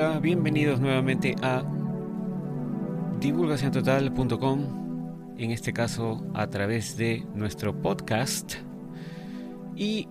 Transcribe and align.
Bienvenidos 0.00 0.80
nuevamente 0.80 1.36
a 1.42 1.62
divulgaciontotal.com, 3.20 5.34
en 5.36 5.50
este 5.50 5.74
caso 5.74 6.24
a 6.32 6.46
través 6.46 6.96
de 6.96 7.26
nuestro 7.34 7.82
podcast. 7.82 8.54
Y 9.76 10.08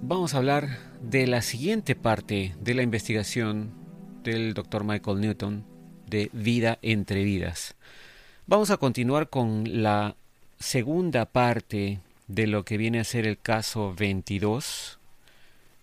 vamos 0.00 0.34
a 0.34 0.38
hablar 0.38 0.80
de 1.00 1.28
la 1.28 1.42
siguiente 1.42 1.94
parte 1.94 2.56
de 2.60 2.74
la 2.74 2.82
investigación 2.82 3.70
del 4.24 4.52
Dr. 4.52 4.82
Michael 4.82 5.20
Newton 5.20 5.64
de 6.08 6.28
Vida 6.32 6.80
entre 6.82 7.22
Vidas. 7.22 7.76
Vamos 8.48 8.72
a 8.72 8.78
continuar 8.78 9.28
con 9.28 9.84
la 9.84 10.16
segunda 10.58 11.26
parte 11.26 12.00
de 12.26 12.48
lo 12.48 12.64
que 12.64 12.78
viene 12.78 12.98
a 12.98 13.04
ser 13.04 13.28
el 13.28 13.38
caso 13.38 13.94
22, 13.94 14.98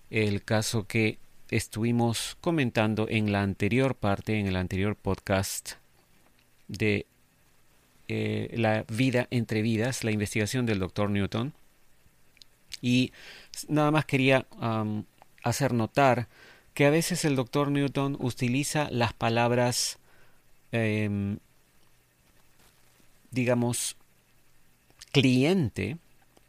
el 0.09 0.43
caso 0.43 0.85
que 0.85 1.17
estuvimos 1.49 2.37
comentando 2.41 3.07
en 3.09 3.31
la 3.31 3.41
anterior 3.41 3.95
parte, 3.95 4.39
en 4.39 4.47
el 4.47 4.55
anterior 4.55 4.95
podcast 4.95 5.73
de 6.67 7.05
eh, 8.07 8.53
la 8.55 8.85
vida 8.87 9.27
entre 9.31 9.61
vidas, 9.61 10.03
la 10.03 10.11
investigación 10.11 10.65
del 10.65 10.79
doctor 10.79 11.09
Newton. 11.09 11.53
Y 12.81 13.11
nada 13.67 13.91
más 13.91 14.05
quería 14.05 14.45
hacer 15.43 15.73
notar 15.73 16.27
que 16.73 16.85
a 16.85 16.89
veces 16.89 17.25
el 17.25 17.35
doctor 17.35 17.71
Newton 17.71 18.15
utiliza 18.19 18.89
las 18.89 19.13
palabras, 19.13 19.99
em, 20.71 21.39
digamos, 23.31 23.97
cliente 25.11 25.97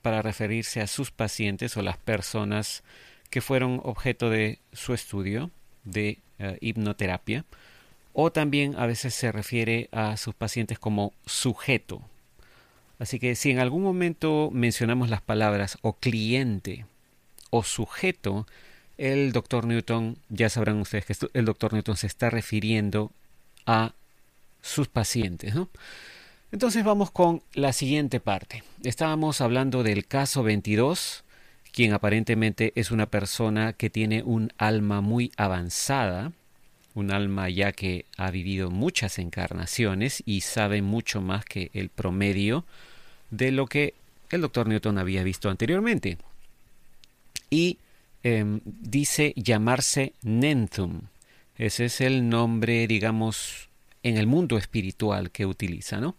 para 0.03 0.23
referirse 0.23 0.81
a 0.81 0.87
sus 0.87 1.11
pacientes 1.11 1.77
o 1.77 1.83
las 1.83 1.97
personas 1.97 2.83
que 3.31 3.41
fueron 3.41 3.81
objeto 3.85 4.29
de 4.29 4.59
su 4.73 4.93
estudio 4.93 5.51
de 5.85 6.19
eh, 6.39 6.59
hipnoterapia, 6.61 7.45
o 8.13 8.33
también 8.33 8.75
a 8.77 8.87
veces 8.87 9.15
se 9.15 9.33
refiere 9.33 9.89
a 9.93 10.17
sus 10.17 10.35
pacientes 10.35 10.79
como 10.79 11.13
sujeto. 11.27 12.03
Así 12.99 13.19
que 13.19 13.35
si 13.35 13.51
en 13.51 13.61
algún 13.61 13.83
momento 13.83 14.51
mencionamos 14.53 15.09
las 15.09 15.23
palabras 15.23 15.79
o 15.81 15.95
cliente 15.95 16.85
o 17.51 17.63
sujeto, 17.63 18.47
el 18.99 19.33
doctor 19.33 19.65
Newton, 19.65 20.19
ya 20.29 20.51
sabrán 20.51 20.81
ustedes 20.81 21.07
que 21.07 21.15
el 21.33 21.45
doctor 21.47 21.73
Newton 21.73 21.97
se 21.97 22.07
está 22.07 22.29
refiriendo 22.29 23.11
a 23.65 23.95
sus 24.61 24.89
pacientes. 24.89 25.55
Entonces 26.53 26.85
vamos 26.85 27.11
con 27.11 27.43
la 27.55 27.73
siguiente 27.73 28.21
parte. 28.21 28.63
Estábamos 28.83 29.41
hablando 29.41 29.83
del 29.83 30.07
caso 30.07 30.43
22 30.43 31.25
quien 31.73 31.93
aparentemente 31.93 32.73
es 32.75 32.91
una 32.91 33.07
persona 33.07 33.73
que 33.73 33.91
tiene 33.91 34.23
un 34.23 34.53
alma 34.59 35.01
muy 35.01 35.33
avanzada, 35.37 36.33
un 36.95 37.11
alma 37.13 37.49
ya 37.49 37.73
que 37.73 38.07
ha 38.17 38.31
vivido 38.31 38.71
muchas 38.71 39.19
encarnaciones 39.19 40.23
y 40.27 40.41
sabe 40.41 40.83
mucho 40.83 41.21
más 41.21 41.45
que 41.45 41.71
el 41.73 41.89
promedio 41.89 42.65
de 43.31 43.53
lo 43.53 43.67
que 43.67 43.95
el 44.31 44.41
doctor 44.41 44.69
Newton 44.69 44.99
había 44.99 45.23
visto 45.23 45.51
anteriormente. 45.51 46.19
Y 47.49 47.79
em, 48.23 48.61
dice 48.65 49.33
llamarse 49.37 50.13
Nenthum. 50.23 51.03
Ese 51.57 51.87
es 51.87 52.01
el 52.01 52.29
nombre, 52.29 52.87
digamos, 52.87 53.69
en 54.03 54.17
el 54.17 54.27
mundo 54.27 54.57
espiritual 54.57 55.31
que 55.31 55.47
utiliza, 55.47 56.01
¿no? 56.01 56.17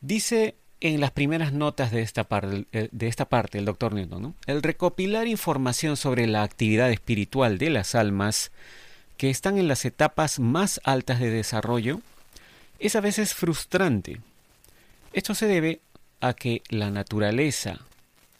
Dice 0.00 0.54
en 0.84 1.00
las 1.00 1.12
primeras 1.12 1.54
notas 1.54 1.90
de 1.92 2.02
esta, 2.02 2.24
parte, 2.24 2.66
eh, 2.72 2.90
de 2.92 3.08
esta 3.08 3.24
parte, 3.24 3.56
el 3.58 3.64
doctor 3.64 3.94
Newton, 3.94 4.34
el 4.46 4.62
recopilar 4.62 5.26
información 5.26 5.96
sobre 5.96 6.26
la 6.26 6.42
actividad 6.42 6.90
espiritual 6.90 7.56
de 7.56 7.70
las 7.70 7.94
almas 7.94 8.52
que 9.16 9.30
están 9.30 9.56
en 9.56 9.66
las 9.66 9.86
etapas 9.86 10.38
más 10.40 10.82
altas 10.84 11.20
de 11.20 11.30
desarrollo 11.30 12.02
es 12.80 12.96
a 12.96 13.00
veces 13.00 13.32
frustrante. 13.32 14.20
Esto 15.14 15.34
se 15.34 15.46
debe 15.46 15.80
a 16.20 16.34
que 16.34 16.60
la 16.68 16.90
naturaleza 16.90 17.80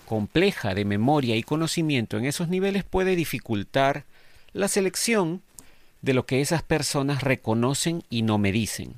compleja 0.04 0.74
de 0.74 0.84
memoria 0.84 1.36
y 1.36 1.42
conocimiento 1.42 2.18
en 2.18 2.26
esos 2.26 2.48
niveles 2.48 2.84
puede 2.84 3.16
dificultar 3.16 4.04
la 4.52 4.68
selección 4.68 5.40
de 6.02 6.12
lo 6.12 6.26
que 6.26 6.42
esas 6.42 6.62
personas 6.62 7.22
reconocen 7.22 8.02
y 8.10 8.20
no 8.20 8.36
me 8.36 8.52
dicen 8.52 8.96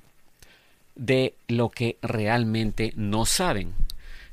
de 0.97 1.35
lo 1.47 1.71
que 1.71 1.99
realmente 2.03 2.93
no 2.97 3.27
saben. 3.27 3.75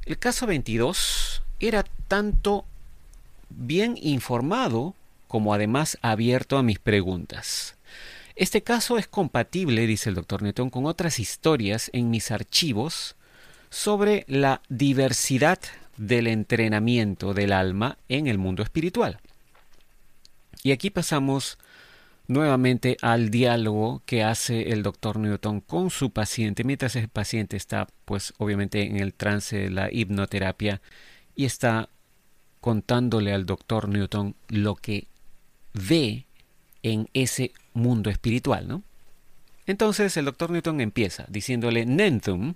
El 0.06 0.18
caso 0.18 0.48
22 0.48 1.44
era 1.60 1.86
tanto 2.08 2.66
bien 3.50 3.98
informado 4.02 4.96
como 5.28 5.54
además 5.54 5.98
abierto 6.02 6.58
a 6.58 6.64
mis 6.64 6.80
preguntas. 6.80 7.76
Este 8.36 8.64
caso 8.64 8.98
es 8.98 9.08
compatible, 9.08 9.86
dice 9.86 10.10
el 10.10 10.16
doctor 10.16 10.42
Newton, 10.42 10.70
con 10.70 10.86
otras 10.86 11.20
historias 11.20 11.90
en 11.94 12.10
mis 12.10 12.32
archivos 12.32 13.16
sobre 13.70 14.26
la 14.28 14.62
diversidad 14.70 15.60
del 15.98 16.28
entrenamiento 16.28 17.34
del 17.34 17.54
alma 17.54 17.98
en 18.10 18.28
el 18.28 18.38
mundo 18.38 18.64
espiritual. 18.64 19.20
Y 20.64 20.72
aquí 20.72 20.90
pasamos 20.90 21.58
nuevamente 22.28 22.98
al 23.02 23.30
diálogo 23.30 24.02
que 24.06 24.24
hace 24.24 24.72
el 24.72 24.84
doctor 24.84 25.20
Newton 25.20 25.62
con 25.62 25.90
su 25.90 26.12
paciente, 26.12 26.64
mientras 26.64 26.96
el 26.96 27.10
paciente 27.10 27.58
está, 27.58 27.88
pues 28.06 28.34
obviamente 28.38 28.84
en 28.84 28.98
el 28.98 29.14
trance 29.14 29.58
de 29.58 29.70
la 29.70 29.92
hipnoterapia 29.92 30.82
y 31.36 31.46
está 31.46 31.90
contándole 32.62 33.34
al 33.34 33.46
doctor 33.46 33.90
Newton 33.90 34.36
lo 34.48 34.76
que 34.76 35.08
ve 35.74 36.26
en 36.82 37.10
ese 37.14 37.52
mundo 37.74 38.10
espiritual, 38.10 38.68
¿no? 38.68 38.84
Entonces 39.66 40.16
el 40.18 40.26
doctor 40.26 40.52
Newton 40.52 40.82
empieza 40.82 41.26
diciéndole 41.30 41.86
Nenthum, 41.86 42.56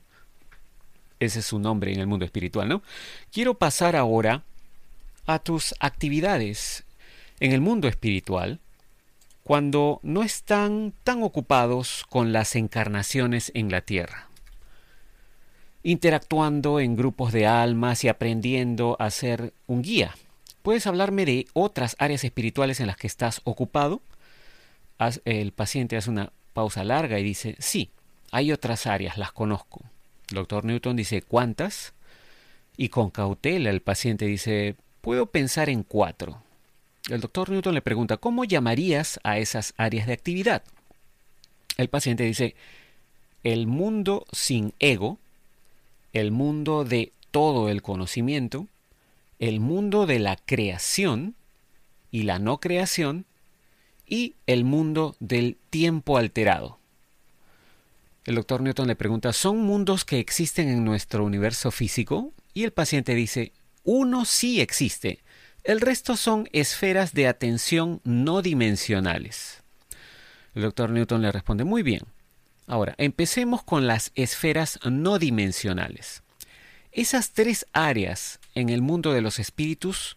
ese 1.19 1.39
es 1.39 1.45
su 1.45 1.59
nombre 1.59 1.93
en 1.93 1.99
el 1.99 2.07
mundo 2.07 2.25
espiritual, 2.25 2.69
¿no? 2.69 2.83
Quiero 3.31 3.55
pasar 3.55 3.95
ahora 3.95 4.43
a 5.25 5.39
tus 5.39 5.73
actividades 5.79 6.85
en 7.39 7.51
el 7.51 7.61
mundo 7.61 7.87
espiritual 7.87 8.59
cuando 9.47 10.01
no 10.03 10.23
están 10.23 10.93
tan 11.05 11.23
ocupados 11.23 12.03
con 12.09 12.33
las 12.33 12.57
encarnaciones 12.57 13.49
en 13.55 13.71
la 13.71 13.79
Tierra, 13.79 14.27
interactuando 15.83 16.81
en 16.81 16.97
grupos 16.97 17.31
de 17.31 17.47
almas 17.47 18.03
y 18.03 18.09
aprendiendo 18.09 18.97
a 18.99 19.09
ser 19.09 19.53
un 19.65 19.83
guía. 19.83 20.13
¿Puedes 20.63 20.85
hablarme 20.85 21.23
de 21.23 21.47
otras 21.53 21.95
áreas 21.97 22.25
espirituales 22.25 22.81
en 22.81 22.87
las 22.87 22.97
que 22.97 23.07
estás 23.07 23.39
ocupado? 23.45 24.01
El 25.23 25.53
paciente 25.53 25.95
hace 25.95 26.09
una 26.09 26.33
pausa 26.51 26.83
larga 26.83 27.17
y 27.17 27.23
dice, 27.23 27.55
sí, 27.59 27.89
hay 28.31 28.51
otras 28.51 28.85
áreas, 28.85 29.17
las 29.17 29.31
conozco. 29.31 29.79
El 30.29 30.35
doctor 30.35 30.65
Newton 30.65 30.97
dice, 30.97 31.21
¿cuántas? 31.21 31.93
Y 32.75 32.89
con 32.89 33.11
cautela 33.11 33.69
el 33.69 33.79
paciente 33.79 34.25
dice, 34.25 34.75
puedo 34.99 35.27
pensar 35.27 35.69
en 35.69 35.83
cuatro. 35.83 36.41
El 37.09 37.21
doctor 37.21 37.49
Newton 37.49 37.73
le 37.73 37.81
pregunta, 37.81 38.17
¿cómo 38.17 38.43
llamarías 38.43 39.19
a 39.23 39.37
esas 39.37 39.73
áreas 39.77 40.07
de 40.07 40.13
actividad? 40.13 40.63
El 41.77 41.87
paciente 41.87 42.23
dice, 42.23 42.55
el 43.43 43.65
mundo 43.65 44.25
sin 44.33 44.73
ego, 44.79 45.17
el 46.11 46.31
mundo 46.31 46.83
de 46.83 47.13
todo 47.31 47.69
el 47.69 47.81
conocimiento, 47.81 48.67
el 49.39 49.59
mundo 49.61 50.05
de 50.05 50.19
la 50.19 50.35
creación 50.35 51.35
y 52.11 52.23
la 52.23 52.39
no 52.39 52.59
creación, 52.59 53.25
y 54.05 54.35
el 54.45 54.63
mundo 54.63 55.15
del 55.19 55.57
tiempo 55.69 56.17
alterado. 56.17 56.77
El 58.25 58.35
doctor 58.35 58.61
Newton 58.61 58.87
le 58.87 58.95
pregunta, 58.95 59.31
¿son 59.31 59.59
mundos 59.59 60.03
que 60.03 60.19
existen 60.19 60.67
en 60.67 60.83
nuestro 60.83 61.23
universo 61.23 61.71
físico? 61.71 62.33
Y 62.53 62.63
el 62.63 62.71
paciente 62.71 63.15
dice, 63.15 63.53
uno 63.83 64.25
sí 64.25 64.59
existe, 64.59 65.19
el 65.67 65.81
resto 65.81 66.15
son 66.15 66.47
esferas 66.53 67.13
de 67.13 67.27
atención 67.27 67.99
no 68.05 68.41
dimensionales. 68.41 69.63
El 70.55 70.61
doctor 70.61 70.89
Newton 70.91 71.21
le 71.21 71.29
responde 71.29 71.65
muy 71.65 71.83
bien. 71.83 72.03
Ahora, 72.67 72.95
empecemos 72.97 73.63
con 73.63 73.85
las 73.85 74.13
esferas 74.15 74.79
no 74.89 75.19
dimensionales. 75.19 76.23
Esas 76.93 77.31
tres 77.31 77.65
áreas 77.73 78.39
en 78.55 78.69
el 78.69 78.81
mundo 78.81 79.11
de 79.11 79.19
los 79.19 79.39
espíritus 79.39 80.15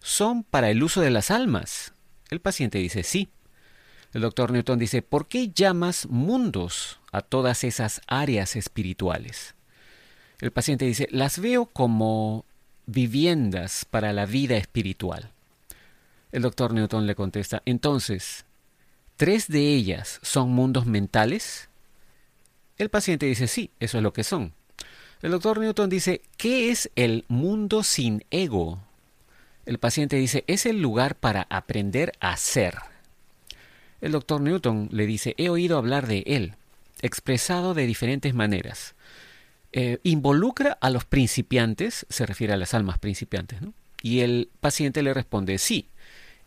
son 0.00 0.42
para 0.42 0.68
el 0.68 0.82
uso 0.82 1.00
de 1.00 1.10
las 1.10 1.30
almas. 1.30 1.92
El 2.28 2.40
paciente 2.40 2.78
dice 2.78 3.04
sí. 3.04 3.28
El 4.12 4.22
doctor 4.22 4.50
Newton 4.50 4.80
dice, 4.80 5.02
¿por 5.02 5.28
qué 5.28 5.50
llamas 5.50 6.06
mundos 6.08 6.98
a 7.12 7.22
todas 7.22 7.62
esas 7.62 8.00
áreas 8.08 8.56
espirituales? 8.56 9.54
El 10.40 10.50
paciente 10.50 10.86
dice, 10.86 11.06
las 11.12 11.38
veo 11.38 11.66
como 11.66 12.44
viviendas 12.88 13.84
para 13.84 14.12
la 14.14 14.24
vida 14.26 14.56
espiritual. 14.56 15.30
El 16.32 16.42
doctor 16.42 16.72
Newton 16.72 17.06
le 17.06 17.14
contesta, 17.14 17.62
entonces, 17.66 18.46
¿tres 19.16 19.46
de 19.48 19.74
ellas 19.74 20.18
son 20.22 20.50
mundos 20.50 20.86
mentales? 20.86 21.68
El 22.78 22.88
paciente 22.88 23.26
dice, 23.26 23.46
sí, 23.46 23.70
eso 23.78 23.98
es 23.98 24.02
lo 24.02 24.12
que 24.12 24.24
son. 24.24 24.54
El 25.20 25.32
doctor 25.32 25.58
Newton 25.58 25.90
dice, 25.90 26.22
¿qué 26.36 26.70
es 26.70 26.90
el 26.96 27.24
mundo 27.28 27.82
sin 27.82 28.24
ego? 28.30 28.78
El 29.66 29.78
paciente 29.78 30.16
dice, 30.16 30.44
es 30.46 30.64
el 30.64 30.80
lugar 30.80 31.14
para 31.16 31.46
aprender 31.50 32.12
a 32.20 32.36
ser. 32.36 32.78
El 34.00 34.12
doctor 34.12 34.40
Newton 34.40 34.88
le 34.92 35.06
dice, 35.06 35.34
he 35.36 35.50
oído 35.50 35.76
hablar 35.76 36.06
de 36.06 36.22
él, 36.26 36.54
expresado 37.02 37.74
de 37.74 37.86
diferentes 37.86 38.32
maneras. 38.32 38.94
Eh, 39.72 39.98
¿Involucra 40.02 40.78
a 40.80 40.90
los 40.90 41.04
principiantes? 41.04 42.06
Se 42.08 42.26
refiere 42.26 42.54
a 42.54 42.56
las 42.56 42.74
almas 42.74 42.98
principiantes, 42.98 43.60
¿no? 43.60 43.74
Y 44.02 44.20
el 44.20 44.48
paciente 44.60 45.02
le 45.02 45.12
responde, 45.12 45.58
sí, 45.58 45.88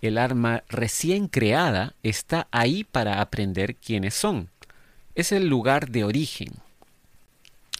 el 0.01 0.17
alma 0.17 0.63
recién 0.69 1.27
creada 1.27 1.93
está 2.01 2.47
ahí 2.51 2.83
para 2.83 3.21
aprender 3.21 3.75
quiénes 3.75 4.15
son. 4.15 4.49
Es 5.13 5.31
el 5.31 5.47
lugar 5.47 5.89
de 5.89 6.03
origen. 6.03 6.49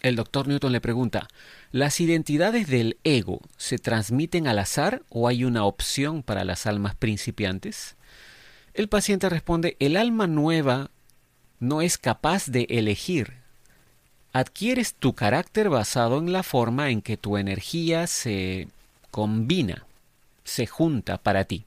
El 0.02 0.16
doctor 0.16 0.48
Newton 0.48 0.72
le 0.72 0.80
pregunta, 0.80 1.28
¿las 1.70 2.00
identidades 2.00 2.66
del 2.66 2.98
ego 3.04 3.40
se 3.56 3.78
transmiten 3.78 4.46
al 4.46 4.58
azar 4.58 5.02
o 5.08 5.28
hay 5.28 5.44
una 5.44 5.64
opción 5.64 6.22
para 6.22 6.44
las 6.44 6.66
almas 6.66 6.94
principiantes? 6.94 7.96
El 8.74 8.88
paciente 8.88 9.28
responde, 9.28 9.76
el 9.80 9.96
alma 9.96 10.26
nueva 10.26 10.90
no 11.60 11.82
es 11.82 11.98
capaz 11.98 12.46
de 12.46 12.66
elegir. 12.68 13.41
Adquieres 14.32 14.94
tu 14.94 15.14
carácter 15.14 15.68
basado 15.68 16.18
en 16.18 16.32
la 16.32 16.42
forma 16.42 16.90
en 16.90 17.02
que 17.02 17.16
tu 17.16 17.36
energía 17.36 18.06
se 18.06 18.68
combina, 19.10 19.84
se 20.44 20.66
junta 20.66 21.18
para 21.18 21.44
ti. 21.44 21.64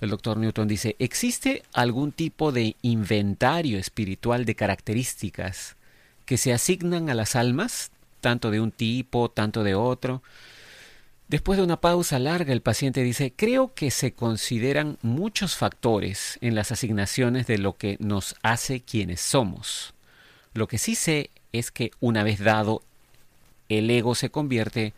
El 0.00 0.10
doctor 0.10 0.36
Newton 0.36 0.68
dice, 0.68 0.96
¿existe 0.98 1.62
algún 1.72 2.12
tipo 2.12 2.52
de 2.52 2.76
inventario 2.82 3.78
espiritual 3.78 4.44
de 4.44 4.54
características 4.54 5.76
que 6.26 6.36
se 6.36 6.52
asignan 6.52 7.08
a 7.08 7.14
las 7.14 7.36
almas, 7.36 7.92
tanto 8.20 8.50
de 8.50 8.60
un 8.60 8.72
tipo, 8.72 9.30
tanto 9.30 9.62
de 9.62 9.74
otro. 9.74 10.22
Después 11.28 11.56
de 11.56 11.64
una 11.64 11.80
pausa 11.80 12.18
larga, 12.18 12.52
el 12.52 12.60
paciente 12.60 13.02
dice, 13.02 13.32
creo 13.34 13.72
que 13.74 13.90
se 13.90 14.12
consideran 14.12 14.98
muchos 15.02 15.56
factores 15.56 16.38
en 16.40 16.54
las 16.54 16.72
asignaciones 16.72 17.46
de 17.46 17.58
lo 17.58 17.76
que 17.76 17.96
nos 18.00 18.34
hace 18.42 18.80
quienes 18.80 19.20
somos. 19.20 19.94
Lo 20.56 20.68
que 20.68 20.78
sí 20.78 20.94
sé 20.94 21.30
es 21.52 21.70
que 21.70 21.90
una 22.00 22.22
vez 22.22 22.40
dado, 22.40 22.82
el 23.68 23.90
ego 23.90 24.14
se 24.14 24.30
convierte 24.30 24.94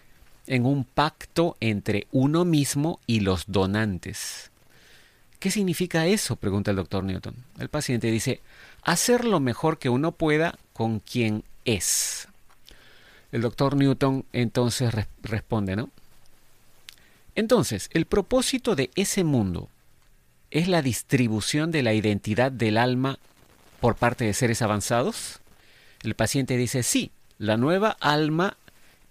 en 0.46 0.64
un 0.64 0.84
pacto 0.84 1.56
entre 1.60 2.06
uno 2.12 2.44
mismo 2.44 3.00
y 3.06 3.20
los 3.20 3.44
donantes. 3.48 4.50
¿Qué 5.40 5.50
significa 5.50 6.06
eso? 6.06 6.36
pregunta 6.36 6.70
el 6.70 6.76
doctor 6.76 7.02
Newton. 7.02 7.34
El 7.58 7.68
paciente 7.68 8.10
dice, 8.10 8.40
hacer 8.82 9.24
lo 9.24 9.40
mejor 9.40 9.78
que 9.78 9.88
uno 9.88 10.12
pueda 10.12 10.56
con 10.72 11.00
quien 11.00 11.42
es. 11.64 12.28
El 13.32 13.42
doctor 13.42 13.76
Newton 13.76 14.24
entonces 14.32 14.94
responde, 15.22 15.74
¿no? 15.76 15.90
Entonces, 17.34 17.90
el 17.92 18.06
propósito 18.06 18.76
de 18.76 18.90
ese 18.94 19.22
mundo 19.22 19.68
es 20.50 20.68
la 20.68 20.82
distribución 20.82 21.70
de 21.72 21.82
la 21.82 21.94
identidad 21.94 22.50
del 22.50 22.78
alma 22.78 23.18
por 23.80 23.96
parte 23.96 24.24
de 24.24 24.34
seres 24.34 24.62
avanzados. 24.62 25.40
El 26.02 26.14
paciente 26.14 26.56
dice, 26.56 26.82
sí, 26.82 27.10
la 27.38 27.56
nueva 27.56 27.96
alma 28.00 28.56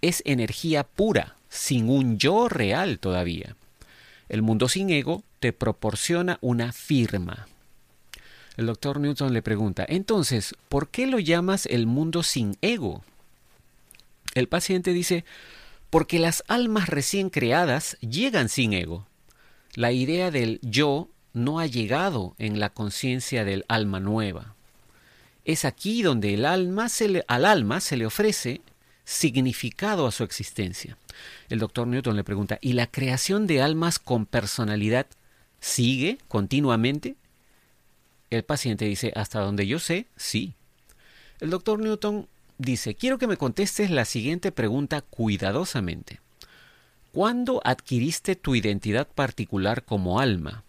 es 0.01 0.21
energía 0.25 0.83
pura, 0.83 1.35
sin 1.49 1.89
un 1.89 2.17
yo 2.17 2.49
real 2.49 2.99
todavía. 2.99 3.55
El 4.29 4.41
mundo 4.41 4.67
sin 4.67 4.89
ego 4.89 5.23
te 5.39 5.53
proporciona 5.53 6.37
una 6.41 6.71
firma. 6.71 7.47
El 8.57 8.65
doctor 8.65 8.99
Newton 8.99 9.33
le 9.33 9.41
pregunta, 9.41 9.85
entonces, 9.87 10.55
¿por 10.67 10.89
qué 10.89 11.07
lo 11.07 11.19
llamas 11.19 11.67
el 11.67 11.85
mundo 11.85 12.23
sin 12.23 12.57
ego? 12.61 13.03
El 14.33 14.47
paciente 14.47 14.93
dice, 14.93 15.25
porque 15.89 16.19
las 16.19 16.43
almas 16.47 16.89
recién 16.89 17.29
creadas 17.29 17.97
llegan 18.01 18.49
sin 18.49 18.73
ego. 18.73 19.07
La 19.75 19.91
idea 19.91 20.31
del 20.31 20.59
yo 20.63 21.07
no 21.33 21.59
ha 21.59 21.67
llegado 21.67 22.35
en 22.39 22.59
la 22.59 22.69
conciencia 22.69 23.45
del 23.45 23.63
alma 23.67 23.99
nueva. 23.99 24.55
Es 25.47 25.63
aquí 25.63 26.03
donde 26.03 26.33
el 26.33 26.45
alma 26.45 26.87
al 27.29 27.45
alma 27.45 27.79
se 27.79 27.95
le 27.95 28.05
ofrece 28.05 28.59
significado 29.05 30.05
a 30.05 30.11
su 30.11 30.25
existencia. 30.25 30.97
El 31.47 31.59
doctor 31.59 31.87
Newton 31.87 32.17
le 32.17 32.25
pregunta, 32.25 32.59
¿y 32.61 32.73
la 32.73 32.87
creación 32.87 33.47
de 33.47 33.61
almas 33.61 33.97
con 33.97 34.25
personalidad 34.25 35.07
sigue 35.61 36.17
continuamente? 36.27 37.15
El 38.29 38.43
paciente 38.43 38.83
dice, 38.83 39.13
hasta 39.15 39.39
donde 39.39 39.65
yo 39.65 39.79
sé, 39.79 40.07
sí. 40.17 40.53
El 41.39 41.49
doctor 41.49 41.79
Newton 41.79 42.27
dice, 42.57 42.95
quiero 42.95 43.17
que 43.17 43.27
me 43.27 43.37
contestes 43.37 43.89
la 43.89 44.03
siguiente 44.03 44.51
pregunta 44.51 44.99
cuidadosamente. 44.99 46.19
¿Cuándo 47.13 47.61
adquiriste 47.63 48.35
tu 48.35 48.53
identidad 48.53 49.07
particular 49.07 49.85
como 49.85 50.19
alma? 50.19 50.65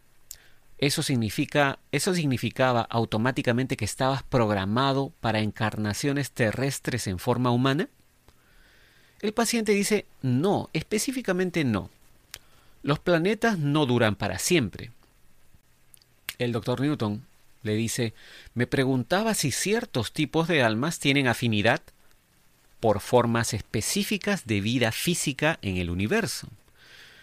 Eso 0.79 1.03
significa, 1.03 1.81
eso 1.91 2.15
significaba 2.15 2.83
automáticamente 2.83 3.77
que 3.77 3.85
estabas 3.85 4.23
programado 4.23 5.13
para 5.21 5.41
encarnaciones 5.41 6.31
terrestres 6.31 7.09
en 7.09 7.19
forma 7.19 7.51
humana? 7.51 7.89
El 9.21 9.33
paciente 9.33 9.73
dice, 9.73 10.07
no, 10.23 10.71
específicamente 10.73 11.65
no. 11.65 11.91
Los 12.85 13.01
planetas 13.01 13.59
no 13.59 13.87
duran 13.87 14.15
para 14.15 14.39
siempre. 14.39 14.93
El 16.39 16.53
doctor 16.53 16.81
Newton 16.81 17.27
le 17.65 17.75
dice, 17.75 18.15
me 18.55 18.69
preguntaba 18.69 19.35
si 19.35 19.51
ciertos 19.51 20.13
tipos 20.13 20.47
de 20.47 20.63
almas 20.63 21.01
tienen 21.01 21.27
afinidad 21.27 21.83
por 22.79 23.01
formas 23.01 23.55
específicas 23.55 24.47
de 24.47 24.61
vida 24.61 24.93
física 24.93 25.59
en 25.63 25.79
el 25.79 25.91
universo. 25.91 26.49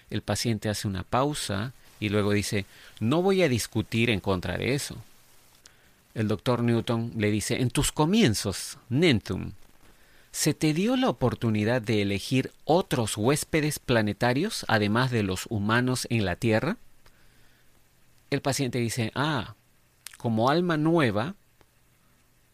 El 0.10 0.22
paciente 0.22 0.68
hace 0.68 0.90
una 0.90 1.04
pausa 1.04 1.74
y 2.00 2.10
luego 2.10 2.32
dice, 2.32 2.66
no 3.00 3.22
voy 3.22 3.44
a 3.44 3.50
discutir 3.50 4.10
en 4.10 4.20
contra 4.20 4.58
de 4.58 4.76
eso. 4.76 4.98
El 6.14 6.28
doctor 6.28 6.64
Newton 6.64 7.12
le 7.18 7.30
dice, 7.32 7.62
en 7.62 7.70
tus 7.70 7.92
comienzos, 7.92 8.78
Nentum, 8.90 9.52
¿se 10.32 10.54
te 10.54 10.74
dio 10.74 10.96
la 10.96 11.10
oportunidad 11.10 11.82
de 11.82 12.02
elegir 12.02 12.52
otros 12.64 13.18
huéspedes 13.18 13.80
planetarios 13.80 14.66
además 14.68 15.12
de 15.12 15.24
los 15.24 15.46
humanos 15.50 16.08
en 16.10 16.26
la 16.26 16.36
Tierra? 16.36 16.78
El 18.30 18.42
paciente 18.42 18.80
dice, 18.80 19.12
ah, 19.16 19.56
como 20.18 20.50
alma 20.50 20.78
nueva, 20.78 21.36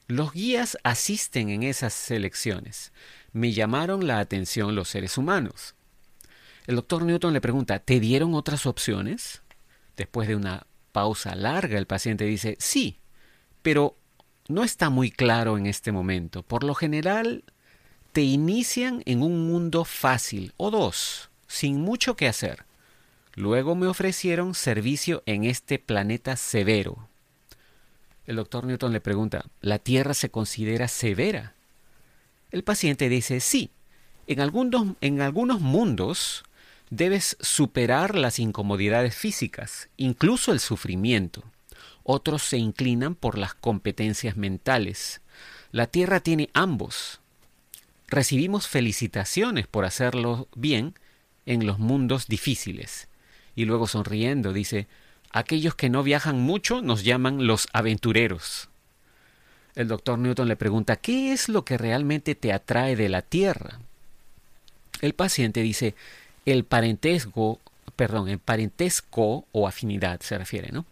los 0.08 0.34
guías 0.34 0.78
asisten 0.84 1.50
en 1.50 1.64
esas 1.64 1.94
selecciones. 1.94 2.92
Me 3.32 3.54
llamaron 3.54 4.08
la 4.08 4.20
atención 4.20 4.76
los 4.76 4.90
seres 4.90 5.18
humanos. 5.18 5.74
El 6.68 6.76
doctor 6.76 7.04
Newton 7.04 7.34
le 7.34 7.42
pregunta, 7.42 7.80
¿te 7.80 8.00
dieron 8.00 8.34
otras 8.34 8.66
opciones? 8.66 9.42
Después 9.98 10.28
de 10.28 10.36
una 10.36 10.68
pausa 10.92 11.36
larga, 11.36 11.78
el 11.78 11.88
paciente 11.88 12.26
dice, 12.26 12.56
sí, 12.60 13.00
pero 13.62 13.98
no 14.48 14.64
está 14.64 14.90
muy 14.90 15.12
claro 15.12 15.58
en 15.58 15.66
este 15.66 15.92
momento. 15.92 16.44
Por 16.44 16.64
lo 16.64 16.76
general, 16.76 17.44
te 18.12 18.22
inician 18.22 19.02
en 19.06 19.24
un 19.24 19.48
mundo 19.48 19.86
fácil 19.86 20.54
o 20.58 20.72
dos, 20.72 21.30
sin 21.48 21.82
mucho 21.82 22.16
que 22.16 22.28
hacer. 22.28 22.66
Luego 23.36 23.76
me 23.76 23.88
ofrecieron 23.88 24.54
servicio 24.54 25.24
en 25.26 25.46
este 25.46 25.80
planeta 25.80 26.36
severo, 26.36 27.10
el 28.32 28.36
doctor 28.36 28.66
Newton 28.66 28.94
le 28.94 29.02
pregunta, 29.02 29.46
¿la 29.62 29.80
Tierra 29.80 30.14
se 30.14 30.30
considera 30.30 30.88
severa? 30.88 31.56
El 32.52 32.64
paciente 32.64 33.10
dice, 33.10 33.40
sí, 33.40 33.72
en 34.28 34.40
algunos, 34.40 34.96
en 35.02 35.22
algunos 35.22 35.60
mundos 35.60 36.44
debes 36.92 37.38
superar 37.40 38.16
las 38.16 38.38
incomodidades 38.38 39.16
físicas, 39.16 39.90
incluso 39.98 40.52
el 40.52 40.60
sufrimiento. 40.60 41.44
Otros 42.04 42.44
se 42.44 42.58
inclinan 42.58 43.16
por 43.16 43.38
las 43.38 43.56
competencias 43.56 44.38
mentales. 44.38 45.22
La 45.72 45.88
Tierra 45.88 46.20
tiene 46.20 46.50
ambos. 46.54 47.22
Recibimos 48.08 48.68
felicitaciones 48.68 49.68
por 49.68 49.86
hacerlo 49.86 50.48
bien 50.54 50.94
en 51.46 51.66
los 51.66 51.80
mundos 51.80 52.28
difíciles. 52.28 53.08
Y 53.56 53.66
luego 53.66 53.88
sonriendo 53.88 54.54
dice, 54.54 54.88
Aquellos 55.32 55.76
que 55.76 55.90
no 55.90 56.04
viajan 56.04 56.42
mucho 56.42 56.82
nos 56.82 57.06
llaman 57.06 57.48
los 57.48 57.70
aventureros. 57.72 58.68
El 59.76 59.88
doctor 59.88 60.20
Newton 60.20 60.50
le 60.50 60.58
pregunta, 60.58 60.98
¿qué 60.98 61.32
es 61.32 61.48
lo 61.48 61.64
que 61.64 61.78
realmente 61.78 62.36
te 62.36 62.52
atrae 62.52 62.98
de 62.98 63.08
la 63.08 63.22
Tierra? 63.22 63.80
El 65.00 65.14
paciente 65.14 65.62
dice, 65.62 65.96
el 66.46 66.64
parentesco, 66.64 67.60
perdón, 67.96 68.30
el 68.30 68.40
parentesco 68.40 69.46
o 69.52 69.68
afinidad 69.68 70.22
se 70.22 70.38
refiere, 70.38 70.72
¿no? 70.72 70.86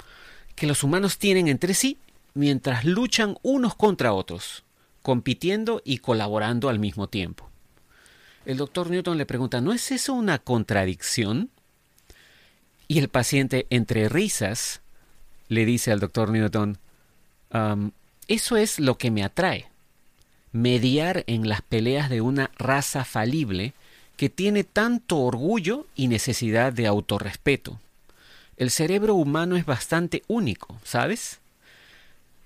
Que 0.55 0.67
los 0.67 0.83
humanos 0.83 1.17
tienen 1.17 1.47
entre 1.47 1.73
sí 1.73 1.97
mientras 2.33 2.85
luchan 2.85 3.37
unos 3.41 3.75
contra 3.75 4.13
otros, 4.13 4.63
compitiendo 5.01 5.81
y 5.83 5.99
colaborando 5.99 6.69
al 6.69 6.79
mismo 6.79 7.07
tiempo. 7.07 7.49
El 8.45 8.57
doctor 8.57 8.89
Newton 8.89 9.17
le 9.17 9.25
pregunta, 9.25 9.61
¿no 9.61 9.73
es 9.73 9.91
eso 9.91 10.13
una 10.13 10.39
contradicción? 10.39 11.49
Y 12.87 12.99
el 12.99 13.09
paciente, 13.09 13.67
entre 13.69 14.09
risas, 14.09 14.81
le 15.47 15.65
dice 15.65 15.91
al 15.91 15.99
doctor 15.99 16.29
Newton, 16.29 16.77
eso 18.27 18.57
es 18.57 18.79
lo 18.79 18.97
que 18.97 19.11
me 19.11 19.23
atrae, 19.23 19.67
mediar 20.51 21.23
en 21.27 21.49
las 21.49 21.61
peleas 21.61 22.09
de 22.09 22.21
una 22.21 22.51
raza 22.57 23.05
falible 23.05 23.73
que 24.19 24.29
tiene 24.29 24.65
tanto 24.65 25.19
orgullo 25.19 25.87
y 25.95 26.09
necesidad 26.09 26.73
de 26.73 26.87
autorrespeto. 26.87 27.79
El 28.57 28.69
cerebro 28.69 29.15
humano 29.15 29.55
es 29.55 29.65
bastante 29.65 30.23
único, 30.27 30.77
¿sabes? 30.83 31.39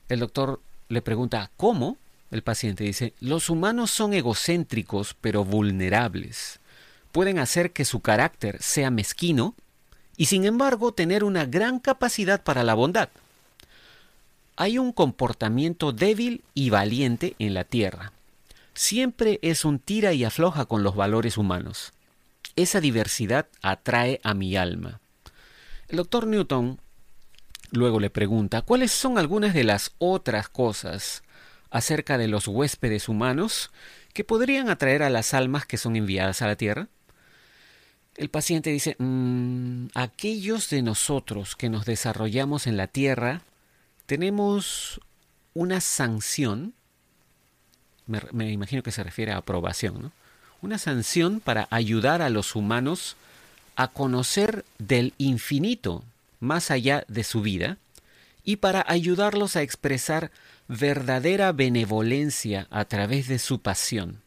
El 0.07 0.19
doctor 0.19 0.61
le 0.87 1.01
pregunta, 1.01 1.49
¿cómo? 1.57 1.97
El 2.29 2.43
paciente 2.43 2.83
dice, 2.83 3.13
los 3.19 3.49
humanos 3.49 3.89
son 3.89 4.13
egocéntricos 4.13 5.15
pero 5.19 5.43
vulnerables. 5.43 6.59
Pueden 7.11 7.39
hacer 7.39 7.71
que 7.71 7.85
su 7.85 8.01
carácter 8.01 8.61
sea 8.61 8.91
mezquino 8.91 9.55
y 10.15 10.27
sin 10.27 10.45
embargo 10.45 10.93
tener 10.93 11.23
una 11.23 11.47
gran 11.47 11.79
capacidad 11.79 12.43
para 12.43 12.63
la 12.63 12.75
bondad. 12.75 13.09
Hay 14.57 14.77
un 14.77 14.91
comportamiento 14.91 15.91
débil 15.91 16.43
y 16.53 16.69
valiente 16.69 17.35
en 17.39 17.55
la 17.55 17.63
Tierra. 17.63 18.11
Siempre 18.73 19.39
es 19.41 19.65
un 19.65 19.79
tira 19.79 20.13
y 20.13 20.23
afloja 20.23 20.65
con 20.65 20.83
los 20.83 20.95
valores 20.95 21.37
humanos. 21.37 21.93
Esa 22.55 22.81
diversidad 22.81 23.47
atrae 23.61 24.19
a 24.23 24.33
mi 24.33 24.55
alma. 24.55 24.99
El 25.87 25.97
doctor 25.97 26.27
Newton 26.27 26.79
luego 27.71 27.99
le 27.99 28.09
pregunta 28.09 28.61
cuáles 28.61 28.91
son 28.91 29.17
algunas 29.17 29.53
de 29.53 29.63
las 29.63 29.91
otras 29.97 30.49
cosas 30.49 31.23
acerca 31.69 32.17
de 32.17 32.27
los 32.27 32.47
huéspedes 32.47 33.09
humanos 33.09 33.71
que 34.13 34.23
podrían 34.23 34.69
atraer 34.69 35.01
a 35.01 35.09
las 35.09 35.33
almas 35.33 35.65
que 35.65 35.77
son 35.77 35.95
enviadas 35.95 36.41
a 36.41 36.47
la 36.47 36.55
Tierra. 36.55 36.87
El 38.15 38.29
paciente 38.29 38.69
dice, 38.69 38.95
mm, 38.99 39.87
aquellos 39.95 40.69
de 40.69 40.83
nosotros 40.83 41.55
que 41.55 41.69
nos 41.69 41.85
desarrollamos 41.85 42.67
en 42.67 42.77
la 42.77 42.87
Tierra 42.87 43.41
tenemos 44.05 45.01
una 45.55 45.81
sanción, 45.81 46.75
me, 48.07 48.51
imagino 48.51 48.83
que 48.83 48.91
se 48.91 49.03
refiere 49.03 49.31
a 49.31 49.37
aprobación, 49.37 50.01
¿no? 50.01 50.11
una 50.61 50.77
sanción 50.77 51.39
para 51.39 51.67
ayudar 51.71 52.21
a 52.21 52.29
los 52.29 52.55
humanos 52.55 53.15
a 53.75 53.89
conocer 53.89 54.63
del 54.77 55.13
infinito 55.17 56.03
más 56.39 56.71
allá 56.71 57.05
de 57.07 57.23
su 57.23 57.41
vida 57.41 57.77
y 58.43 58.57
para 58.57 58.85
ayudarlos 58.87 59.55
a 59.55 59.61
expresar 59.61 60.31
verdadera 60.67 61.51
benevolencia 61.51 62.67
a 62.69 62.85
través 62.85 63.27
de 63.27 63.39
su 63.39 63.61
pasión. 63.61 64.21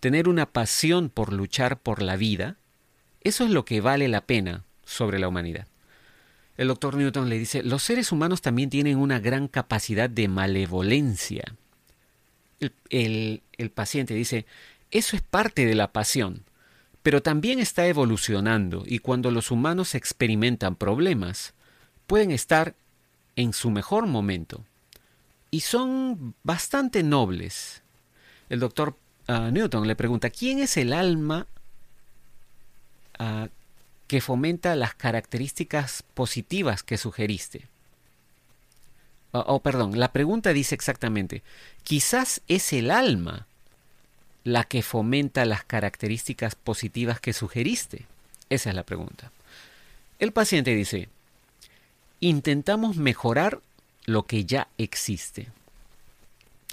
Tener 0.00 0.28
una 0.28 0.46
pasión 0.46 1.10
por 1.10 1.32
luchar 1.32 1.78
por 1.78 2.02
la 2.02 2.16
vida, 2.16 2.56
eso 3.22 3.44
es 3.44 3.50
lo 3.50 3.64
que 3.64 3.80
vale 3.80 4.08
la 4.08 4.22
pena 4.22 4.64
sobre 4.84 5.18
la 5.18 5.28
humanidad. 5.28 5.66
El 6.56 6.68
doctor 6.68 6.96
Newton 6.96 7.28
le 7.28 7.38
dice, 7.38 7.62
los 7.62 7.82
seres 7.82 8.12
humanos 8.12 8.42
también 8.42 8.68
tienen 8.68 8.98
una 8.98 9.18
gran 9.18 9.48
capacidad 9.48 10.10
de 10.10 10.28
malevolencia. 10.28 11.54
El, 12.90 13.42
el, 13.56 13.70
paciente 13.70 14.14
dice, 14.14 14.46
eso 14.90 15.16
es 15.16 15.22
parte 15.22 15.64
de 15.64 15.74
la 15.74 15.92
pasión, 15.92 16.44
pero 17.02 17.22
también 17.22 17.58
está 17.58 17.86
evolucionando 17.86 18.84
y 18.86 18.98
cuando 18.98 19.30
los 19.30 19.50
humanos 19.50 19.94
experimentan 19.94 20.76
problemas, 20.76 21.54
pueden 22.06 22.30
estar 22.30 22.74
en 23.36 23.52
su 23.52 23.70
mejor 23.70 24.06
momento 24.06 24.64
y 25.50 25.60
son 25.60 26.34
bastante 26.42 27.02
nobles. 27.02 27.82
El 28.48 28.60
doctor 28.60 28.96
ah, 29.26 29.50
Newton 29.50 29.86
le 29.86 29.96
pregunta, 29.96 30.28
¿quién 30.28 30.58
es 30.58 30.76
el 30.76 30.92
alma 30.92 31.46
uh, 33.18 33.46
que 34.10 34.20
fomenta 34.20 34.74
las 34.74 34.96
características 34.96 36.02
positivas 36.14 36.82
que 36.82 36.98
sugeriste. 36.98 37.68
Oh, 39.32 39.44
oh, 39.46 39.60
perdón, 39.60 39.98
la 39.98 40.12
pregunta 40.12 40.52
dice 40.52 40.74
exactamente, 40.74 41.42
quizás 41.84 42.40
es 42.48 42.72
el 42.72 42.90
alma 42.90 43.46
la 44.44 44.64
que 44.64 44.82
fomenta 44.82 45.44
las 45.44 45.64
características 45.64 46.54
positivas 46.54 47.20
que 47.20 47.32
sugeriste. 47.32 48.06
Esa 48.48 48.70
es 48.70 48.76
la 48.76 48.82
pregunta. 48.82 49.30
El 50.18 50.32
paciente 50.32 50.74
dice, 50.74 51.08
intentamos 52.20 52.96
mejorar 52.96 53.60
lo 54.06 54.24
que 54.24 54.44
ya 54.44 54.68
existe. 54.78 55.48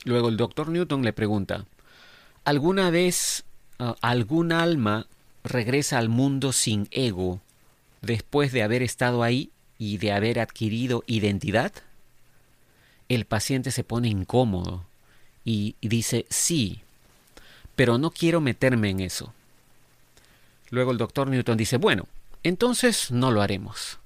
Luego 0.05 0.29
el 0.29 0.37
doctor 0.37 0.69
Newton 0.69 1.03
le 1.03 1.13
pregunta, 1.13 1.65
¿alguna 2.43 2.89
vez 2.89 3.43
uh, 3.79 3.93
algún 4.01 4.51
alma 4.51 5.07
regresa 5.43 5.97
al 5.97 6.09
mundo 6.09 6.53
sin 6.53 6.87
ego 6.91 7.39
después 8.01 8.51
de 8.51 8.63
haber 8.63 8.81
estado 8.81 9.23
ahí 9.23 9.51
y 9.77 9.97
de 9.97 10.11
haber 10.13 10.39
adquirido 10.39 11.03
identidad? 11.07 11.73
El 13.09 13.25
paciente 13.25 13.71
se 13.71 13.83
pone 13.83 14.09
incómodo 14.09 14.85
y 15.45 15.75
dice 15.81 16.25
sí, 16.29 16.81
pero 17.75 17.97
no 17.97 18.11
quiero 18.11 18.41
meterme 18.41 18.89
en 18.89 18.99
eso. 18.99 19.33
Luego 20.69 20.91
el 20.91 20.97
doctor 20.97 21.29
Newton 21.29 21.57
dice, 21.57 21.77
bueno, 21.77 22.07
entonces 22.43 23.11
no 23.11 23.31
lo 23.31 23.41
haremos. 23.41 23.99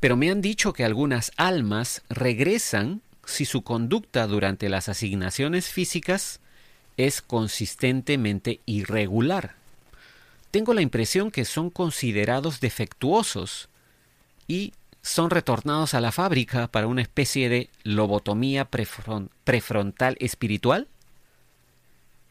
Pero 0.00 0.16
me 0.16 0.30
han 0.30 0.40
dicho 0.40 0.72
que 0.72 0.84
algunas 0.84 1.32
almas 1.36 2.02
regresan 2.08 3.02
si 3.24 3.44
su 3.44 3.62
conducta 3.62 4.26
durante 4.26 4.68
las 4.68 4.88
asignaciones 4.88 5.68
físicas 5.68 6.40
es 6.96 7.20
consistentemente 7.22 8.60
irregular 8.64 9.56
tengo 10.56 10.72
la 10.72 10.80
impresión 10.80 11.30
que 11.30 11.44
son 11.44 11.68
considerados 11.68 12.60
defectuosos 12.60 13.68
y 14.48 14.72
son 15.06 15.30
retornados 15.30 15.94
a 15.94 16.00
la 16.00 16.10
fábrica 16.10 16.66
para 16.66 16.88
una 16.88 17.00
especie 17.00 17.48
de 17.48 17.70
lobotomía 17.84 18.64
prefrontal 18.64 20.16
espiritual? 20.18 20.88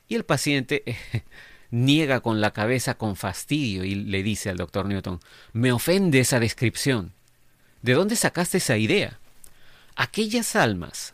Y 0.09 0.15
el 0.15 0.25
paciente 0.25 0.83
niega 1.71 2.19
con 2.19 2.41
la 2.41 2.51
cabeza 2.51 2.97
con 2.97 3.15
fastidio 3.15 3.85
y 3.85 3.95
le 3.95 4.23
dice 4.23 4.49
al 4.49 4.57
doctor 4.57 4.87
Newton, 4.87 5.21
me 5.53 5.71
ofende 5.71 6.19
esa 6.19 6.41
descripción. 6.41 7.13
¿De 7.81 7.93
dónde 7.93 8.17
sacaste 8.17 8.57
esa 8.57 8.75
idea? 8.75 9.19
Aquellas 9.95 10.57
almas 10.57 11.13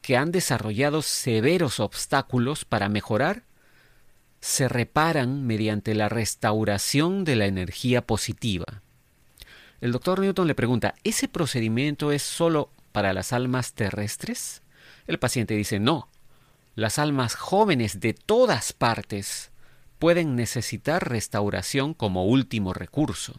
que 0.00 0.16
han 0.16 0.30
desarrollado 0.30 1.02
severos 1.02 1.80
obstáculos 1.80 2.64
para 2.64 2.88
mejorar 2.88 3.42
se 4.40 4.68
reparan 4.68 5.44
mediante 5.44 5.92
la 5.96 6.08
restauración 6.08 7.24
de 7.24 7.34
la 7.34 7.46
energía 7.46 8.06
positiva. 8.06 8.83
El 9.84 9.92
doctor 9.92 10.20
Newton 10.20 10.46
le 10.46 10.54
pregunta, 10.54 10.94
¿ese 11.04 11.28
procedimiento 11.28 12.10
es 12.10 12.22
solo 12.22 12.70
para 12.92 13.12
las 13.12 13.34
almas 13.34 13.74
terrestres? 13.74 14.62
El 15.06 15.18
paciente 15.18 15.52
dice, 15.56 15.78
no. 15.78 16.08
Las 16.74 16.98
almas 16.98 17.34
jóvenes 17.34 18.00
de 18.00 18.14
todas 18.14 18.72
partes 18.72 19.50
pueden 19.98 20.36
necesitar 20.36 21.10
restauración 21.10 21.92
como 21.92 22.24
último 22.24 22.72
recurso. 22.72 23.38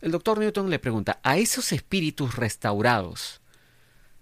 El 0.00 0.10
doctor 0.10 0.40
Newton 0.40 0.70
le 0.70 0.80
pregunta, 0.80 1.20
¿a 1.22 1.38
esos 1.38 1.70
espíritus 1.70 2.34
restaurados 2.34 3.40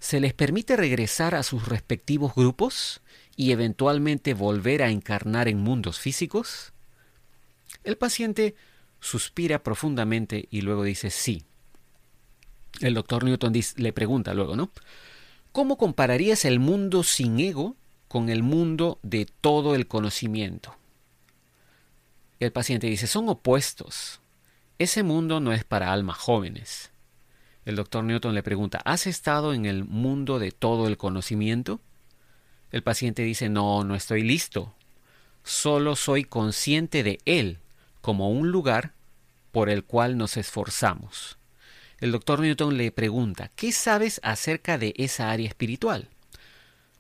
se 0.01 0.21
les 0.21 0.35
permite 0.35 0.77
regresar 0.77 1.35
a 1.35 1.43
sus 1.43 1.67
respectivos 1.67 2.35
grupos? 2.35 3.01
y 3.37 3.53
eventualmente 3.53 4.35
volver 4.35 4.83
a 4.83 4.91
encarnar 4.91 5.49
en 5.49 5.61
mundos 5.61 5.99
físicos? 5.99 6.75
El 7.85 7.97
paciente 7.97 8.55
suspira 9.03 9.63
profundamente 9.63 10.49
y 10.51 10.63
luego 10.63 10.85
dice 10.85 11.11
sí. 11.11 11.45
El 12.81 12.95
doctor 12.95 13.25
Newton 13.25 13.53
le 13.77 13.93
pregunta 13.93 14.33
luego, 14.33 14.57
¿no? 14.57 14.71
¿Cómo 15.51 15.77
compararías 15.77 16.47
el 16.47 16.61
mundo 16.61 17.03
sin 17.03 17.39
ego 17.39 17.77
con 18.09 18.31
el 18.31 18.43
mundo 18.43 18.99
de 19.03 19.27
todo 19.27 19.75
el 19.75 19.87
conocimiento? 19.87 20.77
El 22.41 22.53
paciente 22.53 22.87
dice, 22.87 23.07
son 23.07 23.29
opuestos. 23.29 24.21
Ese 24.79 25.03
mundo 25.03 25.41
no 25.41 25.53
es 25.53 25.65
para 25.65 25.93
almas 25.93 26.17
jóvenes. 26.17 26.91
El 27.65 27.77
doctor 27.77 28.05
Newton 28.05 28.35
le 28.35 28.43
pregunta, 28.43 28.81
¿has 28.85 29.07
estado 29.07 29.53
en 29.53 29.67
el 29.67 29.85
mundo 29.85 30.39
de 30.39 30.53
todo 30.53 30.87
el 30.87 30.97
conocimiento? 30.97 31.81
El 32.71 32.83
paciente 32.83 33.23
dice, 33.23 33.49
no, 33.49 33.85
no 33.85 33.95
estoy 33.95 34.23
listo. 34.23 34.75
Solo 35.45 35.97
soy 35.97 36.25
consciente 36.25 37.03
de 37.03 37.21
él 37.27 37.59
como 38.03 38.31
un 38.31 38.51
lugar 38.51 38.93
por 39.53 39.71
el 39.71 39.85
cual 39.85 40.19
nos 40.19 40.37
esforzamos. 40.37 41.39
El 41.99 42.13
doctor 42.13 42.41
Newton 42.41 42.77
le 42.77 42.91
pregunta, 42.91 43.51
¿qué 43.55 43.73
sabes 43.73 44.21
acerca 44.25 44.77
de 44.77 44.93
esa 44.99 45.31
área 45.31 45.49
espiritual? 45.49 46.09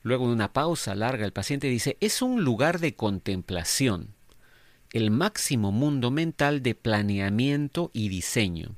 Luego 0.02 0.28
de 0.28 0.32
una 0.32 0.52
pausa 0.52 0.94
larga, 0.94 1.26
el 1.26 1.32
paciente 1.32 1.66
dice, 1.66 1.96
es 2.00 2.22
un 2.22 2.44
lugar 2.44 2.78
de 2.78 2.94
contemplación, 2.94 4.14
el 4.92 5.10
máximo 5.10 5.72
mundo 5.72 6.10
mental 6.10 6.62
de 6.62 6.74
planeamiento 6.74 7.90
y 7.92 8.08
diseño. 8.08 8.76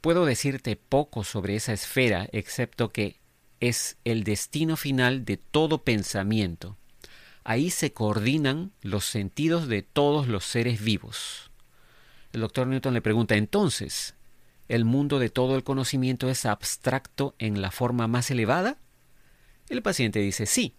Puedo 0.00 0.24
decirte 0.24 0.76
poco 0.76 1.24
sobre 1.24 1.56
esa 1.56 1.72
esfera, 1.72 2.28
excepto 2.32 2.90
que 2.92 3.20
es 3.60 3.96
el 4.04 4.24
destino 4.24 4.76
final 4.76 5.24
de 5.24 5.36
todo 5.36 5.82
pensamiento. 5.82 6.76
Ahí 7.44 7.70
se 7.70 7.92
coordinan 7.92 8.72
los 8.80 9.04
sentidos 9.04 9.68
de 9.68 9.82
todos 9.82 10.26
los 10.28 10.44
seres 10.44 10.82
vivos. 10.82 11.50
El 12.32 12.40
doctor 12.40 12.66
Newton 12.66 12.94
le 12.94 13.02
pregunta 13.02 13.36
entonces, 13.36 14.14
¿el 14.68 14.84
mundo 14.84 15.18
de 15.18 15.30
todo 15.30 15.54
el 15.56 15.62
conocimiento 15.62 16.28
es 16.28 16.46
abstracto 16.46 17.34
en 17.38 17.60
la 17.60 17.70
forma 17.70 18.08
más 18.08 18.30
elevada? 18.30 18.78
El 19.68 19.82
paciente 19.82 20.20
dice 20.20 20.46
sí. 20.46 20.74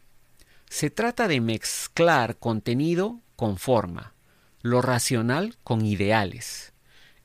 Se 0.68 0.90
trata 0.90 1.28
de 1.28 1.40
mezclar 1.40 2.38
contenido 2.38 3.22
con 3.36 3.58
forma, 3.58 4.14
lo 4.62 4.82
racional 4.82 5.56
con 5.64 5.86
ideales 5.86 6.74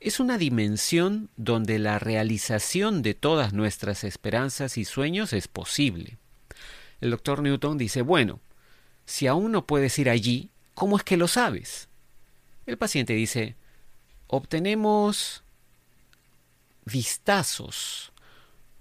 es 0.00 0.18
una 0.18 0.38
dimensión 0.38 1.28
donde 1.36 1.78
la 1.78 1.98
realización 1.98 3.02
de 3.02 3.12
todas 3.12 3.52
nuestras 3.52 4.02
esperanzas 4.02 4.78
y 4.78 4.86
sueños 4.86 5.34
es 5.34 5.46
posible. 5.46 6.16
El 7.02 7.10
doctor 7.10 7.42
Newton 7.42 7.76
dice, 7.76 8.00
bueno, 8.00 8.40
si 9.10 9.26
aún 9.26 9.50
no 9.50 9.66
puedes 9.66 9.98
ir 9.98 10.08
allí, 10.08 10.50
¿cómo 10.72 10.96
es 10.96 11.02
que 11.02 11.16
lo 11.16 11.26
sabes? 11.26 11.88
El 12.64 12.78
paciente 12.78 13.12
dice, 13.12 13.56
obtenemos 14.28 15.42
vistazos 16.84 18.12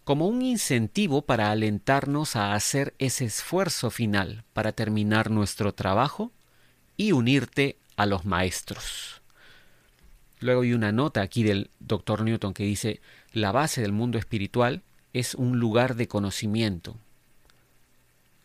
como 0.03 0.27
un 0.27 0.43
incentivo 0.43 1.23
para 1.23 1.49
alentarnos 1.49 2.35
a 2.35 2.53
hacer 2.53 2.93
ese 2.99 3.25
esfuerzo 3.25 3.89
final 3.89 4.43
para 4.53 4.71
terminar 4.71 5.31
nuestro 5.31 5.73
trabajo 5.73 6.31
y 6.95 7.11
unirte 7.11 7.79
a 7.95 8.05
los 8.05 8.23
maestros. 8.23 9.23
Luego 10.37 10.61
hay 10.61 10.73
una 10.73 10.91
nota 10.91 11.23
aquí 11.23 11.41
del 11.41 11.71
doctor 11.79 12.21
Newton 12.21 12.53
que 12.53 12.65
dice, 12.65 13.01
la 13.33 13.51
base 13.51 13.81
del 13.81 13.93
mundo 13.93 14.19
espiritual 14.19 14.83
es 15.11 15.33
un 15.33 15.57
lugar 15.57 15.95
de 15.95 16.07
conocimiento, 16.07 16.97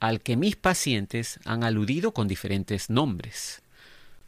al 0.07 0.21
que 0.21 0.37
mis 0.37 0.55
pacientes 0.55 1.41
han 1.47 1.65
aludido 1.65 2.13
con 2.13 2.29
diferentes 2.29 2.91
nombres. 2.91 3.63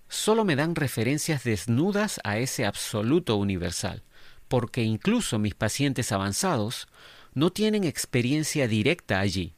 Solo 0.08 0.42
me 0.42 0.56
dan 0.56 0.74
referencias 0.74 1.44
desnudas 1.44 2.18
a 2.24 2.38
ese 2.38 2.64
absoluto 2.64 3.36
universal, 3.36 4.02
porque 4.48 4.82
incluso 4.84 5.38
mis 5.38 5.54
pacientes 5.54 6.12
avanzados 6.12 6.88
no 7.34 7.50
tienen 7.50 7.84
experiencia 7.84 8.68
directa 8.68 9.20
allí. 9.20 9.52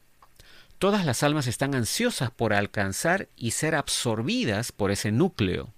Todas 0.81 1.07
las 1.07 1.23
almas 1.23 1.47
están 1.47 1.77
ansiosas 1.77 2.33
por 2.33 2.53
alcanzar 2.53 3.29
y 3.37 3.53
ser 3.53 3.77
absorbidas 3.77 4.73
por 4.73 4.91
ese 4.91 5.13
núcleo, 5.13 5.73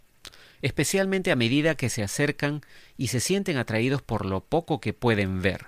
especialmente 0.62 1.32
a 1.32 1.37
medida 1.37 1.75
que 1.75 1.90
se 1.90 2.02
acercan 2.02 2.62
y 2.97 3.09
se 3.09 3.20
sienten 3.20 3.59
atraídos 3.59 4.00
por 4.00 4.25
lo 4.25 4.42
poco 4.42 4.80
que 4.80 4.94
pueden 4.94 5.42
ver. 5.42 5.66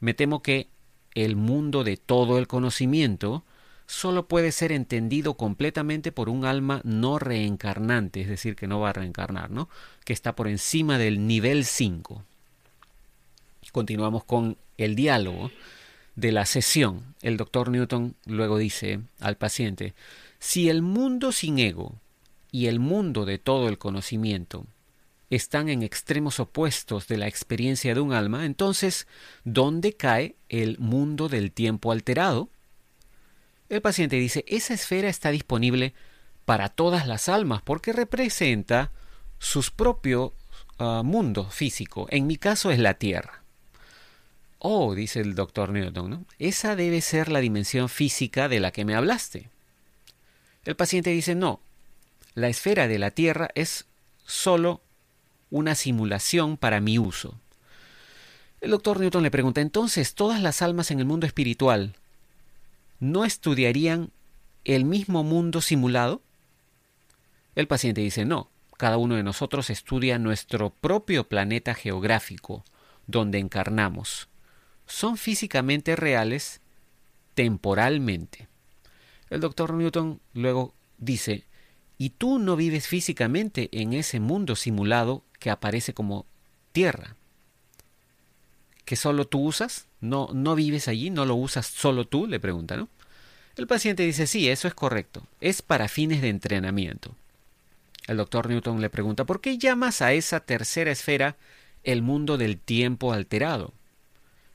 Me 0.00 0.12
temo 0.12 0.42
que 0.42 0.70
el 1.14 1.36
mundo 1.36 1.84
de 1.84 1.96
todo 1.98 2.38
el 2.38 2.48
conocimiento 2.48 3.44
solo 3.86 4.26
puede 4.26 4.52
ser 4.52 4.72
entendido 4.72 5.34
completamente 5.34 6.12
por 6.12 6.28
un 6.28 6.44
alma 6.44 6.80
no 6.84 7.18
reencarnante, 7.18 8.22
es 8.22 8.28
decir, 8.28 8.56
que 8.56 8.66
no 8.66 8.80
va 8.80 8.90
a 8.90 8.94
reencarnar, 8.94 9.50
¿no? 9.50 9.68
Que 10.04 10.12
está 10.12 10.34
por 10.34 10.48
encima 10.48 10.98
del 10.98 11.26
nivel 11.26 11.64
5. 11.64 12.24
Continuamos 13.72 14.24
con 14.24 14.56
el 14.76 14.94
diálogo 14.94 15.50
de 16.16 16.32
la 16.32 16.46
sesión. 16.46 17.14
El 17.22 17.36
doctor 17.36 17.70
Newton 17.70 18.14
luego 18.26 18.58
dice 18.58 19.00
al 19.20 19.36
paciente, 19.36 19.94
si 20.38 20.68
el 20.68 20.82
mundo 20.82 21.32
sin 21.32 21.58
ego 21.58 21.94
y 22.50 22.66
el 22.66 22.80
mundo 22.80 23.24
de 23.24 23.38
todo 23.38 23.68
el 23.68 23.78
conocimiento 23.78 24.66
están 25.30 25.70
en 25.70 25.82
extremos 25.82 26.40
opuestos 26.40 27.08
de 27.08 27.16
la 27.16 27.26
experiencia 27.26 27.94
de 27.94 28.00
un 28.00 28.12
alma, 28.12 28.44
entonces, 28.44 29.06
¿dónde 29.44 29.94
cae 29.94 30.36
el 30.50 30.78
mundo 30.78 31.28
del 31.28 31.52
tiempo 31.52 31.92
alterado? 31.92 32.50
El 33.72 33.80
paciente 33.80 34.16
dice, 34.16 34.44
esa 34.48 34.74
esfera 34.74 35.08
está 35.08 35.30
disponible 35.30 35.94
para 36.44 36.68
todas 36.68 37.06
las 37.06 37.30
almas 37.30 37.62
porque 37.62 37.94
representa 37.94 38.90
su 39.38 39.62
propio 39.74 40.34
ah, 40.78 41.00
mundo 41.02 41.48
físico. 41.48 42.06
En 42.10 42.26
mi 42.26 42.36
caso 42.36 42.70
es 42.70 42.78
la 42.78 42.92
Tierra. 42.92 43.42
Oh, 44.58 44.94
dice 44.94 45.20
el 45.20 45.34
doctor 45.34 45.70
Newton, 45.70 46.26
esa 46.38 46.76
debe 46.76 47.00
ser 47.00 47.30
la 47.30 47.40
dimensión 47.40 47.88
física 47.88 48.50
de 48.50 48.60
la 48.60 48.72
que 48.72 48.84
me 48.84 48.94
hablaste. 48.94 49.48
El 50.66 50.76
paciente 50.76 51.08
dice, 51.08 51.34
no, 51.34 51.58
la 52.34 52.48
esfera 52.48 52.88
de 52.88 52.98
la 52.98 53.10
Tierra 53.10 53.48
es 53.54 53.86
solo 54.26 54.82
una 55.50 55.76
simulación 55.76 56.58
para 56.58 56.82
mi 56.82 56.98
uso. 56.98 57.40
El 58.60 58.72
doctor 58.72 59.00
Newton 59.00 59.22
le 59.22 59.30
pregunta, 59.30 59.62
entonces, 59.62 60.14
¿todas 60.14 60.42
las 60.42 60.60
almas 60.60 60.90
en 60.90 60.98
el 60.98 61.06
mundo 61.06 61.26
espiritual 61.26 61.96
no 63.02 63.24
estudiarían 63.24 64.10
el 64.64 64.84
mismo 64.84 65.24
mundo 65.24 65.60
simulado? 65.60 66.22
El 67.54 67.66
paciente 67.66 68.00
dice, 68.00 68.24
no, 68.24 68.50
cada 68.78 68.96
uno 68.96 69.16
de 69.16 69.22
nosotros 69.22 69.68
estudia 69.70 70.18
nuestro 70.18 70.70
propio 70.70 71.28
planeta 71.28 71.74
geográfico, 71.74 72.64
donde 73.06 73.38
encarnamos 73.38 74.28
son 74.86 75.16
físicamente 75.16 75.96
reales 75.96 76.60
temporalmente. 77.34 78.48
El 79.30 79.40
doctor 79.40 79.72
Newton 79.72 80.20
luego 80.34 80.74
dice, 80.98 81.46
¿y 81.98 82.10
tú 82.10 82.38
no 82.38 82.56
vives 82.56 82.86
físicamente 82.86 83.68
en 83.72 83.94
ese 83.94 84.20
mundo 84.20 84.54
simulado 84.54 85.24
que 85.38 85.50
aparece 85.50 85.94
como 85.94 86.26
tierra? 86.72 87.16
¿Que 88.84 88.96
solo 88.96 89.26
tú 89.26 89.40
usas? 89.40 89.86
¿No, 90.02 90.28
no 90.34 90.56
vives 90.56 90.88
allí? 90.88 91.10
¿No 91.10 91.24
lo 91.24 91.36
usas 91.36 91.64
solo 91.64 92.04
tú? 92.04 92.26
Le 92.26 92.40
pregunta, 92.40 92.76
¿no? 92.76 92.88
El 93.56 93.68
paciente 93.68 94.02
dice, 94.02 94.26
sí, 94.26 94.48
eso 94.48 94.66
es 94.66 94.74
correcto. 94.74 95.22
Es 95.40 95.62
para 95.62 95.86
fines 95.86 96.20
de 96.20 96.28
entrenamiento. 96.28 97.14
El 98.08 98.16
doctor 98.16 98.48
Newton 98.48 98.80
le 98.80 98.90
pregunta, 98.90 99.24
¿por 99.24 99.40
qué 99.40 99.58
llamas 99.58 100.02
a 100.02 100.12
esa 100.12 100.40
tercera 100.40 100.90
esfera 100.90 101.36
el 101.84 102.02
mundo 102.02 102.36
del 102.36 102.58
tiempo 102.58 103.12
alterado? 103.12 103.74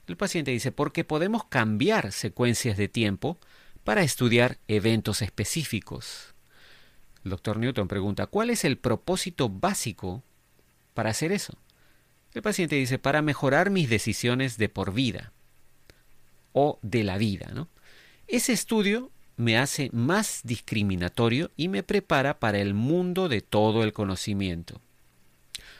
El 0.05 0.17
paciente 0.17 0.51
dice, 0.51 0.73
porque 0.73 1.05
podemos 1.05 1.45
cambiar 1.45 2.11
secuencias 2.11 2.75
de 2.75 2.89
tiempo 2.89 3.37
para 3.85 4.03
estudiar 4.03 4.57
eventos 4.67 5.21
específicos. 5.21 6.33
El 7.23 7.31
doctor 7.31 7.57
Newton 7.57 7.87
pregunta, 7.87 8.25
¿cuál 8.25 8.49
es 8.49 8.65
el 8.65 8.77
propósito 8.77 9.47
básico 9.47 10.23
para 10.93 11.11
hacer 11.11 11.31
eso? 11.31 11.53
El 12.33 12.41
paciente 12.41 12.75
dice, 12.75 12.99
para 12.99 13.21
mejorar 13.21 13.69
mis 13.69 13.89
decisiones 13.89 14.57
de 14.57 14.67
por 14.67 14.93
vida 14.93 15.31
o 16.59 16.79
de 16.81 17.03
la 17.03 17.19
vida. 17.19 17.51
¿no? 17.53 17.67
Ese 18.27 18.51
estudio 18.51 19.11
me 19.35 19.59
hace 19.59 19.91
más 19.93 20.41
discriminatorio 20.43 21.51
y 21.55 21.67
me 21.67 21.83
prepara 21.83 22.39
para 22.39 22.57
el 22.57 22.73
mundo 22.73 23.29
de 23.29 23.41
todo 23.41 23.83
el 23.83 23.93
conocimiento. 23.93 24.81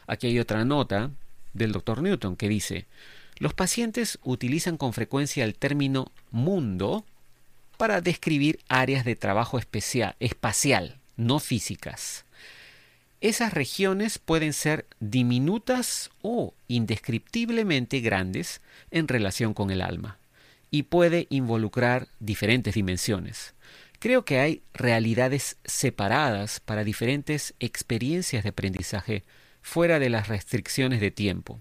Aquí 0.06 0.28
hay 0.28 0.38
otra 0.38 0.66
nota 0.66 1.10
del 1.54 1.72
doctor 1.72 2.04
Newton 2.04 2.36
que 2.36 2.48
dice, 2.48 2.86
los 3.40 3.56
pacientes 3.56 4.20
utilizan 4.24 4.78
con 4.78 4.94
frecuencia 4.94 5.46
el 5.46 5.56
término 5.56 6.12
mundo 6.30 7.04
para 7.78 8.00
describir 8.00 8.60
áreas 8.70 9.04
de 9.04 9.16
trabajo 9.16 9.58
especial, 9.58 10.16
espacial, 10.20 11.00
no 11.16 11.40
físicas. 11.40 12.24
Esas 13.20 13.52
regiones 13.52 14.20
pueden 14.20 14.54
ser 14.54 14.86
diminutas 15.00 16.12
o 16.22 16.54
indescriptiblemente 16.68 18.00
grandes 18.00 18.62
en 18.92 19.08
relación 19.08 19.56
con 19.56 19.72
el 19.72 19.82
alma 19.82 20.20
y 20.72 20.84
puede 20.84 21.28
involucrar 21.30 22.08
diferentes 22.20 22.76
dimensiones. 22.76 23.56
Creo 24.00 24.26
que 24.26 24.40
hay 24.40 24.64
realidades 24.74 25.58
separadas 25.66 26.60
para 26.60 26.84
diferentes 26.84 27.56
experiencias 27.60 28.44
de 28.44 28.50
aprendizaje 28.50 29.24
fuera 29.62 30.00
de 30.00 30.10
las 30.10 30.28
restricciones 30.28 31.02
de 31.02 31.12
tiempo 31.12 31.60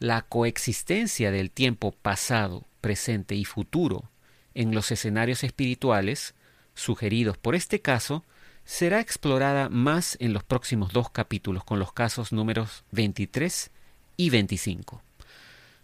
la 0.00 0.22
coexistencia 0.22 1.30
del 1.30 1.50
tiempo 1.50 1.92
pasado, 1.92 2.66
presente 2.80 3.34
y 3.34 3.44
futuro 3.44 4.10
en 4.54 4.74
los 4.74 4.90
escenarios 4.90 5.44
espirituales 5.44 6.34
sugeridos 6.74 7.36
por 7.36 7.54
este 7.54 7.82
caso 7.82 8.24
será 8.64 9.00
explorada 9.00 9.68
más 9.68 10.16
en 10.18 10.32
los 10.32 10.42
próximos 10.42 10.94
dos 10.94 11.10
capítulos 11.10 11.64
con 11.64 11.78
los 11.78 11.92
casos 11.92 12.32
números 12.32 12.84
23 12.92 13.70
y 14.16 14.30
25. 14.30 15.02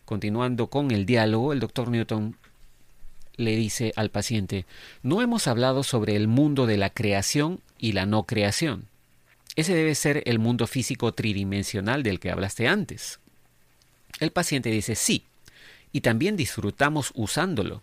Continuando 0.06 0.68
con 0.68 0.92
el 0.92 1.04
diálogo, 1.04 1.52
el 1.52 1.58
doctor 1.58 1.88
Newton 1.88 2.36
le 3.34 3.56
dice 3.56 3.92
al 3.96 4.08
paciente, 4.10 4.64
no 5.02 5.20
hemos 5.20 5.48
hablado 5.48 5.82
sobre 5.82 6.14
el 6.14 6.28
mundo 6.28 6.64
de 6.66 6.76
la 6.76 6.90
creación 6.90 7.60
y 7.76 7.90
la 7.90 8.06
no 8.06 8.22
creación. 8.22 8.86
Ese 9.56 9.74
debe 9.74 9.96
ser 9.96 10.22
el 10.26 10.38
mundo 10.38 10.68
físico 10.68 11.12
tridimensional 11.12 12.04
del 12.04 12.20
que 12.20 12.30
hablaste 12.30 12.68
antes. 12.68 13.18
El 14.20 14.30
paciente 14.30 14.70
dice 14.70 14.94
sí, 14.94 15.24
y 15.92 16.02
también 16.02 16.36
disfrutamos 16.36 17.10
usándolo. 17.16 17.82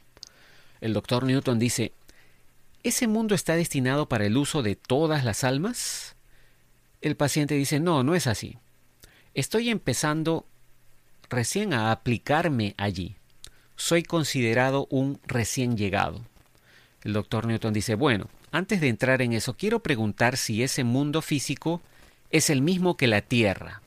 El 0.79 0.93
doctor 0.93 1.25
Newton 1.25 1.59
dice, 1.59 1.91
¿ese 2.83 3.07
mundo 3.07 3.35
está 3.35 3.57
destinado 3.57 4.07
para 4.07 4.25
el 4.25 4.37
uso 4.37 4.63
de 4.63 4.77
todas 4.77 5.25
las 5.25 5.43
almas? 5.43 6.15
El 7.01 7.17
paciente 7.17 7.55
dice, 7.55 7.81
no, 7.81 8.01
no 8.01 8.15
es 8.15 8.27
así. 8.27 8.57
Estoy 9.33 9.69
empezando 9.69 10.45
recién 11.29 11.73
a 11.73 11.91
aplicarme 11.91 12.75
allí. 12.77 13.15
Soy 13.75 14.03
considerado 14.03 14.87
un 14.89 15.19
recién 15.25 15.77
llegado. 15.77 16.21
El 17.03 17.13
doctor 17.13 17.47
Newton 17.47 17.73
dice, 17.73 17.95
bueno, 17.95 18.29
antes 18.51 18.79
de 18.81 18.87
entrar 18.87 19.21
en 19.21 19.33
eso, 19.33 19.55
quiero 19.55 19.81
preguntar 19.81 20.37
si 20.37 20.63
ese 20.63 20.83
mundo 20.83 21.21
físico 21.21 21.81
es 22.29 22.49
el 22.49 22.61
mismo 22.61 22.97
que 22.97 23.07
la 23.07 23.21
Tierra. 23.21 23.81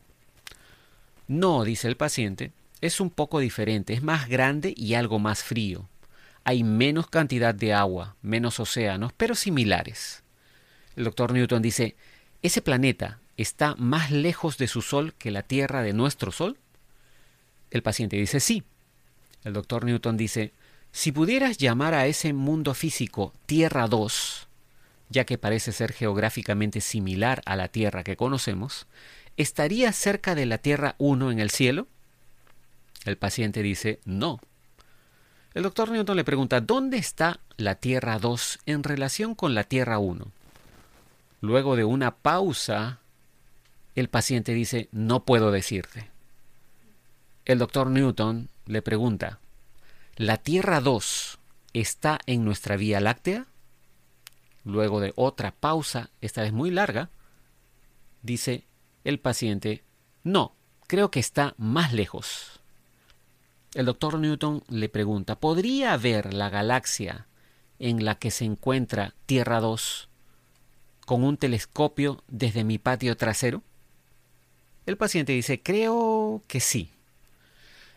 No, 1.29 1.65
dice 1.65 1.89
el 1.89 1.97
paciente, 1.97 2.53
es 2.81 3.01
un 3.01 3.11
poco 3.11 3.41
diferente, 3.41 3.95
es 3.95 4.03
más 4.03 4.29
grande 4.29 4.75
y 4.77 4.95
algo 4.95 5.19
más 5.19 5.43
frío. 5.43 5.89
Hay 6.45 6.63
menos 6.63 7.09
cantidad 7.09 7.55
de 7.55 7.75
agua, 7.75 8.17
menos 8.23 8.61
océanos, 8.61 9.13
pero 9.17 9.35
similares. 9.35 10.23
El 10.95 11.05
doctor 11.05 11.33
Newton 11.33 11.63
dice, 11.63 11.97
¿ese 12.43 12.63
planeta 12.63 13.19
está 13.37 13.75
más 13.77 14.11
lejos 14.11 14.59
de 14.59 14.69
su 14.69 14.83
Sol 14.83 15.15
que 15.15 15.31
la 15.31 15.43
Tierra 15.43 15.83
de 15.83 15.93
nuestro 15.93 16.31
Sol? 16.31 16.59
El 17.77 17.83
paciente 17.83 18.17
dice, 18.17 18.41
sí. 18.41 18.63
El 19.45 19.53
doctor 19.53 19.85
Newton 19.85 20.17
dice, 20.17 20.55
Si 20.93 21.13
pudieras 21.13 21.59
llamar 21.59 21.93
a 21.93 22.07
ese 22.07 22.33
mundo 22.33 22.73
físico 22.73 23.35
Tierra 23.45 23.87
2, 23.87 24.49
ya 25.11 25.27
que 25.27 25.37
parece 25.37 25.73
ser 25.73 25.93
geográficamente 25.93 26.81
similar 26.81 27.43
a 27.45 27.55
la 27.55 27.69
Tierra 27.69 28.03
que 28.03 28.17
conocemos, 28.17 28.87
¿estaría 29.37 29.93
cerca 29.93 30.35
de 30.35 30.47
la 30.47 30.57
Tierra 30.57 30.95
1 30.97 31.31
en 31.31 31.39
el 31.39 31.51
cielo? 31.51 31.87
El 33.05 33.19
paciente 33.19 33.63
dice 33.63 34.01
no. 34.07 34.41
El 35.53 35.65
doctor 35.65 35.91
Newton 35.91 36.17
le 36.17 36.25
pregunta, 36.25 36.63
¿dónde 36.63 36.97
está 36.97 37.41
la 37.59 37.75
Tierra 37.75 38.19
2 38.19 38.61
en 38.65 38.85
relación 38.85 39.35
con 39.35 39.55
la 39.55 39.65
Tierra 39.65 39.99
1? 39.99 40.33
Luego 41.43 41.77
de 41.77 41.85
una 41.85 42.17
pausa, 42.17 43.01
el 43.95 44.09
paciente 44.09 44.55
dice, 44.55 44.89
no 44.93 45.27
puedo 45.27 45.51
decirte. 45.51 46.16
El 47.47 47.61
doctor 47.61 47.89
Newton 47.91 48.49
le 48.67 48.83
pregunta, 48.83 49.39
¿la 50.17 50.37
Tierra 50.37 50.81
2 50.81 51.39
está 51.75 52.19
en 52.27 52.45
nuestra 52.45 52.77
Vía 52.77 52.99
Láctea? 52.99 53.47
Luego 54.65 54.99
de 54.99 55.13
otra 55.15 55.53
pausa, 55.53 56.11
esta 56.21 56.43
vez 56.43 56.53
muy 56.53 56.73
larga, 56.73 57.09
dice 58.23 58.65
el 59.05 59.21
paciente, 59.21 59.85
no, 60.25 60.57
creo 60.89 61.13
que 61.13 61.21
está 61.21 61.55
más 61.57 61.93
lejos. 61.93 62.59
El 63.75 63.87
doctor 63.87 64.19
Newton 64.19 64.65
le 64.69 64.89
pregunta, 64.89 65.39
¿podría 65.39 65.93
haber 65.93 66.35
la 66.35 66.51
galaxia 66.51 67.29
en 67.79 68.05
la 68.05 68.17
que 68.17 68.33
se 68.33 68.45
encuentra 68.45 69.15
Tierra 69.25 69.61
2 69.61 70.09
con 71.05 71.23
un 71.23 71.37
telescopio 71.37 72.25
desde 72.27 72.65
mi 72.65 72.79
patio 72.79 73.17
trasero? 73.17 73.63
El 74.85 74.97
paciente 74.97 75.33
dice, 75.33 75.63
creo 75.63 76.43
que 76.49 76.59
sí. 76.59 76.91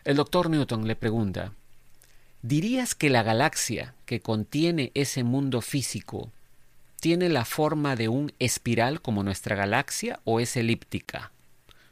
El 0.02 0.16
doctor 0.16 0.48
Newton 0.48 0.86
le 0.86 0.96
pregunta, 0.96 1.52
¿dirías 2.40 2.94
que 2.94 3.10
la 3.10 3.22
galaxia 3.22 3.94
que 4.06 4.20
contiene 4.20 4.92
ese 4.94 5.24
mundo 5.24 5.60
físico 5.60 6.30
tiene 7.00 7.28
la 7.28 7.44
forma 7.44 7.96
de 7.96 8.08
un 8.08 8.32
espiral 8.38 9.02
como 9.02 9.22
nuestra 9.22 9.56
galaxia 9.56 10.18
o 10.24 10.40
es 10.40 10.56
elíptica? 10.56 11.32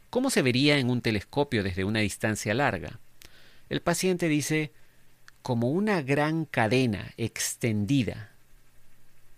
¿Cómo 0.08 0.30
se 0.30 0.40
vería 0.40 0.78
en 0.78 0.88
un 0.88 1.02
telescopio 1.02 1.62
desde 1.62 1.84
una 1.84 2.00
distancia 2.00 2.54
larga? 2.54 2.98
El 3.68 3.82
paciente 3.82 4.26
dice, 4.28 4.72
como 5.42 5.68
una 5.70 6.00
gran 6.00 6.46
cadena 6.46 7.12
extendida. 7.18 8.30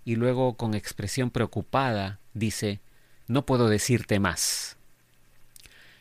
Y 0.05 0.15
luego 0.15 0.55
con 0.55 0.75
expresión 0.75 1.31
preocupada 1.31 2.21
dice, 2.35 2.79
no 3.27 3.45
puedo 3.45 3.69
decirte 3.69 4.21
más. 4.21 4.77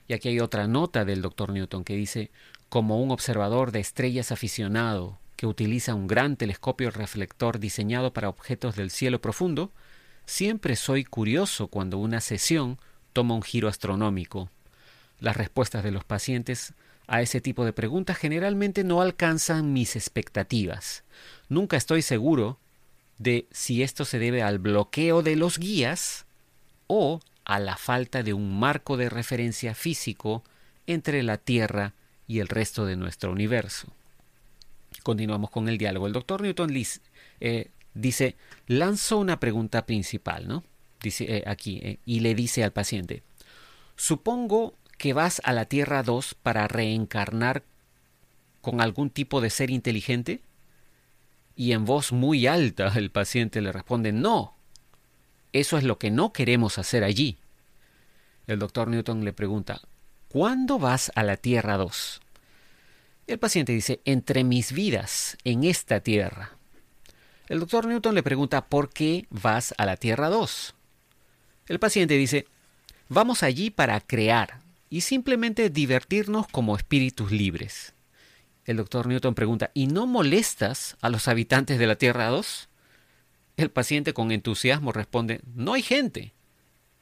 Y 0.07 0.13
aquí 0.13 0.29
hay 0.29 0.39
otra 0.39 0.67
nota 0.67 1.03
del 1.03 1.23
doctor 1.23 1.51
Newton 1.51 1.83
que 1.83 1.95
dice, 1.95 2.29
como 2.69 3.01
un 3.01 3.11
observador 3.11 3.71
de 3.71 3.79
estrellas 3.79 4.31
aficionado 4.31 5.19
que 5.35 5.47
utiliza 5.47 5.95
un 5.95 6.07
gran 6.07 6.35
telescopio 6.35 6.91
reflector 6.91 7.59
diseñado 7.59 8.13
para 8.13 8.29
objetos 8.29 8.75
del 8.75 8.91
cielo 8.91 9.21
profundo, 9.21 9.71
siempre 10.25 10.75
soy 10.75 11.03
curioso 11.03 11.67
cuando 11.67 11.97
una 11.97 12.21
sesión 12.21 12.77
toma 13.13 13.35
un 13.35 13.41
giro 13.41 13.67
astronómico. 13.67 14.49
Las 15.19 15.35
respuestas 15.35 15.83
de 15.83 15.91
los 15.91 16.03
pacientes 16.03 16.73
a 17.07 17.21
ese 17.21 17.41
tipo 17.41 17.65
de 17.65 17.73
preguntas 17.73 18.17
generalmente 18.17 18.83
no 18.83 19.01
alcanzan 19.01 19.73
mis 19.73 19.95
expectativas. 19.95 21.03
Nunca 21.47 21.75
estoy 21.75 22.01
seguro 22.01 22.59
de 23.17 23.47
si 23.51 23.81
esto 23.81 24.05
se 24.05 24.19
debe 24.19 24.43
al 24.43 24.59
bloqueo 24.59 25.23
de 25.23 25.35
los 25.35 25.57
guías 25.57 26.25
o 26.87 27.19
a 27.45 27.59
la 27.59 27.77
falta 27.77 28.21
de 28.21 28.33
un 28.33 28.59
marco 28.59 28.95
de 28.95 29.09
referencia 29.09 29.73
físico 29.73 30.43
entre 30.85 31.23
la 31.23 31.37
Tierra 31.37 31.93
y 32.29 32.39
el 32.39 32.47
resto 32.47 32.85
de 32.85 32.95
nuestro 32.95 33.31
universo. 33.31 33.87
Continuamos 35.01 35.49
con 35.49 35.67
el 35.67 35.79
diálogo. 35.79 36.05
El 36.05 36.13
doctor 36.13 36.41
Newton 36.43 36.71
eh, 37.41 37.71
dice, 37.95 38.35
lanzo 38.67 39.17
una 39.17 39.39
pregunta 39.39 39.87
principal, 39.87 40.47
¿no? 40.47 40.63
Dice 41.01 41.37
eh, 41.37 41.43
aquí, 41.47 41.79
eh, 41.81 41.97
y 42.05 42.19
le 42.19 42.35
dice 42.35 42.63
al 42.63 42.71
paciente, 42.71 43.23
supongo 43.95 44.75
que 44.99 45.13
vas 45.13 45.41
a 45.43 45.53
la 45.53 45.65
Tierra 45.65 46.03
2 46.03 46.35
para 46.35 46.67
reencarnar 46.67 47.63
con 48.61 48.79
algún 48.79 49.09
tipo 49.09 49.41
de 49.41 49.49
ser 49.49 49.71
inteligente? 49.71 50.41
Y 51.55 51.71
en 51.71 51.83
voz 51.83 52.11
muy 52.11 52.45
alta 52.45 52.93
el 52.95 53.09
paciente 53.09 53.59
le 53.59 53.71
responde, 53.71 54.11
no, 54.11 54.53
eso 55.51 55.79
es 55.79 55.83
lo 55.83 55.97
que 55.97 56.11
no 56.11 56.31
queremos 56.31 56.77
hacer 56.77 57.03
allí. 57.03 57.39
El 58.45 58.59
doctor 58.59 58.87
Newton 58.87 59.25
le 59.25 59.33
pregunta, 59.33 59.81
¿cuándo 60.29 60.79
vas 60.79 61.11
a 61.15 61.23
la 61.23 61.37
Tierra 61.37 61.77
2? 61.77 62.21
El 63.27 63.39
paciente 63.39 63.73
dice, 63.73 64.01
entre 64.05 64.43
mis 64.43 64.71
vidas 64.71 65.37
en 65.43 65.63
esta 65.63 65.99
tierra. 65.99 66.57
El 67.47 67.59
doctor 67.59 67.85
Newton 67.85 68.15
le 68.15 68.23
pregunta, 68.23 68.67
¿por 68.67 68.89
qué 68.89 69.25
vas 69.29 69.73
a 69.77 69.85
la 69.85 69.97
Tierra 69.97 70.29
2? 70.29 70.75
El 71.67 71.79
paciente 71.79 72.15
dice, 72.15 72.47
vamos 73.07 73.43
allí 73.43 73.69
para 73.69 73.99
crear 74.01 74.61
y 74.89 75.01
simplemente 75.01 75.69
divertirnos 75.69 76.47
como 76.47 76.75
espíritus 76.75 77.31
libres. 77.31 77.93
El 78.65 78.77
doctor 78.77 79.07
Newton 79.07 79.35
pregunta, 79.35 79.71
¿y 79.73 79.87
no 79.87 80.05
molestas 80.07 80.95
a 81.01 81.09
los 81.09 81.27
habitantes 81.27 81.79
de 81.79 81.87
la 81.87 81.95
Tierra 81.95 82.27
2? 82.27 82.69
El 83.57 83.71
paciente 83.71 84.13
con 84.13 84.31
entusiasmo 84.31 84.91
responde, 84.91 85.41
no 85.55 85.73
hay 85.73 85.81
gente. 85.81 86.33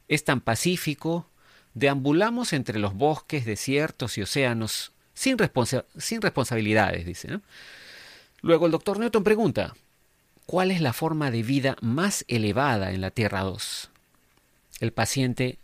Es 0.07 0.23
tan 0.23 0.41
pacífico, 0.41 1.29
deambulamos 1.77 2.53
entre 2.53 2.79
los 2.79 2.95
bosques, 2.95 3.45
desiertos 3.45 4.17
y 4.17 4.23
océanos 4.23 4.91
sin, 5.13 5.37
sin 5.97 6.21
responsabilidades, 6.21 7.05
dice. 7.05 7.39
Luego 8.41 8.65
el 8.65 8.71
doctor 8.71 8.97
Newton 8.99 9.23
pregunta, 9.23 9.75
¿cuál 10.47 10.71
es 10.71 10.81
la 10.81 10.93
forma 10.93 11.29
de 11.29 11.43
vida 11.43 11.77
más 11.81 12.25
elevada 12.27 12.91
en 12.91 13.01
la 13.01 13.11
Tierra 13.11 13.41
2? 13.41 13.91
El 14.79 14.91
paciente, 14.91 15.59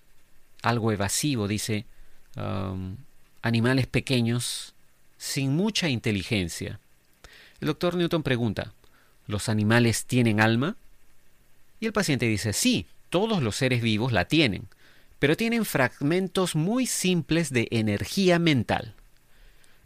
algo 0.62 0.92
evasivo, 0.92 1.48
dice, 1.48 1.86
um, 2.36 2.98
animales 3.42 3.88
pequeños 3.88 4.76
sin 5.18 5.56
mucha 5.56 5.90
inteligencia. 5.90 6.80
El 7.60 7.68
doctor 7.68 7.96
Newton 7.96 8.22
pregunta, 8.22 8.74
¿los 9.26 9.50
animales 9.50 10.06
tienen 10.06 10.40
alma? 10.40 10.76
Y 11.80 11.88
el 11.88 11.94
paciente 11.94 12.28
dice, 12.28 12.54
sí, 12.54 12.86
todos 13.10 13.42
los 13.42 13.56
seres 13.56 13.82
vivos 13.82 14.12
la 14.12 14.26
tienen, 14.26 14.68
pero 15.24 15.38
tienen 15.38 15.64
fragmentos 15.64 16.54
muy 16.54 16.86
simples 16.86 17.50
de 17.50 17.70
energía 17.72 18.40
mental. 18.40 18.94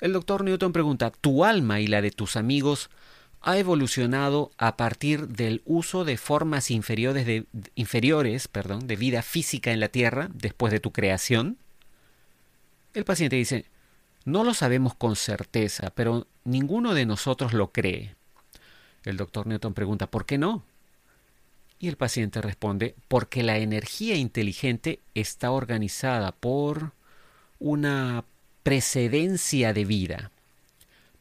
El 0.01 0.13
doctor 0.13 0.43
Newton 0.43 0.73
pregunta, 0.73 1.11
¿tu 1.11 1.45
alma 1.45 1.79
y 1.79 1.85
la 1.85 2.01
de 2.01 2.09
tus 2.09 2.35
amigos 2.37 2.89
ha 3.41 3.55
evolucionado 3.59 4.49
a 4.57 4.77
partir 4.77 5.27
del 5.27 5.61
uso 5.63 6.05
de 6.05 6.17
formas 6.17 6.71
inferiores 6.71 7.27
de, 7.27 7.45
de 7.53 8.95
vida 8.95 9.21
física 9.21 9.71
en 9.71 9.79
la 9.79 9.89
Tierra 9.89 10.27
después 10.33 10.73
de 10.73 10.79
tu 10.79 10.91
creación? 10.91 11.59
El 12.95 13.05
paciente 13.05 13.35
dice, 13.35 13.65
no 14.25 14.43
lo 14.43 14.55
sabemos 14.55 14.95
con 14.95 15.15
certeza, 15.15 15.91
pero 15.93 16.25
ninguno 16.45 16.95
de 16.95 17.05
nosotros 17.05 17.53
lo 17.53 17.71
cree. 17.71 18.15
El 19.05 19.17
doctor 19.17 19.45
Newton 19.45 19.75
pregunta, 19.75 20.07
¿por 20.09 20.25
qué 20.25 20.39
no? 20.39 20.65
Y 21.79 21.87
el 21.87 21.97
paciente 21.97 22.41
responde, 22.41 22.95
porque 23.07 23.43
la 23.43 23.57
energía 23.57 24.15
inteligente 24.15 24.99
está 25.13 25.51
organizada 25.51 26.31
por 26.31 26.93
una 27.59 28.23
precedencia 28.63 29.73
de 29.73 29.85
vida. 29.85 30.31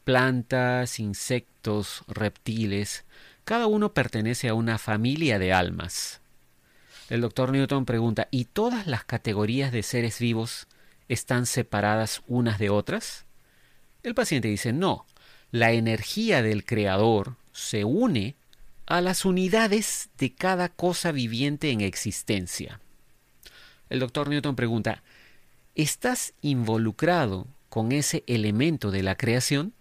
Plantas, 0.05 0.99
insectos, 0.99 2.05
reptiles, 2.09 3.05
cada 3.45 3.66
uno 3.66 3.92
pertenece 3.92 4.49
a 4.49 4.55
una 4.55 4.79
familia 4.79 5.38
de 5.38 5.53
almas. 5.53 6.21
El 7.09 7.21
doctor 7.21 7.53
Newton 7.53 7.85
pregunta, 7.85 8.27
¿y 8.31 8.47
todas 8.47 8.87
las 8.87 9.05
categorías 9.05 9.71
de 9.71 9.83
seres 9.83 10.19
vivos 10.19 10.66
están 11.09 11.47
separadas 11.47 12.23
unas 12.27 12.59
de 12.59 12.71
otras? 12.71 13.25
El 14.03 14.14
paciente 14.14 14.49
dice, 14.49 14.73
no, 14.73 15.07
la 15.53 15.73
energía 15.73 16.42
del 16.42 16.64
Creador 16.64 17.37
se 17.53 17.85
une 17.85 18.35
a 18.87 19.01
las 19.01 19.25
unidades 19.25 20.11
de 20.16 20.33
cada 20.33 20.68
cosa 20.68 21.12
viviente 21.12 21.70
en 21.70 21.81
existencia. 21.81 22.81
El 23.90 24.01
doctor 24.01 24.29
Newton 24.29 24.57
pregunta, 24.57 25.03
¿Estás 25.77 26.33
involucrado 26.40 27.46
con 27.68 27.92
ese 27.92 28.25
elemento 28.27 28.90
de 28.90 29.03
la 29.03 29.16
creación? 29.16 29.75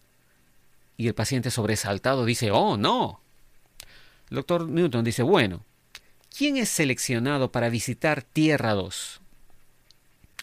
Y 0.97 1.07
el 1.07 1.15
paciente 1.15 1.51
sobresaltado 1.51 2.25
dice, 2.25 2.51
oh, 2.51 2.75
no. 2.75 3.21
El 4.29 4.35
doctor 4.35 4.67
Newton 4.67 5.05
dice, 5.05 5.23
bueno, 5.23 5.63
¿quién 6.37 6.57
es 6.57 6.67
seleccionado 6.67 7.53
para 7.53 7.69
visitar 7.69 8.23
Tierra 8.23 8.73
2? 8.73 9.21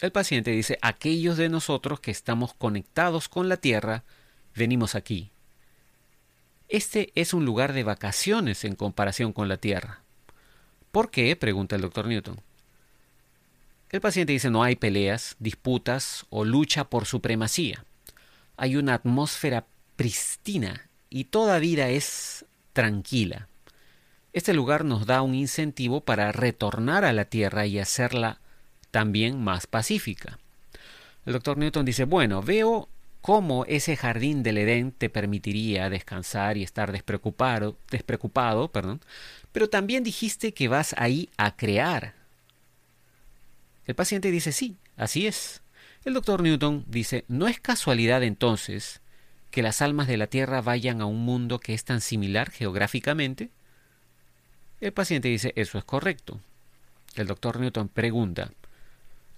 El 0.01 0.11
paciente 0.11 0.53
dice, 0.53 0.79
aquellos 0.81 1.37
de 1.37 1.51
nosotros 1.51 2.01
que 2.01 2.11
estamos 2.11 2.55
conectados 2.55 3.29
con 3.29 3.51
la 3.51 3.59
Tierra, 3.59 4.05
venimos 4.55 4.95
aquí. 4.95 5.32
Este 6.73 7.13
es 7.17 7.35
un 7.35 7.45
lugar 7.45 7.75
de 7.75 7.85
vacaciones 7.85 8.65
en 8.65 8.77
comparación 8.77 9.35
con 9.35 9.47
la 9.47 9.59
Tierra. 9.59 10.01
¿Por 10.91 11.11
qué? 11.11 11.37
pregunta 11.37 11.77
el 11.77 11.83
doctor 11.83 12.07
Newton. 12.07 12.41
El 13.91 14.01
paciente 14.01 14.33
dice 14.33 14.49
no 14.49 14.63
hay 14.63 14.77
peleas, 14.77 15.37
disputas 15.39 16.25
o 16.31 16.47
lucha 16.47 16.85
por 16.85 17.05
supremacía. 17.05 17.85
Hay 18.57 18.77
una 18.77 18.95
atmósfera 18.95 19.67
pristina 19.97 20.89
y 21.11 21.25
toda 21.25 21.59
vida 21.59 21.91
es 21.91 22.47
tranquila. 22.73 23.49
Este 24.33 24.55
lugar 24.55 24.87
nos 24.87 25.05
da 25.05 25.21
un 25.21 25.35
incentivo 25.35 26.01
para 26.01 26.33
retornar 26.33 27.05
a 27.05 27.13
la 27.13 27.27
Tierra 27.27 27.67
y 27.67 27.81
hacerla 27.81 28.41
también 28.91 29.45
más 29.45 29.67
pacífica. 29.67 30.39
El 31.27 31.35
doctor 31.35 31.59
Newton 31.59 31.85
dice, 31.85 32.05
bueno, 32.05 32.41
veo 32.41 32.89
cómo 33.23 33.65
ese 33.67 33.97
jardín 33.97 34.43
del 34.43 34.59
Edén 34.59 34.91
te 34.91 35.09
permitiría 35.09 35.89
descansar 35.89 36.57
y 36.57 36.65
estar 36.65 36.93
despreocupado, 36.93 37.79
despreocupado 37.91 38.71
perdón, 38.71 39.01
pero 39.53 39.71
también 39.71 40.03
dijiste 40.03 40.53
que 40.53 40.69
vas 40.69 40.95
ahí 40.99 41.31
a 41.39 41.57
crear. 41.57 42.15
El 43.87 43.95
paciente 43.95 44.31
dice, 44.31 44.53
sí, 44.53 44.77
así 44.97 45.27
es. 45.27 45.63
El 46.05 46.15
doctor 46.15 46.43
Newton 46.43 46.85
dice, 46.89 47.25
no 47.29 47.47
es 47.47 47.61
casualidad 47.61 48.23
entonces 48.25 49.01
que 49.53 49.63
las 49.63 49.83
almas 49.83 50.09
de 50.09 50.17
la 50.17 50.27
Tierra 50.27 50.61
vayan 50.61 51.01
a 51.01 51.07
un 51.07 51.25
mundo 51.25 51.61
que 51.61 51.75
es 51.75 51.85
tan 51.85 52.01
similar 52.01 52.51
geográficamente. 52.51 53.51
El 54.81 54.93
paciente 54.93 55.29
dice, 55.29 55.53
eso 55.55 55.79
es 55.79 55.85
correcto. 55.85 56.41
El 57.15 57.29
doctor 57.29 57.61
Newton 57.61 57.89
pregunta, 57.89 58.51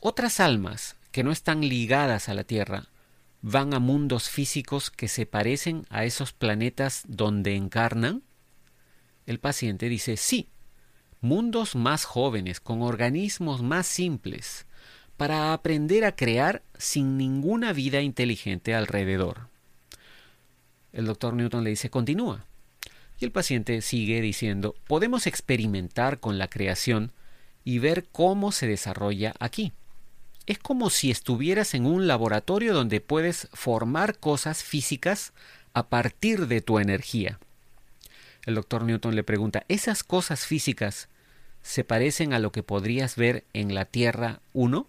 ¿otras 0.01 0.41
almas 0.41 0.97
que 1.13 1.23
no 1.23 1.33
están 1.33 1.61
ligadas 1.69 2.29
a 2.29 2.35
la 2.35 2.45
Tierra 2.45 2.87
van 3.47 3.75
a 3.75 3.79
mundos 3.79 4.31
físicos 4.31 4.91
que 4.91 5.07
se 5.07 5.27
parecen 5.27 5.85
a 5.91 6.07
esos 6.07 6.33
planetas 6.33 7.03
donde 7.07 7.57
encarnan? 7.57 8.23
El 9.27 9.39
paciente 9.39 9.91
dice 9.91 10.17
sí, 10.17 10.49
mundos 11.21 11.77
más 11.77 12.07
jóvenes, 12.07 12.59
con 12.59 12.81
organismos 12.81 13.61
más 13.61 13.87
simples, 13.87 14.65
para 15.19 15.53
aprender 15.53 16.07
a 16.07 16.17
crear 16.17 16.63
sin 16.79 17.19
ninguna 17.19 17.75
vida 17.75 18.01
inteligente 18.01 18.75
alrededor. 18.75 19.49
El 20.95 21.05
doctor 21.05 21.35
Newton 21.35 21.65
le 21.65 21.71
dice 21.71 21.91
continúa. 21.91 22.47
Y 23.21 23.27
el 23.27 23.31
paciente 23.31 23.83
sigue 23.83 24.23
diciendo 24.23 24.75
podemos 24.87 25.27
experimentar 25.27 26.19
con 26.19 26.39
la 26.39 26.49
creación 26.49 27.13
y 27.63 27.79
ver 27.79 28.07
cómo 28.11 28.53
se 28.53 28.67
desarrolla 28.67 29.35
aquí. 29.39 29.75
Es 30.47 30.59
como 30.59 30.91
si 30.91 31.11
estuvieras 31.11 31.75
en 31.75 31.87
un 31.87 32.07
laboratorio 32.07 32.75
donde 32.75 33.01
puedes 33.01 33.49
formar 33.53 34.19
cosas 34.19 34.63
físicas 34.63 35.33
a 35.73 35.89
partir 35.89 36.47
de 36.47 36.61
tu 36.61 36.79
energía. 36.79 37.39
El 38.45 38.57
doctor 38.57 38.85
Newton 38.85 39.17
le 39.17 39.25
pregunta, 39.25 39.65
¿esas 39.69 40.05
cosas 40.05 40.47
físicas 40.47 41.09
se 41.63 41.83
parecen 41.83 42.35
a 42.35 42.39
lo 42.39 42.53
que 42.53 42.63
podrías 42.63 43.17
ver 43.17 43.45
en 43.55 43.75
la 43.75 43.87
Tierra 43.87 44.41
1? 44.53 44.87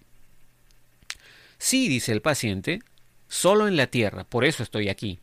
Sí, 1.57 1.87
dice 1.87 2.11
el 2.11 2.21
paciente, 2.21 2.81
solo 3.29 3.69
en 3.69 3.77
la 3.77 3.87
Tierra, 3.87 4.25
por 4.25 4.43
eso 4.43 4.61
estoy 4.61 4.89
aquí. 4.89 5.19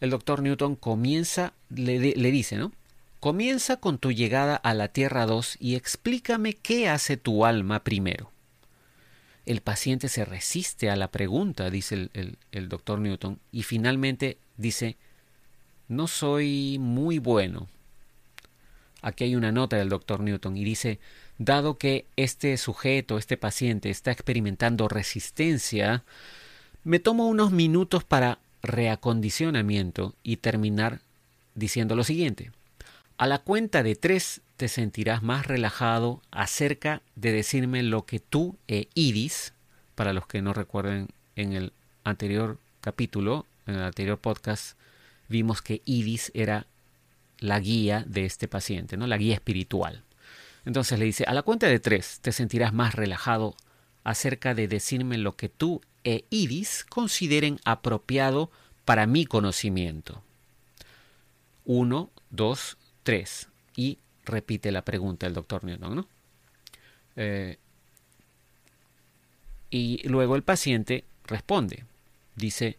El 0.00 0.10
doctor 0.10 0.42
Newton 0.42 0.74
comienza, 0.74 1.52
le, 1.70 2.00
le 2.00 2.30
dice, 2.32 2.56
¿no? 2.56 2.72
Comienza 3.20 3.76
con 3.76 3.98
tu 3.98 4.10
llegada 4.10 4.56
a 4.56 4.74
la 4.74 4.88
Tierra 4.88 5.26
2 5.26 5.58
y 5.60 5.76
explícame 5.76 6.54
qué 6.54 6.88
hace 6.88 7.16
tu 7.16 7.46
alma 7.46 7.84
primero. 7.84 8.31
El 9.44 9.60
paciente 9.60 10.08
se 10.08 10.24
resiste 10.24 10.90
a 10.90 10.96
la 10.96 11.10
pregunta, 11.10 11.68
dice 11.70 12.10
el, 12.12 12.68
doctor 12.68 13.00
Newton, 13.00 13.40
y 13.50 13.64
finalmente 13.64 14.38
dice, 14.56 14.96
no 15.88 16.06
soy 16.06 16.78
muy 16.80 17.18
bueno. 17.18 17.68
Aquí 19.00 19.24
hay 19.24 19.34
una 19.34 19.50
nota 19.50 19.76
del 19.76 19.88
doctor 19.88 20.20
Newton 20.20 20.56
y 20.56 20.64
dice, 20.64 21.00
dado 21.38 21.76
que 21.76 22.06
este 22.16 22.56
sujeto, 22.56 23.18
este 23.18 23.36
paciente, 23.36 23.90
está 23.90 24.12
experimentando 24.12 24.86
resistencia, 24.86 26.04
me 26.84 27.00
tomo 27.00 27.26
unos 27.26 27.50
minutos 27.50 28.04
para 28.04 28.38
reacondicionamiento 28.62 30.14
y 30.22 30.36
terminar 30.36 31.00
diciendo 31.56 31.96
lo 31.96 32.04
siguiente. 32.04 32.52
A 33.18 33.26
la 33.26 33.38
cuenta 33.40 33.82
de 33.82 33.96
tres 33.96 34.40
te 34.62 34.68
sentirás 34.68 35.24
más 35.24 35.48
relajado 35.48 36.22
acerca 36.30 37.02
de 37.16 37.32
decirme 37.32 37.82
lo 37.82 38.06
que 38.06 38.20
tú 38.20 38.56
e 38.68 38.86
Iris, 38.94 39.54
para 39.96 40.12
los 40.12 40.28
que 40.28 40.40
no 40.40 40.52
recuerden 40.52 41.08
en 41.34 41.52
el 41.52 41.72
anterior 42.04 42.60
capítulo, 42.80 43.44
en 43.66 43.74
el 43.74 43.82
anterior 43.82 44.18
podcast, 44.18 44.78
vimos 45.28 45.62
que 45.62 45.82
Idis 45.84 46.30
era 46.32 46.68
la 47.40 47.58
guía 47.58 48.04
de 48.06 48.24
este 48.24 48.46
paciente, 48.46 48.96
¿no? 48.96 49.08
la 49.08 49.16
guía 49.16 49.34
espiritual. 49.34 50.04
Entonces 50.64 50.96
le 50.96 51.06
dice, 51.06 51.24
a 51.24 51.34
la 51.34 51.42
cuenta 51.42 51.66
de 51.66 51.80
tres 51.80 52.20
te 52.20 52.30
sentirás 52.30 52.72
más 52.72 52.94
relajado 52.94 53.56
acerca 54.04 54.54
de 54.54 54.68
decirme 54.68 55.18
lo 55.18 55.34
que 55.34 55.48
tú 55.48 55.80
e 56.04 56.24
Idis 56.30 56.86
consideren 56.88 57.58
apropiado 57.64 58.52
para 58.84 59.08
mi 59.08 59.26
conocimiento. 59.26 60.22
Uno, 61.64 62.10
dos, 62.30 62.78
tres. 63.02 63.48
Y 63.74 63.98
repite 64.24 64.72
la 64.72 64.84
pregunta 64.84 65.26
el 65.26 65.34
doctor 65.34 65.64
Newton, 65.64 65.96
¿no? 65.96 66.08
Eh, 67.16 67.58
y 69.70 70.06
luego 70.06 70.36
el 70.36 70.42
paciente 70.42 71.04
responde. 71.26 71.84
Dice, 72.36 72.76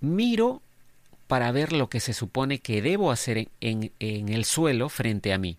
miro 0.00 0.62
para 1.26 1.52
ver 1.52 1.72
lo 1.72 1.88
que 1.88 2.00
se 2.00 2.14
supone 2.14 2.60
que 2.60 2.80
debo 2.82 3.10
hacer 3.10 3.48
en, 3.60 3.92
en, 3.98 4.28
el 4.28 4.44
suelo 4.44 4.88
frente 4.88 5.32
a 5.32 5.38
mí. 5.38 5.58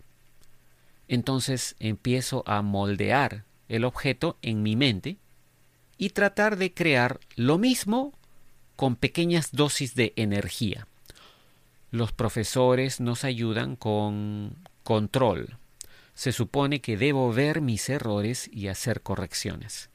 Entonces 1.08 1.76
empiezo 1.78 2.42
a 2.46 2.62
moldear 2.62 3.44
el 3.68 3.84
objeto 3.84 4.36
en 4.42 4.62
mi 4.62 4.76
mente 4.76 5.16
y 5.96 6.10
tratar 6.10 6.56
de 6.56 6.72
crear 6.72 7.20
lo 7.36 7.58
mismo 7.58 8.14
con 8.76 8.96
pequeñas 8.96 9.52
dosis 9.52 9.94
de 9.94 10.12
energía. 10.16 10.86
Los 11.90 12.12
profesores 12.12 13.00
nos 13.00 13.24
ayudan 13.24 13.76
con 13.76 14.56
control. 14.84 15.56
Se 16.14 16.32
supone 16.32 16.80
que 16.80 16.96
debo 16.96 17.32
ver 17.32 17.60
mis 17.60 17.88
errores 17.88 18.48
y 18.52 18.68
hacer 18.68 19.02
correcciones. 19.02 19.90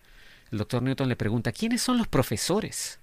El 0.52 0.58
doctor 0.58 0.82
Newton 0.82 1.10
le 1.10 1.16
pregunta, 1.16 1.52
¿quiénes 1.52 1.82
son 1.82 1.98
los 1.98 2.08
profesores? 2.08 3.00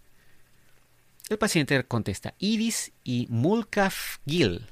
El 1.28 1.38
paciente 1.38 1.82
contesta 1.84 2.34
Iris 2.38 2.92
y 3.04 3.26
Mulcaf 3.30 4.18
Gill, 4.26 4.66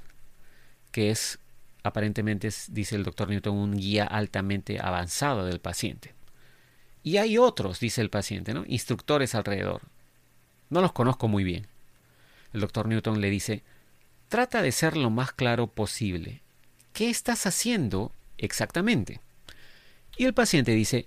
que 0.93 1.11
es 1.11 1.39
aparentemente, 1.83 2.51
dice 2.69 2.97
el 2.97 3.05
doctor 3.05 3.29
Newton, 3.29 3.57
un 3.57 3.77
guía 3.77 4.05
altamente 4.05 4.79
avanzado 4.81 5.47
del 5.47 5.61
paciente. 5.61 6.15
Y 7.03 7.17
hay 7.17 7.39
otros, 7.39 7.81
dice 7.81 8.03
el 8.03 8.11
paciente, 8.11 8.53
¿no? 8.53 8.65
instructores 8.67 9.35
alrededor. 9.35 9.83
No 10.69 10.81
los 10.81 10.93
conozco 10.93 11.29
muy 11.29 11.45
bien. 11.45 11.67
El 12.53 12.61
doctor 12.61 12.87
Newton 12.87 13.21
le 13.21 13.31
dice, 13.31 13.63
trata 14.31 14.63
de 14.63 14.73
ser 14.73 14.97
lo 14.97 15.11
más 15.11 15.33
claro 15.33 15.67
posible. 15.67 16.41
¿Qué 16.95 17.11
estás 17.11 17.47
haciendo 17.47 18.13
exactamente? 18.39 19.21
Y 20.17 20.25
el 20.25 20.33
paciente 20.35 20.73
dice, 20.73 21.07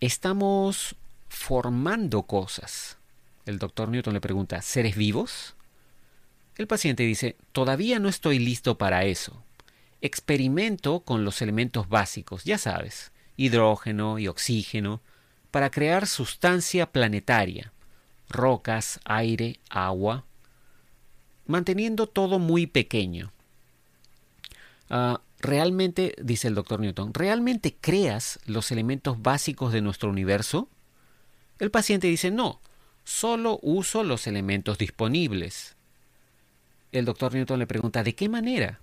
estamos 0.00 0.96
formando 1.28 2.24
cosas. 2.24 2.98
El 3.46 3.58
doctor 3.58 3.88
Newton 3.88 4.14
le 4.14 4.20
pregunta, 4.20 4.60
¿seres 4.62 4.96
vivos? 4.96 5.54
El 6.56 6.66
paciente 6.66 7.04
dice, 7.04 7.36
todavía 7.52 8.00
no 8.00 8.08
estoy 8.08 8.40
listo 8.40 8.78
para 8.78 9.04
eso. 9.04 9.42
Experimento 10.00 11.00
con 11.00 11.24
los 11.24 11.40
elementos 11.40 11.88
básicos, 11.88 12.42
ya 12.44 12.58
sabes, 12.58 13.12
hidrógeno 13.36 14.18
y 14.18 14.26
oxígeno, 14.26 15.00
para 15.52 15.70
crear 15.70 16.08
sustancia 16.08 16.90
planetaria, 16.90 17.72
rocas, 18.28 18.98
aire, 19.04 19.60
agua, 19.68 20.24
manteniendo 21.46 22.06
todo 22.06 22.38
muy 22.38 22.66
pequeño. 22.66 23.32
Uh, 24.90 25.16
realmente, 25.40 26.14
dice 26.22 26.48
el 26.48 26.54
doctor 26.54 26.80
Newton, 26.80 27.12
¿realmente 27.14 27.76
creas 27.80 28.38
los 28.46 28.70
elementos 28.70 29.20
básicos 29.22 29.72
de 29.72 29.80
nuestro 29.80 30.10
universo? 30.10 30.68
El 31.58 31.70
paciente 31.70 32.06
dice, 32.06 32.30
no, 32.30 32.60
solo 33.04 33.58
uso 33.62 34.02
los 34.02 34.26
elementos 34.26 34.78
disponibles. 34.78 35.76
El 36.92 37.04
doctor 37.04 37.34
Newton 37.34 37.58
le 37.58 37.66
pregunta, 37.66 38.02
¿de 38.02 38.14
qué 38.14 38.28
manera? 38.28 38.80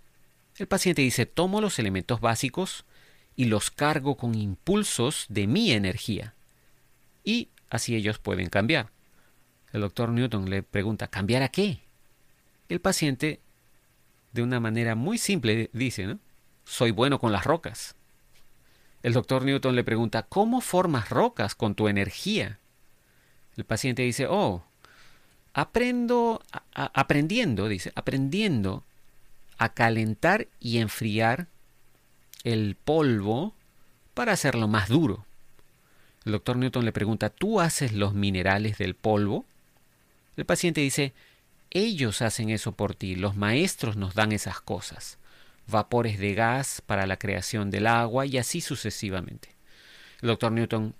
El 0.57 0.67
paciente 0.67 1.01
dice, 1.01 1.25
tomo 1.25 1.61
los 1.61 1.79
elementos 1.79 2.19
básicos 2.21 2.85
y 3.35 3.45
los 3.45 3.71
cargo 3.71 4.17
con 4.17 4.35
impulsos 4.35 5.25
de 5.29 5.47
mi 5.47 5.71
energía. 5.71 6.33
Y 7.23 7.49
así 7.69 7.95
ellos 7.95 8.19
pueden 8.19 8.49
cambiar. 8.49 8.89
El 9.71 9.81
doctor 9.81 10.09
Newton 10.09 10.49
le 10.49 10.63
pregunta, 10.63 11.07
¿cambiar 11.07 11.43
a 11.43 11.49
qué? 11.49 11.79
El 12.71 12.79
paciente, 12.79 13.41
de 14.31 14.41
una 14.41 14.61
manera 14.61 14.95
muy 14.95 15.17
simple, 15.17 15.69
dice, 15.73 16.07
¿no? 16.07 16.19
Soy 16.63 16.91
bueno 16.91 17.19
con 17.19 17.33
las 17.33 17.43
rocas. 17.43 17.95
El 19.03 19.11
doctor 19.11 19.43
Newton 19.43 19.75
le 19.75 19.83
pregunta, 19.83 20.23
¿cómo 20.23 20.61
formas 20.61 21.09
rocas 21.09 21.53
con 21.53 21.75
tu 21.75 21.89
energía? 21.89 22.59
El 23.57 23.65
paciente 23.65 24.03
dice, 24.03 24.25
oh, 24.29 24.63
aprendo, 25.53 26.41
a, 26.73 26.85
aprendiendo, 26.97 27.67
dice, 27.67 27.91
aprendiendo 27.93 28.85
a 29.57 29.73
calentar 29.73 30.47
y 30.61 30.77
enfriar 30.77 31.47
el 32.45 32.77
polvo 32.81 33.53
para 34.13 34.31
hacerlo 34.31 34.69
más 34.69 34.87
duro. 34.87 35.25
El 36.23 36.31
doctor 36.31 36.55
Newton 36.55 36.85
le 36.85 36.93
pregunta, 36.93 37.31
¿tú 37.31 37.59
haces 37.59 37.91
los 37.91 38.13
minerales 38.13 38.77
del 38.77 38.95
polvo? 38.95 39.43
El 40.37 40.45
paciente 40.45 40.79
dice, 40.79 41.11
ellos 41.71 42.21
hacen 42.21 42.49
eso 42.49 42.73
por 42.73 42.95
ti, 42.95 43.15
los 43.15 43.35
maestros 43.35 43.95
nos 43.95 44.13
dan 44.13 44.31
esas 44.31 44.61
cosas, 44.61 45.17
vapores 45.67 46.19
de 46.19 46.33
gas 46.33 46.81
para 46.85 47.07
la 47.07 47.17
creación 47.17 47.71
del 47.71 47.87
agua 47.87 48.25
y 48.25 48.37
así 48.37 48.61
sucesivamente. 48.61 49.49
El 50.21 50.27
doctor 50.27 50.51
Newton 50.51 50.93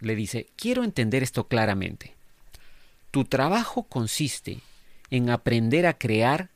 le 0.00 0.14
dice, 0.14 0.48
quiero 0.56 0.84
entender 0.84 1.22
esto 1.22 1.48
claramente. 1.48 2.14
Tu 3.10 3.24
trabajo 3.24 3.84
consiste 3.84 4.60
en 5.10 5.30
aprender 5.30 5.86
a 5.86 5.98
crear 5.98 6.50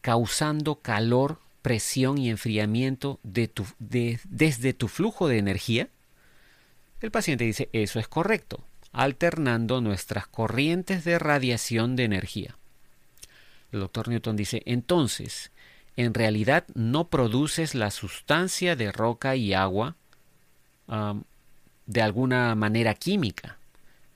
causando 0.00 0.76
calor, 0.76 1.38
presión 1.62 2.18
y 2.18 2.30
enfriamiento 2.30 3.18
desde 3.22 4.72
tu 4.72 4.88
flujo 4.88 5.28
de 5.28 5.38
energía. 5.38 5.88
El 7.00 7.10
paciente 7.10 7.44
dice, 7.44 7.68
eso 7.72 7.98
es 7.98 8.08
correcto, 8.08 8.64
alternando 8.92 9.80
nuestras 9.80 10.26
corrientes 10.26 11.04
de 11.04 11.18
radiación 11.18 11.96
de 11.96 12.04
energía. 12.04 12.56
El 13.72 13.80
doctor 13.80 14.08
Newton 14.08 14.36
dice, 14.36 14.62
entonces, 14.66 15.52
en 15.96 16.14
realidad 16.14 16.64
no 16.74 17.08
produces 17.08 17.74
la 17.74 17.90
sustancia 17.90 18.76
de 18.76 18.92
roca 18.92 19.36
y 19.36 19.54
agua 19.54 19.96
de 21.86 22.02
alguna 22.02 22.54
manera 22.54 22.94
química. 22.94 23.58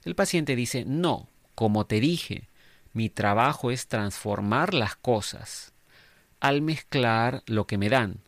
El 0.03 0.15
paciente 0.15 0.55
dice, 0.55 0.83
no, 0.85 1.29
como 1.55 1.85
te 1.85 1.99
dije, 1.99 2.49
mi 2.93 3.09
trabajo 3.09 3.71
es 3.71 3.87
transformar 3.87 4.73
las 4.73 4.95
cosas 4.95 5.73
al 6.39 6.61
mezclar 6.61 7.43
lo 7.47 7.65
que 7.65 7.77
me 7.77 7.89
dan. 7.89 8.19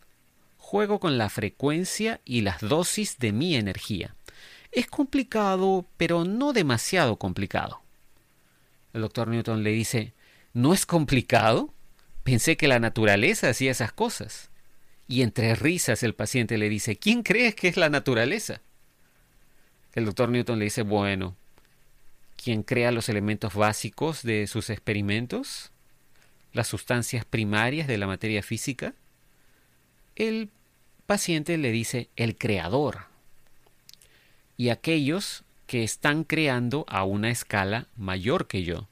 Juego 0.57 0.99
con 0.99 1.17
la 1.17 1.29
frecuencia 1.29 2.19
y 2.25 2.41
las 2.41 2.61
dosis 2.61 3.19
de 3.19 3.31
mi 3.31 3.55
energía. 3.55 4.15
Es 4.71 4.87
complicado, 4.87 5.85
pero 5.97 6.25
no 6.25 6.51
demasiado 6.51 7.17
complicado. 7.17 7.81
El 8.93 9.01
doctor 9.01 9.27
Newton 9.27 9.63
le 9.63 9.71
dice, 9.71 10.13
¿no 10.57 10.73
es 10.73 10.87
complicado? 10.87 11.71
Pensé 12.23 12.57
que 12.57 12.67
la 12.67 12.79
naturaleza 12.79 13.49
hacía 13.49 13.69
esas 13.69 13.93
cosas. 13.93 14.49
Y 15.07 15.21
entre 15.21 15.53
risas 15.53 16.01
el 16.01 16.15
paciente 16.15 16.57
le 16.57 16.67
dice, 16.67 16.97
¿quién 16.97 17.21
crees 17.21 17.53
que 17.53 17.67
es 17.67 17.77
la 17.77 17.89
naturaleza? 17.89 18.59
El 19.93 20.05
doctor 20.05 20.29
Newton 20.29 20.57
le 20.57 20.65
dice, 20.65 20.81
bueno, 20.81 21.35
¿quién 22.43 22.63
crea 22.63 22.91
los 22.91 23.07
elementos 23.07 23.53
básicos 23.53 24.23
de 24.23 24.47
sus 24.47 24.71
experimentos? 24.71 25.69
¿Las 26.53 26.67
sustancias 26.67 27.23
primarias 27.23 27.87
de 27.87 27.99
la 27.99 28.07
materia 28.07 28.41
física? 28.41 28.95
El 30.15 30.49
paciente 31.05 31.59
le 31.59 31.71
dice, 31.71 32.09
el 32.15 32.35
creador. 32.35 33.05
Y 34.57 34.69
aquellos 34.69 35.43
que 35.67 35.83
están 35.83 36.23
creando 36.23 36.83
a 36.89 37.03
una 37.03 37.29
escala 37.29 37.85
mayor 37.95 38.47
que 38.47 38.63
yo. 38.63 38.87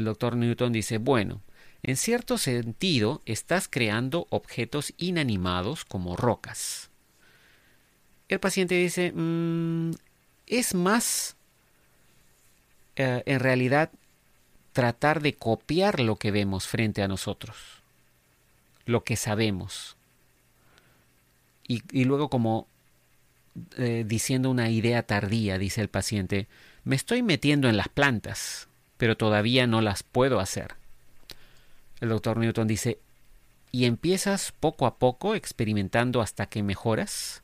El 0.00 0.06
doctor 0.06 0.34
Newton 0.34 0.72
dice, 0.72 0.96
bueno, 0.96 1.42
en 1.82 1.98
cierto 1.98 2.38
sentido 2.38 3.20
estás 3.26 3.68
creando 3.68 4.26
objetos 4.30 4.94
inanimados 4.96 5.84
como 5.84 6.16
rocas. 6.16 6.88
El 8.30 8.40
paciente 8.40 8.76
dice, 8.76 9.12
mm, 9.14 9.90
es 10.46 10.74
más, 10.74 11.36
eh, 12.96 13.22
en 13.26 13.40
realidad, 13.40 13.90
tratar 14.72 15.20
de 15.20 15.34
copiar 15.34 16.00
lo 16.00 16.16
que 16.16 16.30
vemos 16.30 16.66
frente 16.66 17.02
a 17.02 17.08
nosotros, 17.08 17.58
lo 18.86 19.04
que 19.04 19.16
sabemos. 19.16 19.98
Y, 21.68 22.04
luego 22.04 22.30
como 22.30 22.66
eh, 23.76 24.04
diciendo 24.08 24.50
una 24.50 24.70
idea 24.70 25.02
tardía, 25.02 25.58
dice 25.58 25.82
el 25.82 25.88
paciente, 25.88 26.48
me 26.84 26.96
estoy 26.96 27.22
metiendo 27.22 27.68
en 27.68 27.76
las 27.76 27.88
plantas, 27.90 28.69
pero 29.00 29.16
todavía 29.16 29.66
no 29.66 29.80
las 29.80 30.02
puedo 30.02 30.40
hacer. 30.40 30.74
El 32.02 32.10
doctor 32.10 32.36
Newton 32.36 32.68
dice, 32.68 32.98
¿y 33.72 33.86
empiezas 33.86 34.52
poco 34.52 34.84
a 34.84 34.98
poco 34.98 35.34
experimentando 35.34 36.20
hasta 36.20 36.44
que 36.44 36.62
mejoras? 36.62 37.42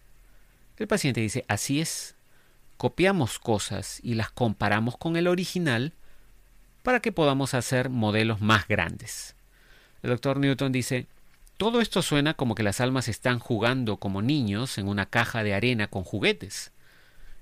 El 0.77 0.87
paciente 0.87 1.23
dice, 1.23 1.47
así 1.49 1.81
es, 1.81 2.15
copiamos 2.77 3.39
cosas 3.39 4.01
y 4.03 4.17
las 4.17 4.31
comparamos 4.31 4.99
con 4.99 5.17
el 5.17 5.27
original 5.27 5.95
para 6.83 7.01
que 7.01 7.11
podamos 7.11 7.55
hacer 7.55 7.89
modelos 7.89 8.43
más 8.43 8.69
grandes. 8.69 9.35
El 10.03 10.11
doctor 10.11 10.37
Newton 10.37 10.73
dice, 10.73 11.07
todo 11.57 11.81
esto 11.81 12.03
suena 12.03 12.35
como 12.35 12.55
que 12.55 12.65
las 12.65 12.83
almas 12.83 13.09
están 13.09 13.39
jugando 13.39 13.97
como 13.97 14.21
niños 14.21 14.77
en 14.77 14.89
una 14.89 15.07
caja 15.07 15.43
de 15.43 15.55
arena 15.55 15.87
con 15.89 16.05
juguetes. 16.05 16.73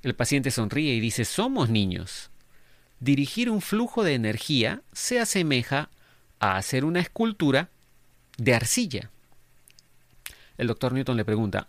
El 0.05 0.15
paciente 0.15 0.53
sonríe 0.53 0.95
y 0.95 1.01
dice, 1.01 1.25
somos 1.25 1.69
niños. 1.69 2.31
Dirigir 3.01 3.51
un 3.51 3.61
flujo 3.61 4.03
de 4.03 4.15
energía 4.15 4.83
se 4.93 5.21
asemeja 5.21 5.91
a 6.39 6.57
hacer 6.57 6.85
una 6.85 7.01
escultura 7.01 7.69
de 8.39 8.55
arcilla. 8.55 9.11
El 10.57 10.69
doctor 10.69 10.93
Newton 10.93 11.17
le 11.17 11.25
pregunta, 11.25 11.67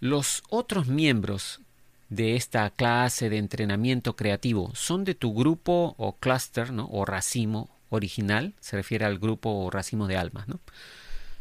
¿los 0.00 0.42
otros 0.48 0.86
miembros 0.86 1.60
de 2.12 2.36
esta 2.36 2.68
clase 2.68 3.30
de 3.30 3.38
entrenamiento 3.38 4.16
creativo 4.16 4.70
son 4.74 5.04
de 5.04 5.14
tu 5.14 5.32
grupo 5.32 5.94
o 5.96 6.16
clúster 6.16 6.70
o 6.76 7.04
racimo 7.06 7.70
original, 7.88 8.54
se 8.60 8.76
refiere 8.76 9.04
al 9.04 9.18
grupo 9.18 9.50
o 9.50 9.70
racimo 9.70 10.06
de 10.06 10.16
almas. 10.16 10.46
¿no? 10.46 10.60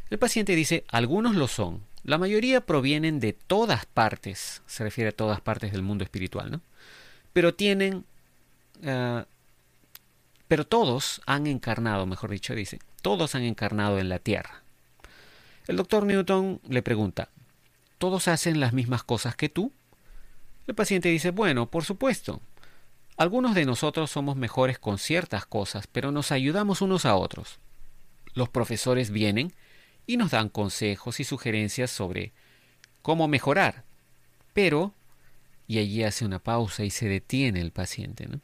El 0.10 0.18
paciente 0.20 0.56
dice, 0.56 0.86
algunos 0.88 1.36
lo 1.36 1.48
son, 1.48 1.82
la 2.04 2.18
mayoría 2.18 2.62
provienen 2.62 3.20
de 3.20 3.34
todas 3.34 3.86
partes, 3.86 4.62
se 4.66 4.84
refiere 4.84 5.10
a 5.10 5.16
todas 5.16 5.42
partes 5.42 5.72
del 5.74 5.82
mundo 5.82 6.04
espiritual, 6.04 6.52
¿no? 6.52 6.62
pero 7.34 7.54
tienen, 7.54 8.06
uh, 8.84 9.26
pero 10.48 10.68
todos 10.68 11.22
han 11.26 11.48
encarnado, 11.48 12.06
mejor 12.06 12.30
dicho, 12.32 12.54
dice, 12.54 12.80
todos 13.02 13.36
han 13.36 13.44
encarnado 13.44 14.00
en 14.00 14.10
la 14.10 14.20
Tierra. 14.20 14.64
El 15.68 15.78
doctor 15.78 16.06
Newton 16.06 16.60
le 16.68 16.82
pregunta, 16.82 17.30
¿todos 17.98 18.28
hacen 18.28 18.60
las 18.60 18.74
mismas 18.74 19.04
cosas 19.04 19.36
que 19.36 19.48
tú? 19.48 19.72
El 20.68 20.76
paciente 20.76 21.10
dice, 21.10 21.32
bueno, 21.32 21.68
por 21.68 21.86
supuesto. 21.86 22.42
Algunos 23.18 23.56
de 23.56 23.66
nosotros 23.66 24.12
somos 24.12 24.36
mejores 24.36 24.80
con 24.80 24.98
ciertas 24.98 25.46
cosas, 25.46 25.88
pero 25.88 26.12
nos 26.12 26.32
ayudamos 26.32 26.82
unos 26.82 27.06
a 27.06 27.16
otros. 27.16 27.60
Los 28.34 28.50
profesores 28.50 29.12
vienen 29.12 29.54
y 30.08 30.18
nos 30.18 30.32
dan 30.32 30.50
consejos 30.50 31.20
y 31.20 31.24
sugerencias 31.24 31.92
sobre 31.92 32.34
cómo 33.02 33.28
mejorar. 33.28 33.84
Pero, 34.54 34.94
y 35.68 35.78
allí 35.78 36.04
hace 36.04 36.26
una 36.26 36.40
pausa 36.40 36.84
y 36.84 36.90
se 36.90 37.08
detiene 37.08 37.62
el 37.62 37.72
paciente. 37.72 38.28
¿no? 38.28 38.42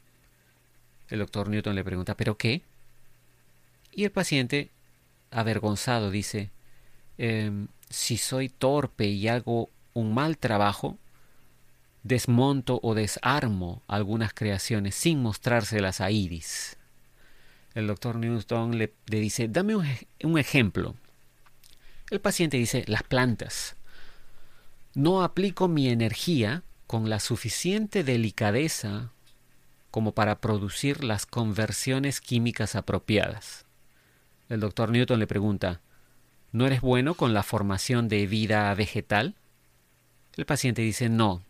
El 1.10 1.20
doctor 1.20 1.50
Newton 1.50 1.76
le 1.76 1.84
pregunta, 1.84 2.16
¿pero 2.16 2.38
qué? 2.38 2.64
Y 3.92 4.04
el 4.04 4.12
paciente, 4.12 4.70
avergonzado, 5.32 6.12
dice, 6.12 6.52
em, 7.18 7.68
si 7.90 8.18
soy 8.18 8.50
torpe 8.50 9.06
y 9.08 9.28
hago 9.28 9.70
un 9.94 10.14
mal 10.14 10.38
trabajo, 10.38 10.98
desmonto 12.04 12.80
o 12.84 12.94
desarmo 12.94 13.82
algunas 13.88 14.34
creaciones 14.34 14.96
sin 14.96 15.22
mostrárselas 15.22 16.02
a 16.02 16.12
Iris. 16.12 16.78
El 17.74 17.88
doctor 17.88 18.16
Newton 18.16 18.78
le, 18.78 18.94
dice, 19.06 19.48
dame 19.48 19.76
un, 19.76 19.86
un 20.24 20.38
ejemplo. 20.38 20.96
El 22.10 22.22
paciente 22.22 22.58
dice, 22.58 22.84
las 22.88 23.04
plantas. 23.04 23.76
No 24.94 25.22
aplico 25.24 25.68
mi 25.68 25.90
energía 25.90 26.64
con 26.88 27.10
la 27.10 27.20
suficiente 27.20 28.04
delicadeza 28.04 29.12
como 29.98 30.12
para 30.12 30.40
producir 30.42 31.04
las 31.04 31.26
conversiones 31.26 32.22
químicas 32.22 32.76
apropiadas. 32.76 33.66
El 34.48 34.60
doctor 34.60 34.92
Newton 34.92 35.18
le 35.18 35.26
pregunta, 35.26 35.82
¿no 36.52 36.68
eres 36.68 36.82
bueno 36.82 37.16
con 37.16 37.34
la 37.34 37.42
formación 37.42 38.08
de 38.08 38.28
vida 38.28 38.72
vegetal? 38.76 39.34
El 40.36 40.46
paciente 40.46 40.84
dice, 40.84 41.10
no, 41.10 41.42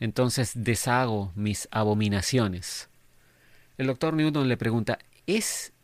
entonces 0.00 0.52
deshago 0.54 1.32
mis 1.34 1.68
abominaciones. 1.70 2.88
El 3.76 3.88
doctor 3.88 4.14
Newton 4.14 4.48
le 4.48 4.56
pregunta, 4.56 4.98
¿es 5.26 5.74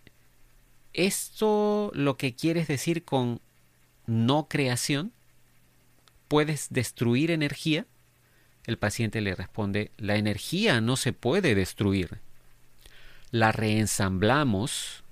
esto 0.95 1.91
lo 1.93 2.17
que 2.17 2.35
quieres 2.35 2.69
decir 2.69 3.05
con 3.05 3.43
no 4.07 4.49
creación? 4.49 5.13
¿Puedes 6.27 6.69
destruir 6.71 7.31
energía? 7.31 7.85
El 8.69 8.77
paciente 8.77 9.23
le 9.23 9.35
responde, 9.35 9.93
la 9.97 10.17
energía 10.17 10.83
no 10.83 10.97
se 10.97 11.15
puede 11.15 11.55
destruir. 11.55 12.19
La 13.31 13.51
reensamblamos 13.51 15.05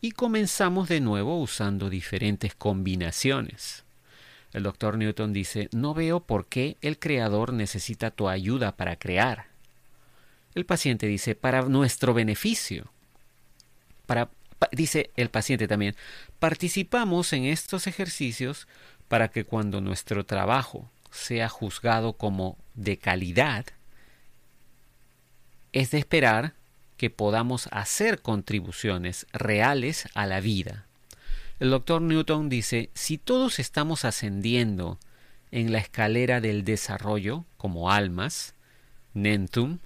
y 0.00 0.12
comenzamos 0.12 0.88
de 0.88 1.02
nuevo 1.02 1.38
usando 1.38 1.90
diferentes 1.90 2.54
combinaciones. 2.54 3.84
El 4.54 4.62
doctor 4.62 4.96
Newton 4.96 5.34
dice, 5.34 5.68
no 5.72 5.92
veo 5.92 6.20
por 6.20 6.46
qué 6.46 6.78
el 6.80 6.98
creador 6.98 7.52
necesita 7.52 8.12
tu 8.12 8.30
ayuda 8.30 8.78
para 8.78 8.96
crear. 8.96 9.44
El 10.54 10.64
paciente 10.64 11.06
dice, 11.06 11.34
para 11.34 11.60
nuestro 11.64 12.14
beneficio. 12.14 12.90
Para, 14.06 14.30
dice 14.70 15.10
el 15.16 15.28
paciente 15.28 15.68
también, 15.68 15.96
participamos 16.38 17.34
en 17.34 17.44
estos 17.44 17.86
ejercicios 17.86 18.66
para 19.08 19.28
que 19.28 19.44
cuando 19.44 19.82
nuestro 19.82 20.24
trabajo 20.24 20.88
sea 21.12 21.48
juzgado 21.48 22.14
como 22.14 22.56
de 22.74 22.96
calidad, 22.96 23.66
es 25.72 25.92
de 25.92 25.98
esperar 25.98 26.54
que 26.96 27.10
podamos 27.10 27.68
hacer 27.70 28.20
contribuciones 28.20 29.26
reales 29.32 30.08
a 30.14 30.26
la 30.26 30.40
vida. 30.40 30.86
El 31.60 31.70
doctor 31.70 32.02
Newton 32.02 32.48
dice, 32.48 32.90
si 32.94 33.18
todos 33.18 33.58
estamos 33.58 34.04
ascendiendo 34.04 34.98
en 35.50 35.70
la 35.70 35.78
escalera 35.78 36.40
del 36.40 36.64
desarrollo 36.64 37.44
como 37.56 37.90
almas, 37.90 38.54
Nentum, 39.14 39.78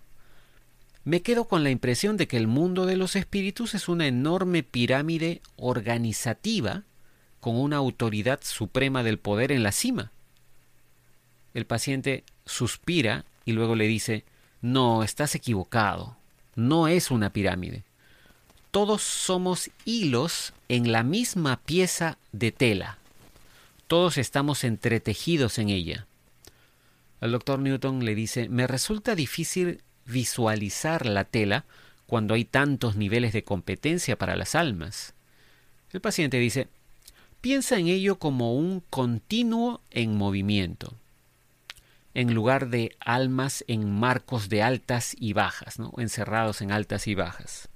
me 1.05 1.23
quedo 1.23 1.47
con 1.47 1.63
la 1.63 1.71
impresión 1.71 2.17
de 2.17 2.27
que 2.27 2.37
el 2.37 2.47
mundo 2.47 2.87
de 2.87 2.97
los 2.97 3.15
espíritus 3.15 3.75
es 3.75 3.89
una 3.89 4.07
enorme 4.07 4.63
pirámide 4.63 5.41
organizativa 5.57 6.83
con 7.41 7.57
una 7.57 7.77
autoridad 7.77 8.41
suprema 8.43 9.03
del 9.03 9.19
poder 9.19 9.53
en 9.53 9.63
la 9.63 9.73
cima. 9.73 10.11
El 11.57 11.65
paciente 11.65 12.23
suspira 12.45 13.25
y 13.47 13.53
luego 13.53 13.77
le 13.77 13.87
dice, 13.87 14.25
no, 14.61 15.03
estás 15.03 15.35
equivocado, 15.35 16.19
no 16.55 16.87
es 16.87 17.11
una 17.11 17.33
pirámide. 17.33 17.83
Todos 18.71 19.01
somos 19.01 19.71
hilos 19.87 20.53
en 20.69 20.93
la 20.93 21.03
misma 21.03 21.57
pieza 21.57 22.19
de 22.33 22.53
tela. 22.53 22.99
Todos 23.87 24.19
estamos 24.19 24.65
entretejidos 24.65 25.59
en 25.59 25.71
ella. 25.71 26.07
El 27.23 27.33
doctor 27.33 27.59
Newton 27.59 28.05
le 28.05 28.15
dice, 28.15 28.51
me 28.51 28.67
resulta 28.67 29.15
difícil 29.15 29.81
visualizar 30.05 31.07
la 31.07 31.25
tela 31.25 31.65
cuando 32.07 32.35
hay 32.35 32.45
tantos 32.45 32.97
niveles 32.97 33.33
de 33.33 33.45
competencia 33.45 34.19
para 34.19 34.37
las 34.37 34.55
almas. 34.55 35.15
El 35.91 36.03
paciente 36.03 36.39
dice, 36.39 36.69
piensa 37.41 37.79
en 37.79 37.89
ello 37.89 38.19
como 38.19 38.55
un 38.55 38.83
continuo 38.91 39.81
en 39.91 40.19
movimiento, 40.19 40.93
en 42.17 42.33
lugar 42.33 42.71
de 42.71 42.97
almas 42.99 43.63
en 43.69 43.93
marcos 43.93 44.49
de 44.49 44.63
altas 44.63 45.15
y 45.21 45.35
bajas, 45.35 45.77
encerrados 45.99 46.63
en 46.63 46.73
altas 46.73 47.09
y 47.09 47.15
bajas. 47.15 47.69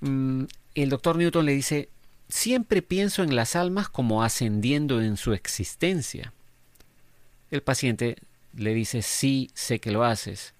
Mm, 0.00 0.46
el 0.74 0.88
doctor 0.88 1.16
Newton 1.16 1.46
le 1.46 1.52
dice, 1.52 1.88
siempre 2.28 2.82
pienso 2.82 3.22
en 3.22 3.36
las 3.36 3.54
almas 3.54 3.88
como 3.88 4.24
ascendiendo 4.24 5.00
en 5.00 5.16
su 5.16 5.32
existencia. 5.32 6.32
El 7.52 7.62
paciente 7.62 8.16
le 8.52 8.74
dice, 8.74 9.00
sí, 9.00 9.48
sé 9.54 9.78
que 9.78 9.92
lo 9.92 10.02
haces, 10.02 10.52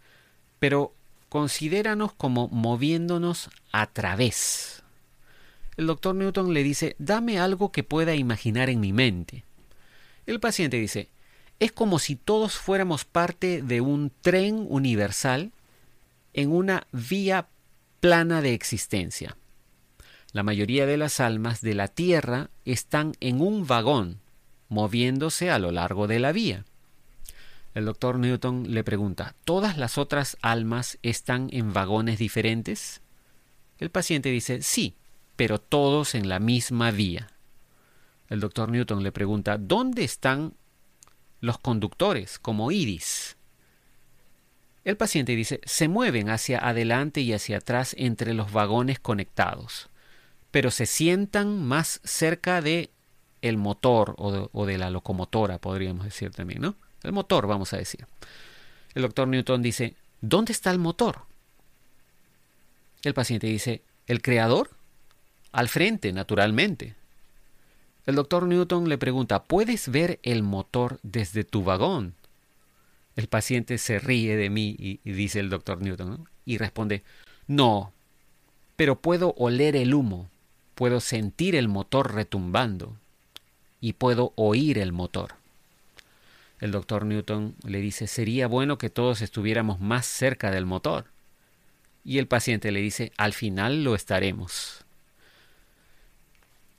pero 0.61 0.95
considéranos 1.29 2.13
como 2.13 2.47
moviéndonos 2.47 3.51
a 3.73 3.89
través. 3.89 4.85
El 5.77 5.89
doctor 5.89 6.15
Newton 6.15 6.55
le 6.55 6.63
dice, 6.63 6.95
dame 7.01 7.41
algo 7.41 7.73
que 7.73 7.83
pueda 7.83 8.15
imaginar 8.15 8.71
en 8.71 8.79
mi 8.79 8.93
mente. 8.93 9.43
El 10.25 10.39
paciente 10.39 10.77
dice, 10.77 11.09
es 11.59 11.73
como 11.73 11.99
si 11.99 12.17
todos 12.17 12.57
fuéramos 12.57 13.05
parte 13.05 13.63
de 13.63 13.81
un 13.81 14.13
tren 14.21 14.67
universal 14.69 15.53
en 16.35 16.53
una 16.53 16.87
vía 16.93 17.49
plana 18.01 18.43
de 18.43 18.53
existencia. 18.53 19.37
La 20.33 20.43
mayoría 20.43 20.85
de 20.85 20.99
las 20.99 21.21
almas 21.21 21.63
de 21.63 21.75
la 21.75 21.89
Tierra 21.89 22.51
están 22.67 23.15
en 23.21 23.41
un 23.41 23.67
vagón, 23.67 24.19
moviéndose 24.69 25.51
a 25.51 25.59
lo 25.59 25.71
largo 25.71 26.07
de 26.07 26.19
la 26.19 26.33
vía. 26.33 26.65
El 27.75 27.87
doctor 27.87 28.19
Newton 28.19 28.73
le 28.75 28.85
pregunta, 28.85 29.35
¿todas 29.45 29.79
las 29.79 29.97
otras 29.97 30.37
almas 30.43 30.99
están 31.03 31.49
en 31.53 31.73
vagones 31.73 32.19
diferentes? 32.19 33.01
El 33.79 33.91
paciente 33.91 34.31
dice, 34.31 34.63
sí, 34.63 34.95
pero 35.37 35.59
todos 35.59 36.15
en 36.15 36.29
la 36.29 36.39
misma 36.39 36.91
vía. 36.91 37.29
El 38.29 38.41
doctor 38.41 38.71
Newton 38.71 39.03
le 39.03 39.13
pregunta, 39.13 39.59
¿dónde 39.59 40.05
están 40.05 40.55
los 41.41 41.59
conductores, 41.59 42.39
como 42.39 42.71
iris? 42.71 43.37
El 44.85 44.97
paciente 44.97 45.35
dice, 45.35 45.61
se 45.65 45.89
mueven 45.89 46.31
hacia 46.31 46.59
adelante 46.59 47.21
y 47.21 47.33
hacia 47.33 47.59
atrás 47.59 47.95
entre 47.99 48.35
los 48.35 48.53
vagones 48.53 49.01
conectados, 49.01 49.91
pero 50.51 50.71
se 50.71 50.87
sientan 50.87 51.65
más 51.65 52.01
cerca 52.05 52.63
de 52.63 52.91
el 53.43 53.57
motor 53.57 54.15
o 54.19 54.33
de, 54.33 54.49
o 54.53 54.67
de 54.67 54.79
la 54.79 54.91
locomotora, 54.91 55.59
podríamos 55.59 56.05
decir 56.05 56.31
también, 56.31 56.63
¿no? 56.63 56.77
El 57.03 57.13
motor, 57.13 57.47
vamos 57.47 57.73
a 57.73 57.79
decir. 57.79 58.07
El 58.95 59.03
doctor 59.03 59.29
Newton 59.29 59.63
dice, 59.63 59.97
¿dónde 60.21 60.53
está 60.53 60.71
el 60.71 60.79
motor? 60.79 61.23
El 63.03 63.15
paciente 63.15 63.47
dice, 63.47 63.83
¿el 64.07 64.23
creador? 64.23 64.71
Al 65.53 65.69
frente, 65.69 66.13
naturalmente. 66.13 66.95
El 68.07 68.15
doctor 68.15 68.47
Newton 68.47 68.89
le 68.89 68.99
pregunta, 68.99 69.45
¿puedes 69.45 69.89
ver 69.91 70.21
el 70.23 70.43
motor 70.43 70.99
desde 71.03 71.45
tu 71.45 71.65
vagón? 71.65 72.15
El 73.17 73.27
paciente 73.27 73.79
se 73.79 73.99
ríe 73.99 74.37
de 74.37 74.51
mí 74.51 74.77
y, 74.79 75.01
dice 75.11 75.41
el 75.41 75.51
doctor 75.51 75.83
Newton, 75.83 76.29
y 76.45 76.59
responde, 76.59 77.03
no, 77.47 77.93
pero 78.77 79.01
puedo 79.01 79.35
oler 79.37 79.75
el 79.77 79.95
humo, 79.95 80.29
puedo 80.75 81.01
sentir 81.01 81.57
el 81.57 81.69
motor 81.69 82.15
retumbando 82.15 82.97
y 83.81 83.95
puedo 83.95 84.33
oír 84.37 84.79
el 84.79 84.93
motor 84.93 85.35
el 86.61 86.71
doctor 86.71 87.05
Newton 87.05 87.55
le 87.67 87.81
dice, 87.81 88.07
sería 88.07 88.47
bueno 88.47 88.79
que 88.79 88.91
todos 88.91 89.21
estuviéramos 89.21 89.81
más 89.81 90.07
cerca 90.07 90.51
del 90.51 90.65
motor. 90.65 91.07
Y 92.05 92.19
el 92.19 92.29
paciente 92.29 92.71
le 92.73 92.81
dice, 92.81 93.13
al 93.17 93.33
final 93.33 93.85
lo 93.85 93.95
estaremos. 93.95 94.86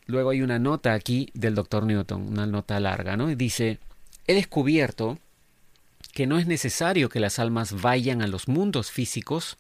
Luego 0.08 0.30
hay 0.30 0.42
una 0.42 0.58
nota 0.58 0.94
aquí 0.94 1.30
del 1.34 1.54
doctor 1.54 1.86
Newton, 1.86 2.30
una 2.30 2.48
nota 2.48 2.80
larga, 2.80 3.18
¿no? 3.18 3.30
Y 3.30 3.36
dice, 3.36 3.80
he 4.26 4.34
descubierto 4.34 5.20
que 6.14 6.26
no 6.26 6.40
es 6.40 6.48
necesario 6.48 7.10
que 7.10 7.20
las 7.20 7.40
almas 7.40 7.82
vayan 7.82 8.22
a 8.22 8.28
los 8.28 8.48
mundos 8.48 8.90
físicos 8.90 9.58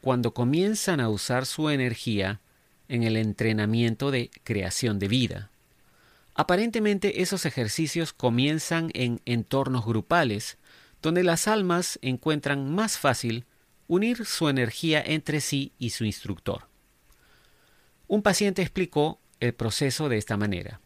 cuando 0.00 0.34
comienzan 0.34 1.00
a 1.00 1.08
usar 1.08 1.46
su 1.46 1.68
energía 1.68 2.40
en 2.88 3.02
el 3.04 3.16
entrenamiento 3.16 4.10
de 4.10 4.30
creación 4.44 4.98
de 4.98 5.08
vida. 5.08 5.50
Aparentemente 6.34 7.22
esos 7.22 7.44
ejercicios 7.44 8.12
comienzan 8.12 8.90
en 8.94 9.20
entornos 9.26 9.84
grupales, 9.84 10.56
donde 11.02 11.22
las 11.22 11.46
almas 11.46 11.98
encuentran 12.02 12.74
más 12.74 12.98
fácil 12.98 13.44
unir 13.88 14.24
su 14.24 14.48
energía 14.48 15.02
entre 15.04 15.40
sí 15.40 15.72
y 15.78 15.90
su 15.90 16.04
instructor. 16.04 16.66
Un 18.08 18.22
paciente 18.22 18.62
explicó 18.62 19.20
el 19.42 19.54
proceso 19.54 20.08
de 20.08 20.18
esta 20.18 20.36
manera. 20.36 20.80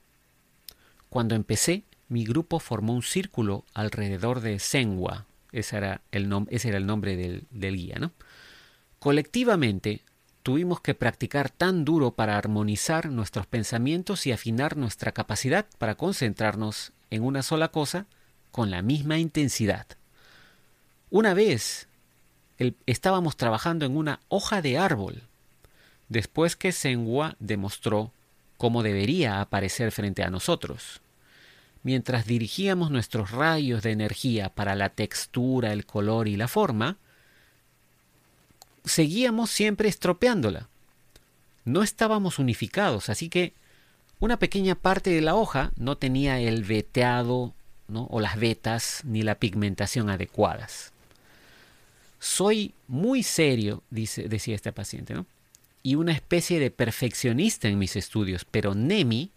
Cuando 1.11 1.35
empecé, 1.35 1.85
mi 2.09 2.25
grupo 2.25 2.59
formó 2.59 2.95
un 2.95 3.03
círculo 3.03 3.65
alrededor 3.75 4.41
de 4.41 4.59
Senwa, 4.59 5.27
ese 5.53 5.77
era 5.77 6.01
el, 6.11 6.29
nombre 6.29 7.17
del, 7.17 7.47
guía. 7.77 8.11
Colectivamente 8.99 10.01
tuvimos 10.43 10.81
que 10.81 10.95
practicar 10.95 11.51
tan 11.51 11.85
duro 11.85 12.13
para 12.13 12.39
armonizar 12.39 13.11
nuestros 13.11 13.47
pensamientos 13.47 14.27
y 14.27 14.33
afinar 14.33 14.79
nuestra 14.79 15.13
capacidad 15.13 15.67
para 15.79 15.95
concentrarnos 15.95 16.93
en 17.11 17.25
una 17.25 17.43
sola 17.43 17.69
cosa 17.69 18.07
con 18.53 18.71
la 18.71 18.81
misma 18.81 19.19
intensidad. 19.19 19.87
Una 21.11 21.35
vez 21.35 21.89
estábamos 22.87 23.37
trabajando 23.37 23.85
en 23.85 23.99
una 23.99 24.21
hoja 24.29 24.63
de 24.63 24.79
árbol, 24.79 25.25
después 26.09 26.57
que 26.57 26.73
Senghua 26.73 27.37
demostró 27.39 28.13
cómo 28.57 28.83
debería 28.83 29.41
aparecer 29.41 29.93
frente 29.93 30.23
a 30.23 30.31
nosotros. 30.31 31.01
Mientras 31.83 32.27
dirigíamos 32.27 32.91
nuestros 32.91 33.31
rayos 33.31 33.83
de 33.83 33.93
energía 33.93 34.49
para 34.49 34.75
la 34.75 34.89
textura, 34.89 35.73
el 35.73 35.87
color 35.87 36.27
y 36.27 36.37
la 36.37 36.49
forma, 36.49 36.97
seguíamos 38.85 39.51
siempre 39.51 39.89
estropeándola. 39.89 40.69
No 41.65 41.83
estábamos 41.83 42.39
unificados, 42.39 43.09
así 43.09 43.29
que 43.29 43.53
una 44.19 44.39
pequeña 44.39 44.75
parte 44.75 45.11
de 45.11 45.21
la 45.21 45.35
hoja 45.35 45.73
no 45.77 45.97
tenía 45.97 46.41
el 46.41 46.65
veteado 46.65 47.55
o 47.93 48.21
las 48.21 48.39
vetas 48.39 49.03
ni 49.05 49.23
la 49.23 49.37
pigmentación 49.37 50.11
adecuadas. 50.11 50.93
Soy 52.19 52.75
muy 52.89 53.23
serio, 53.23 53.83
dice, 53.91 54.29
decía 54.29 54.55
este 54.55 54.73
paciente, 54.73 55.15
¿no? 55.15 55.27
Y 55.87 55.95
una 55.95 56.11
especie 56.11 56.59
de 56.59 56.73
perfeccionista 56.73 57.69
en 57.69 57.79
mis 57.79 57.95
estudios, 57.95 58.45
pero 58.45 58.75
Nemi, 58.75 59.31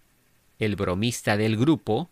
el 0.58 0.76
bromista 0.76 1.38
del 1.38 1.56
grupo, 1.58 2.10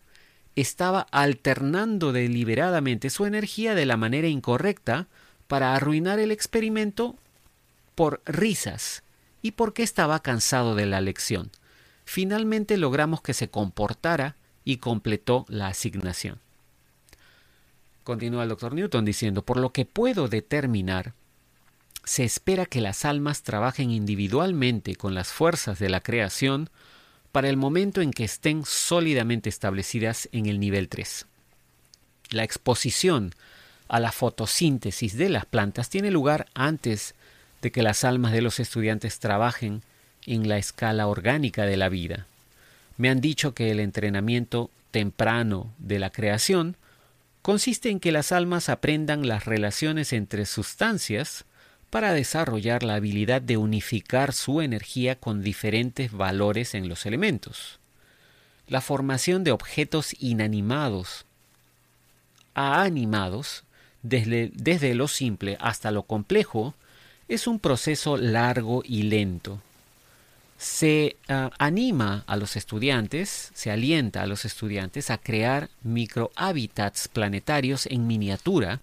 estaba 0.54 1.08
alternando 1.10 2.12
deliberadamente 2.12 3.10
su 3.10 3.26
energía 3.26 3.74
de 3.74 3.84
la 3.84 3.96
manera 3.96 4.28
incorrecta 4.28 5.08
para 5.48 5.74
arruinar 5.74 6.20
el 6.20 6.30
experimento 6.30 7.16
por 7.96 8.22
risas 8.26 9.02
y 9.42 9.50
porque 9.50 9.82
estaba 9.82 10.22
cansado 10.22 10.76
de 10.76 10.86
la 10.86 11.00
lección. 11.00 11.50
Finalmente 12.04 12.76
logramos 12.76 13.20
que 13.22 13.34
se 13.34 13.50
comportara 13.50 14.36
y 14.64 14.76
completó 14.76 15.46
la 15.48 15.66
asignación. 15.66 16.38
Continúa 18.04 18.44
el 18.44 18.50
doctor 18.50 18.72
Newton 18.72 19.04
diciendo, 19.04 19.42
por 19.42 19.56
lo 19.56 19.72
que 19.72 19.84
puedo 19.84 20.28
determinar, 20.28 21.14
se 22.08 22.24
espera 22.24 22.64
que 22.64 22.80
las 22.80 23.04
almas 23.04 23.42
trabajen 23.42 23.90
individualmente 23.90 24.96
con 24.96 25.14
las 25.14 25.28
fuerzas 25.28 25.78
de 25.78 25.90
la 25.90 26.00
creación 26.00 26.70
para 27.32 27.50
el 27.50 27.58
momento 27.58 28.00
en 28.00 28.12
que 28.12 28.24
estén 28.24 28.64
sólidamente 28.64 29.50
establecidas 29.50 30.26
en 30.32 30.46
el 30.46 30.58
nivel 30.58 30.88
3. 30.88 31.26
La 32.30 32.44
exposición 32.44 33.34
a 33.88 34.00
la 34.00 34.10
fotosíntesis 34.10 35.18
de 35.18 35.28
las 35.28 35.44
plantas 35.44 35.90
tiene 35.90 36.10
lugar 36.10 36.46
antes 36.54 37.14
de 37.60 37.70
que 37.70 37.82
las 37.82 38.04
almas 38.04 38.32
de 38.32 38.40
los 38.40 38.58
estudiantes 38.58 39.18
trabajen 39.18 39.82
en 40.24 40.48
la 40.48 40.56
escala 40.56 41.08
orgánica 41.08 41.66
de 41.66 41.76
la 41.76 41.90
vida. 41.90 42.26
Me 42.96 43.10
han 43.10 43.20
dicho 43.20 43.52
que 43.52 43.70
el 43.70 43.80
entrenamiento 43.80 44.70
temprano 44.92 45.74
de 45.76 45.98
la 45.98 46.08
creación 46.08 46.76
consiste 47.42 47.90
en 47.90 48.00
que 48.00 48.12
las 48.12 48.32
almas 48.32 48.70
aprendan 48.70 49.28
las 49.28 49.44
relaciones 49.44 50.14
entre 50.14 50.46
sustancias 50.46 51.44
para 51.90 52.12
desarrollar 52.12 52.82
la 52.82 52.96
habilidad 52.96 53.40
de 53.40 53.56
unificar 53.56 54.32
su 54.32 54.60
energía 54.60 55.16
con 55.16 55.42
diferentes 55.42 56.12
valores 56.12 56.74
en 56.74 56.88
los 56.88 57.06
elementos. 57.06 57.78
La 58.66 58.80
formación 58.80 59.44
de 59.44 59.52
objetos 59.52 60.14
inanimados 60.20 61.24
a 62.54 62.82
animados, 62.82 63.64
desde, 64.02 64.94
lo 64.94 65.08
simple 65.08 65.56
hasta 65.60 65.90
lo 65.90 66.02
complejo, 66.02 66.74
es 67.28 67.46
un 67.46 67.58
proceso 67.58 68.16
largo 68.16 68.82
y 68.84 69.04
lento. 69.04 69.60
Se 70.58 71.16
ah, 71.28 71.50
anima 71.58 72.24
a 72.26 72.36
los 72.36 72.56
estudiantes, 72.56 73.52
se 73.54 73.70
alienta 73.70 74.22
a 74.22 74.26
los 74.26 74.44
estudiantes 74.44 75.10
a 75.10 75.18
crear 75.18 75.70
microhábitats 75.82 77.08
planetarios 77.08 77.86
en 77.86 78.06
miniatura 78.06 78.80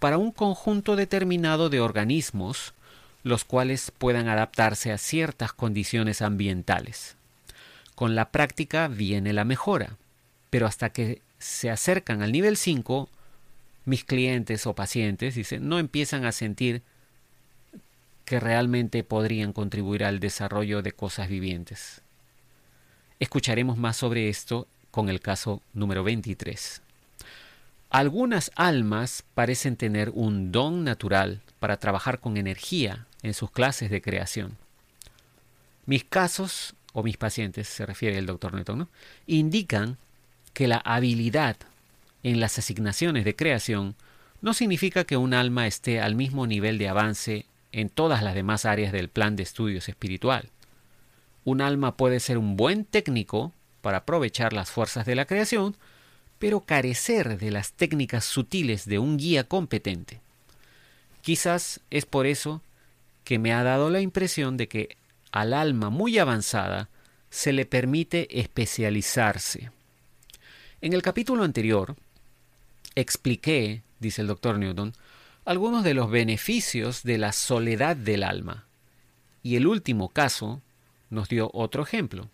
para 0.00 0.18
un 0.18 0.32
conjunto 0.32 0.96
determinado 0.96 1.68
de 1.68 1.80
organismos, 1.80 2.74
los 3.22 3.44
cuales 3.44 3.92
puedan 3.96 4.28
adaptarse 4.28 4.90
a 4.90 4.98
ciertas 4.98 5.52
condiciones 5.52 6.22
ambientales. 6.22 7.16
Con 7.94 8.14
la 8.14 8.30
práctica 8.30 8.88
viene 8.88 9.34
la 9.34 9.44
mejora, 9.44 9.96
pero 10.48 10.66
hasta 10.66 10.88
que 10.90 11.20
se 11.38 11.70
acercan 11.70 12.22
al 12.22 12.32
nivel 12.32 12.56
5, 12.56 13.08
mis 13.84 14.04
clientes 14.04 14.66
o 14.66 14.74
pacientes 14.74 15.34
dicen, 15.34 15.68
no 15.68 15.78
empiezan 15.78 16.24
a 16.24 16.32
sentir 16.32 16.82
que 18.24 18.40
realmente 18.40 19.04
podrían 19.04 19.52
contribuir 19.52 20.04
al 20.04 20.18
desarrollo 20.18 20.80
de 20.82 20.92
cosas 20.92 21.28
vivientes. 21.28 22.00
Escucharemos 23.18 23.76
más 23.76 23.98
sobre 23.98 24.30
esto 24.30 24.66
con 24.90 25.10
el 25.10 25.20
caso 25.20 25.60
número 25.74 26.02
23. 26.04 26.80
Algunas 27.90 28.52
almas 28.54 29.24
parecen 29.34 29.76
tener 29.76 30.10
un 30.14 30.52
don 30.52 30.84
natural 30.84 31.42
para 31.58 31.78
trabajar 31.78 32.20
con 32.20 32.36
energía 32.36 33.06
en 33.22 33.34
sus 33.34 33.50
clases 33.50 33.90
de 33.90 34.00
creación. 34.00 34.56
Mis 35.86 36.04
casos, 36.04 36.74
o 36.92 37.02
mis 37.02 37.16
pacientes, 37.16 37.66
se 37.68 37.84
refiere 37.84 38.16
el 38.16 38.26
doctor 38.26 38.54
Newton, 38.54 38.78
¿no? 38.78 38.88
indican 39.26 39.98
que 40.54 40.68
la 40.68 40.78
habilidad 40.78 41.56
en 42.22 42.38
las 42.38 42.58
asignaciones 42.58 43.24
de 43.24 43.34
creación 43.34 43.96
no 44.40 44.54
significa 44.54 45.02
que 45.02 45.16
un 45.16 45.34
alma 45.34 45.66
esté 45.66 46.00
al 46.00 46.14
mismo 46.14 46.46
nivel 46.46 46.78
de 46.78 46.88
avance 46.88 47.46
en 47.72 47.88
todas 47.88 48.22
las 48.22 48.36
demás 48.36 48.66
áreas 48.66 48.92
del 48.92 49.08
plan 49.08 49.34
de 49.34 49.42
estudios 49.42 49.88
espiritual. 49.88 50.48
Un 51.44 51.60
alma 51.60 51.96
puede 51.96 52.20
ser 52.20 52.38
un 52.38 52.56
buen 52.56 52.84
técnico 52.84 53.52
para 53.80 53.98
aprovechar 53.98 54.52
las 54.52 54.70
fuerzas 54.70 55.06
de 55.06 55.14
la 55.16 55.24
creación, 55.24 55.76
pero 56.40 56.62
carecer 56.62 57.38
de 57.38 57.50
las 57.50 57.74
técnicas 57.74 58.24
sutiles 58.24 58.86
de 58.86 58.98
un 58.98 59.18
guía 59.18 59.44
competente. 59.44 60.20
Quizás 61.20 61.80
es 61.90 62.06
por 62.06 62.26
eso 62.26 62.62
que 63.24 63.38
me 63.38 63.52
ha 63.52 63.62
dado 63.62 63.90
la 63.90 64.00
impresión 64.00 64.56
de 64.56 64.66
que 64.66 64.96
al 65.32 65.52
alma 65.52 65.90
muy 65.90 66.18
avanzada 66.18 66.88
se 67.28 67.52
le 67.52 67.66
permite 67.66 68.40
especializarse. 68.40 69.70
En 70.80 70.94
el 70.94 71.02
capítulo 71.02 71.44
anterior 71.44 71.94
expliqué, 72.94 73.82
dice 73.98 74.22
el 74.22 74.28
doctor 74.28 74.58
Newton, 74.58 74.94
algunos 75.44 75.84
de 75.84 75.92
los 75.92 76.10
beneficios 76.10 77.02
de 77.02 77.18
la 77.18 77.32
soledad 77.32 77.96
del 77.96 78.22
alma. 78.22 78.64
Y 79.42 79.56
el 79.56 79.66
último 79.66 80.08
caso 80.08 80.62
nos 81.10 81.28
dio 81.28 81.50
otro 81.52 81.82
ejemplo. 81.82 82.30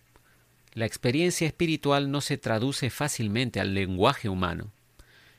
La 0.77 0.85
experiencia 0.85 1.47
espiritual 1.47 2.11
no 2.11 2.21
se 2.21 2.37
traduce 2.37 2.91
fácilmente 2.91 3.59
al 3.59 3.73
lenguaje 3.73 4.29
humano. 4.29 4.69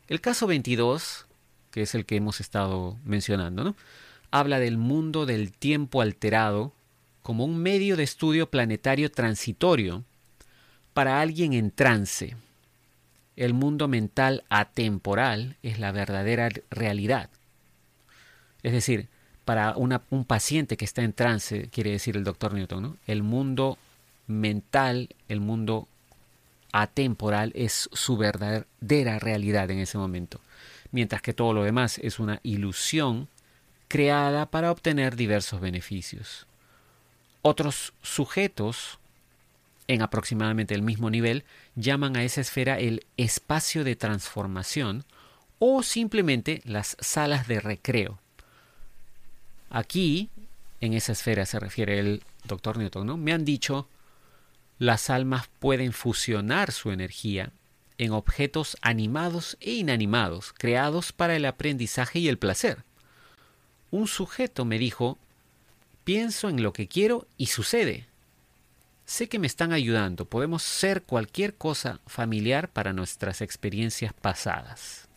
El 0.09 0.21
caso 0.21 0.49
22, 0.49 1.27
que 1.71 1.83
es 1.83 1.95
el 1.95 2.07
que 2.07 2.17
hemos 2.17 2.41
estado 2.41 2.99
mencionando, 3.05 3.77
habla 4.33 4.59
del 4.59 4.79
mundo 4.79 5.27
del 5.27 5.53
tiempo 5.53 6.03
alterado 6.03 6.73
como 7.23 7.45
un 7.45 7.57
medio 7.57 7.97
de 7.97 8.03
estudio 8.03 8.51
planetario 8.51 9.13
transitorio 9.13 10.03
para 10.93 11.21
alguien 11.21 11.53
en 11.53 11.71
trance. 11.71 12.35
El 13.37 13.55
mundo 13.55 13.87
mental 13.87 14.43
atemporal 14.49 15.57
es 15.63 15.79
la 15.79 15.93
verdadera 15.93 16.49
realidad. 16.69 17.31
Es 18.65 18.73
decir, 18.73 19.07
para 19.45 19.77
un 19.77 20.25
paciente 20.25 20.77
que 20.77 20.85
está 20.85 21.03
en 21.03 21.13
trance, 21.13 21.69
quiere 21.71 21.93
decir 21.93 22.17
el 22.17 22.25
doctor 22.25 22.55
Newton, 22.55 22.99
el 23.07 23.23
mundo 23.23 23.79
mental, 24.29 25.09
el 25.29 25.41
mundo 25.41 25.89
atemporal 26.73 27.53
es 27.55 27.89
su 27.93 28.17
verdadera 28.17 29.19
realidad 29.19 29.71
en 29.71 29.81
ese 29.81 29.99
momento, 29.99 30.41
mientras 30.93 31.23
que 31.23 31.33
todo 31.33 31.53
lo 31.53 31.65
demás 31.65 31.99
es 31.99 32.19
una 32.19 32.41
ilusión 32.43 33.29
creada 33.89 34.47
para 34.47 34.71
obtener 34.71 35.17
diversos 35.17 35.61
beneficios. 35.61 36.47
Otros 37.43 37.95
sujetos, 38.03 38.99
en 39.89 40.03
aproximadamente 40.03 40.75
el 40.75 40.83
mismo 40.83 41.09
nivel, 41.09 41.45
llaman 41.75 42.17
a 42.17 42.23
esa 42.23 42.43
esfera 42.43 42.79
el 42.79 43.07
espacio 43.17 43.85
de 43.85 43.97
transformación 43.97 45.05
o 45.59 45.83
simplemente 45.83 46.61
las 46.65 46.97
salas 47.01 47.49
de 47.49 47.61
recreo. 47.61 48.19
Aquí, 49.71 50.29
en 50.81 50.93
esa 50.93 51.13
esfera 51.13 51.47
se 51.47 51.59
refiere 51.59 51.99
el 51.99 52.23
doctor 52.45 52.79
Newton, 52.79 53.07
¿no? 53.07 53.17
Me 53.17 53.33
han 53.33 53.45
dicho, 53.45 53.89
las 54.79 55.11
almas 55.11 55.49
pueden 55.59 55.93
fusionar 55.93 56.73
su 56.73 56.93
energía 56.93 57.53
en 57.99 58.13
objetos 58.13 58.77
animados 58.81 59.57
e 59.61 59.73
inanimados, 59.73 60.55
creados 60.57 61.13
para 61.13 61.35
el 61.35 61.45
aprendizaje 61.45 62.21
y 62.21 62.29
el 62.29 62.39
placer. 62.39 62.85
Un 63.91 64.07
sujeto 64.07 64.65
me 64.65 64.79
dijo, 64.79 65.19
pienso 66.05 66.49
en 66.49 66.63
lo 66.63 66.73
que 66.73 66.87
quiero 66.87 67.27
y 67.37 67.47
sucede. 67.47 68.07
Sé 69.05 69.29
que 69.29 69.39
me 69.39 69.47
están 69.47 69.73
ayudando, 69.73 70.27
podemos 70.27 70.63
ser 70.63 71.03
cualquier 71.03 71.55
cosa 71.55 72.01
familiar 72.07 72.71
para 72.71 72.93
nuestras 72.93 73.41
experiencias 73.41 74.13
pasadas. 74.13 75.09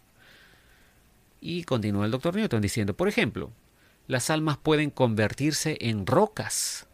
Y 1.40 1.66
continúa 1.66 2.06
el 2.06 2.12
doctor 2.12 2.36
Newton 2.36 2.62
diciendo, 2.62 2.96
por 2.96 3.08
ejemplo, 3.08 3.52
las 4.08 4.30
almas 4.30 4.58
pueden 4.58 4.90
convertirse 4.90 5.78
en 5.82 6.08
rocas 6.08 6.88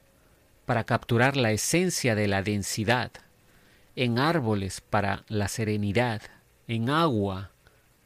para 0.68 0.84
capturar 0.84 1.38
la 1.38 1.54
esencia 1.54 2.14
de 2.14 2.28
la 2.28 2.44
densidad, 2.44 3.14
en 3.96 4.20
árboles 4.20 4.82
para 4.82 5.24
la 5.30 5.48
serenidad, 5.48 6.22
en 6.68 6.90
agua 6.90 7.52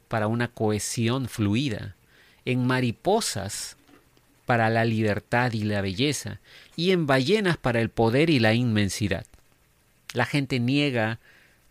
para 0.08 0.28
una 0.28 0.48
cohesión 0.48 1.28
fluida, 1.28 1.96
en 2.46 2.68
mariposas 2.68 3.78
para 4.46 4.70
la 4.70 4.86
libertad 4.86 5.54
y 5.54 5.64
la 5.64 5.82
belleza, 5.82 6.40
y 6.76 6.92
en 6.92 7.08
ballenas 7.08 7.58
para 7.58 7.82
el 7.82 7.90
poder 7.90 8.30
y 8.30 8.38
la 8.38 8.54
inmensidad. 8.54 9.26
La 10.14 10.28
gente 10.28 10.60
niega 10.60 11.20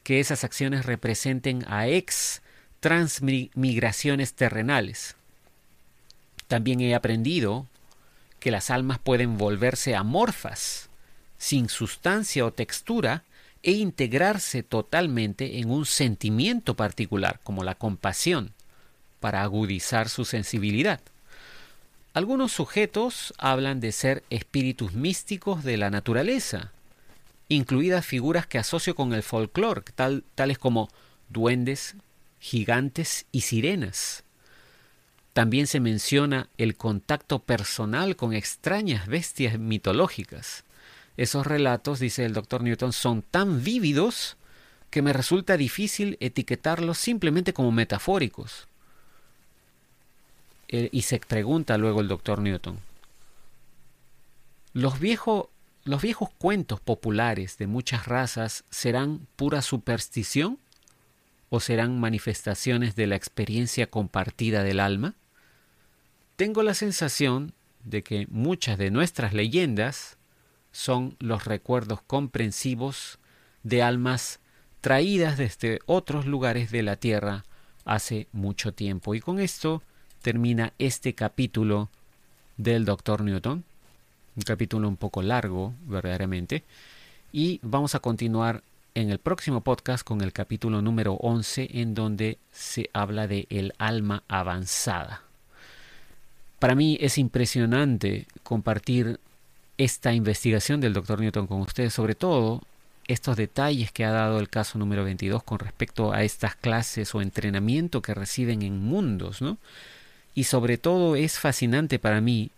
que 0.02 0.18
esas 0.18 0.42
acciones 0.42 0.86
representen 0.86 1.64
a 1.68 1.86
ex 1.86 2.42
transmigraciones 2.80 4.34
terrenales. 4.34 5.14
También 6.48 6.80
he 6.80 6.96
aprendido 6.96 7.68
que 8.40 8.50
las 8.50 8.70
almas 8.70 8.98
pueden 8.98 9.38
volverse 9.38 9.94
amorfas, 9.94 10.90
sin 11.38 11.68
sustancia 11.68 12.44
o 12.44 12.52
textura, 12.52 13.22
e 13.62 13.72
integrarse 13.72 14.62
totalmente 14.62 15.58
en 15.58 15.70
un 15.70 15.84
sentimiento 15.84 16.74
particular, 16.74 17.40
como 17.44 17.62
la 17.62 17.74
compasión, 17.74 18.52
para 19.20 19.42
agudizar 19.42 20.08
su 20.08 20.24
sensibilidad. 20.24 21.00
Algunos 22.14 22.52
sujetos 22.52 23.34
hablan 23.38 23.78
de 23.80 23.92
ser 23.92 24.24
espíritus 24.30 24.94
místicos 24.94 25.62
de 25.62 25.76
la 25.76 25.90
naturaleza, 25.90 26.72
incluidas 27.48 28.06
figuras 28.06 28.46
que 28.46 28.58
asocio 28.58 28.94
con 28.94 29.12
el 29.12 29.22
folclore, 29.22 29.82
tal, 29.94 30.24
tales 30.34 30.58
como 30.58 30.88
duendes, 31.28 31.96
gigantes 32.40 33.26
y 33.30 33.42
sirenas. 33.42 34.24
También 35.32 35.66
se 35.66 35.80
menciona 35.80 36.48
el 36.58 36.76
contacto 36.76 37.38
personal 37.38 38.16
con 38.16 38.32
extrañas 38.32 39.06
bestias 39.06 39.58
mitológicas. 39.58 40.64
Esos 41.16 41.46
relatos, 41.46 42.00
dice 42.00 42.24
el 42.24 42.32
doctor 42.32 42.62
Newton, 42.62 42.92
son 42.92 43.22
tan 43.22 43.62
vívidos 43.62 44.36
que 44.90 45.02
me 45.02 45.12
resulta 45.12 45.56
difícil 45.56 46.16
etiquetarlos 46.20 46.98
simplemente 46.98 47.52
como 47.52 47.70
metafóricos. 47.70 48.66
Eh, 50.68 50.88
y 50.92 51.02
se 51.02 51.18
pregunta 51.20 51.78
luego 51.78 52.00
el 52.00 52.08
doctor 52.08 52.40
Newton, 52.40 52.78
¿los, 54.72 54.94
¿los 55.84 56.02
viejos 56.02 56.30
cuentos 56.38 56.80
populares 56.80 57.58
de 57.58 57.66
muchas 57.66 58.06
razas 58.06 58.64
serán 58.70 59.26
pura 59.36 59.62
superstición 59.62 60.58
o 61.50 61.60
serán 61.60 61.98
manifestaciones 61.98 62.94
de 62.94 63.08
la 63.08 63.16
experiencia 63.16 63.88
compartida 63.88 64.62
del 64.62 64.80
alma? 64.80 65.14
Tengo 66.40 66.62
la 66.62 66.72
sensación 66.72 67.52
de 67.84 68.02
que 68.02 68.26
muchas 68.30 68.78
de 68.78 68.90
nuestras 68.90 69.34
leyendas 69.34 70.16
son 70.72 71.14
los 71.18 71.44
recuerdos 71.44 72.00
comprensivos 72.00 73.18
de 73.62 73.82
almas 73.82 74.40
traídas 74.80 75.36
desde 75.36 75.80
otros 75.84 76.24
lugares 76.24 76.70
de 76.70 76.82
la 76.82 76.96
Tierra 76.96 77.44
hace 77.84 78.26
mucho 78.32 78.72
tiempo. 78.72 79.14
Y 79.14 79.20
con 79.20 79.38
esto 79.38 79.82
termina 80.22 80.72
este 80.78 81.14
capítulo 81.14 81.90
del 82.56 82.86
Doctor 82.86 83.20
Newton, 83.20 83.62
un 84.34 84.42
capítulo 84.42 84.88
un 84.88 84.96
poco 84.96 85.20
largo, 85.20 85.74
verdaderamente, 85.82 86.64
y 87.32 87.60
vamos 87.62 87.94
a 87.94 88.00
continuar 88.00 88.62
en 88.94 89.10
el 89.10 89.18
próximo 89.18 89.60
podcast 89.60 90.04
con 90.04 90.22
el 90.22 90.32
capítulo 90.32 90.80
número 90.80 91.16
11 91.16 91.68
en 91.74 91.92
donde 91.92 92.38
se 92.50 92.88
habla 92.94 93.26
de 93.26 93.46
el 93.50 93.74
alma 93.76 94.22
avanzada. 94.26 95.24
Para 96.60 96.74
mí 96.74 96.98
es 97.00 97.16
impresionante 97.16 98.26
compartir 98.42 99.18
esta 99.78 100.12
investigación 100.12 100.80
del 100.80 100.92
Dr. 100.92 101.18
Newton 101.18 101.46
con 101.46 101.62
ustedes, 101.62 101.94
sobre 101.94 102.14
todo 102.14 102.60
estos 103.08 103.38
detalles 103.38 103.90
que 103.90 104.04
ha 104.04 104.10
dado 104.10 104.38
el 104.38 104.50
caso 104.50 104.78
número 104.78 105.02
22 105.02 105.42
con 105.42 105.58
respecto 105.58 106.12
a 106.12 106.22
estas 106.22 106.54
clases 106.54 107.14
o 107.14 107.22
entrenamiento 107.22 108.02
que 108.02 108.12
reciben 108.12 108.60
en 108.60 108.78
mundos, 108.78 109.40
¿no? 109.40 109.56
Y 110.34 110.44
sobre 110.44 110.76
todo 110.76 111.16
es 111.16 111.38
fascinante 111.38 111.98
para 111.98 112.20
mí 112.20 112.50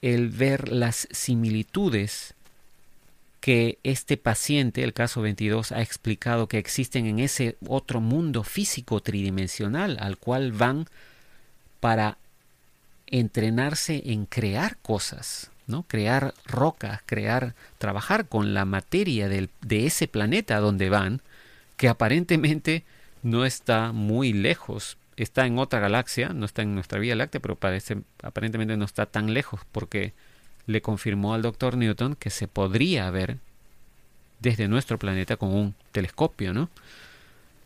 el 0.00 0.30
ver 0.30 0.72
las 0.72 1.06
similitudes 1.10 2.32
que 3.40 3.78
este 3.84 4.16
paciente, 4.16 4.82
el 4.82 4.94
caso 4.94 5.20
22, 5.20 5.72
ha 5.72 5.82
explicado 5.82 6.48
que 6.48 6.58
existen 6.58 7.04
en 7.04 7.18
ese 7.18 7.56
otro 7.68 8.00
mundo 8.00 8.44
físico 8.44 9.00
tridimensional 9.00 9.98
al 10.00 10.16
cual 10.16 10.52
van 10.52 10.86
para 11.80 12.16
entrenarse 13.06 14.02
en 14.06 14.26
crear 14.26 14.76
cosas, 14.78 15.50
¿no? 15.66 15.84
Crear 15.84 16.34
rocas, 16.46 17.00
crear, 17.06 17.54
trabajar 17.78 18.28
con 18.28 18.54
la 18.54 18.64
materia 18.64 19.28
del, 19.28 19.50
de 19.62 19.86
ese 19.86 20.08
planeta 20.08 20.58
donde 20.60 20.90
van, 20.90 21.22
que 21.76 21.88
aparentemente 21.88 22.84
no 23.22 23.44
está 23.44 23.92
muy 23.92 24.32
lejos, 24.32 24.96
está 25.16 25.46
en 25.46 25.58
otra 25.58 25.80
galaxia, 25.80 26.30
no 26.30 26.44
está 26.46 26.62
en 26.62 26.74
nuestra 26.74 26.98
Vía 26.98 27.16
Láctea, 27.16 27.40
pero 27.40 27.56
parece, 27.56 27.98
aparentemente 28.22 28.76
no 28.76 28.84
está 28.84 29.06
tan 29.06 29.34
lejos 29.34 29.60
porque 29.72 30.12
le 30.66 30.82
confirmó 30.82 31.34
al 31.34 31.42
doctor 31.42 31.76
Newton 31.76 32.16
que 32.16 32.30
se 32.30 32.48
podría 32.48 33.10
ver 33.10 33.38
desde 34.40 34.68
nuestro 34.68 34.98
planeta 34.98 35.36
con 35.36 35.54
un 35.54 35.74
telescopio, 35.92 36.52
¿no? 36.52 36.68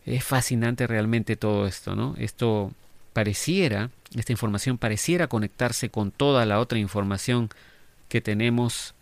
Es 0.05 0.23
fascinante 0.23 0.87
realmente 0.87 1.35
todo 1.35 1.67
esto, 1.67 1.95
¿no? 1.95 2.15
Esto 2.17 2.71
pareciera, 3.13 3.89
esta 4.15 4.31
información 4.31 4.77
pareciera 4.77 5.27
conectarse 5.27 5.89
con 5.89 6.11
toda 6.11 6.45
la 6.45 6.59
otra 6.59 6.79
información 6.79 7.49
que 8.09 8.21
tenemos 8.21 8.93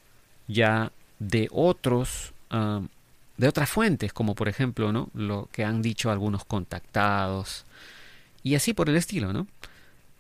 ya 0.47 0.91
de 1.19 1.47
otros, 1.51 2.33
ah, 2.49 2.81
de 3.37 3.47
otras 3.47 3.69
fuentes, 3.69 4.13
como 4.13 4.35
por 4.35 4.49
ejemplo, 4.49 4.91
¿no? 4.91 5.09
Lo 5.13 5.49
que 5.51 5.63
han 5.63 5.81
dicho 5.81 6.11
algunos 6.11 6.45
contactados, 6.45 7.65
y 8.43 8.55
así 8.55 8.73
por 8.73 8.89
el 8.89 8.95
estilo, 8.95 9.33
¿no? 9.33 9.47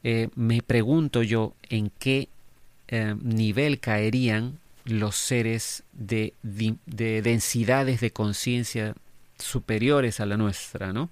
Eh, 0.03 0.29
me 0.35 0.61
pregunto 0.61 1.23
yo 1.23 1.53
en 1.69 1.91
qué 1.99 2.29
eh, 2.87 3.15
nivel 3.21 3.79
caerían 3.79 4.59
los 4.85 5.15
seres 5.15 5.83
de, 5.93 6.33
de 6.41 7.21
densidades 7.21 7.99
de 8.01 8.11
conciencia 8.11 8.95
superiores 9.37 10.19
a 10.19 10.25
la 10.25 10.37
nuestra, 10.37 10.93
¿no? 10.93 11.09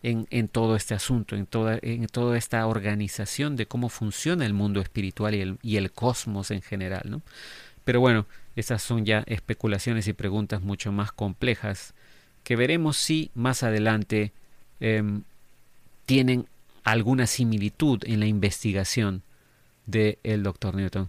En, 0.00 0.46
todo 0.46 0.76
este 0.76 0.94
asunto, 0.94 1.34
en 1.34 1.46
toda, 1.46 1.78
en 1.82 2.06
toda 2.06 2.38
esta 2.38 2.64
organización 2.68 3.56
de 3.56 3.66
cómo 3.66 3.88
funciona 3.88 4.46
el 4.46 4.54
mundo 4.54 4.80
espiritual 4.80 5.34
y 5.34 5.40
el, 5.40 5.58
y 5.60 5.76
el 5.76 5.90
cosmos 5.90 6.52
en 6.52 6.62
general, 6.62 7.02
¿no? 7.06 7.22
Pero 7.84 8.00
bueno, 8.00 8.26
esas 8.54 8.80
son 8.80 9.04
ya 9.04 9.24
especulaciones 9.26 10.06
y 10.06 10.12
preguntas 10.12 10.62
mucho 10.62 10.92
más 10.92 11.10
complejas 11.10 11.94
que 12.44 12.54
veremos 12.54 12.96
si 12.96 13.30
más 13.34 13.62
adelante 13.62 14.32
em, 14.80 15.22
tienen 16.06 16.46
alguna 16.84 17.26
similitud 17.26 18.02
en 18.06 18.20
la 18.20 18.26
investigación 18.26 19.22
del 19.86 20.18
el 20.22 20.42
doctor 20.42 20.74
Newton. 20.74 21.08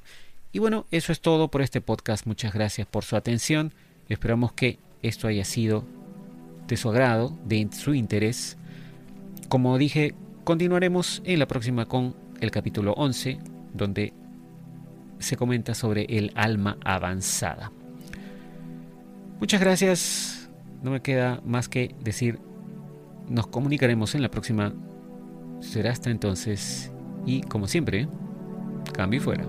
Y 0.52 0.60
bueno, 0.60 0.86
eso 0.92 1.12
es 1.12 1.22
todo 1.22 1.48
por 1.50 1.62
este 1.62 1.82
podcast. 1.82 2.26
Muchas 2.26 2.54
gracias 2.54 2.88
por 2.88 3.04
su 3.04 3.16
atención. 3.16 3.74
Esperamos 4.10 4.52
que 4.54 4.80
esto 5.02 5.28
haya 5.28 5.46
sido 5.46 5.86
de 6.68 6.78
su 6.78 6.90
agrado, 6.90 7.38
de 7.46 7.68
su 7.72 7.94
interés. 7.94 8.58
Como 9.50 9.78
dije, 9.80 10.14
continuaremos 10.44 11.24
en 11.26 11.40
la 11.40 11.48
próxima 11.48 11.88
con 11.88 12.16
el 12.40 12.52
capítulo 12.52 12.94
11, 12.94 13.40
donde 13.74 14.14
se 15.18 15.36
comenta 15.38 15.74
sobre 15.74 16.04
el 16.04 16.32
alma 16.36 16.78
avanzada. 16.86 17.72
Muchas 19.40 19.60
gracias. 19.60 20.50
No 20.84 20.92
me 20.92 21.02
queda 21.02 21.42
más 21.44 21.68
que 21.68 21.96
decir, 22.00 22.40
nos 23.28 23.48
comunicaremos 23.48 24.14
en 24.16 24.22
la 24.22 24.30
próxima 24.30 24.72
Será 25.62 25.92
hasta 25.92 26.10
entonces 26.10 26.92
y 27.26 27.42
como 27.42 27.68
siempre, 27.68 28.08
cambio 28.94 29.20
fuera. 29.20 29.46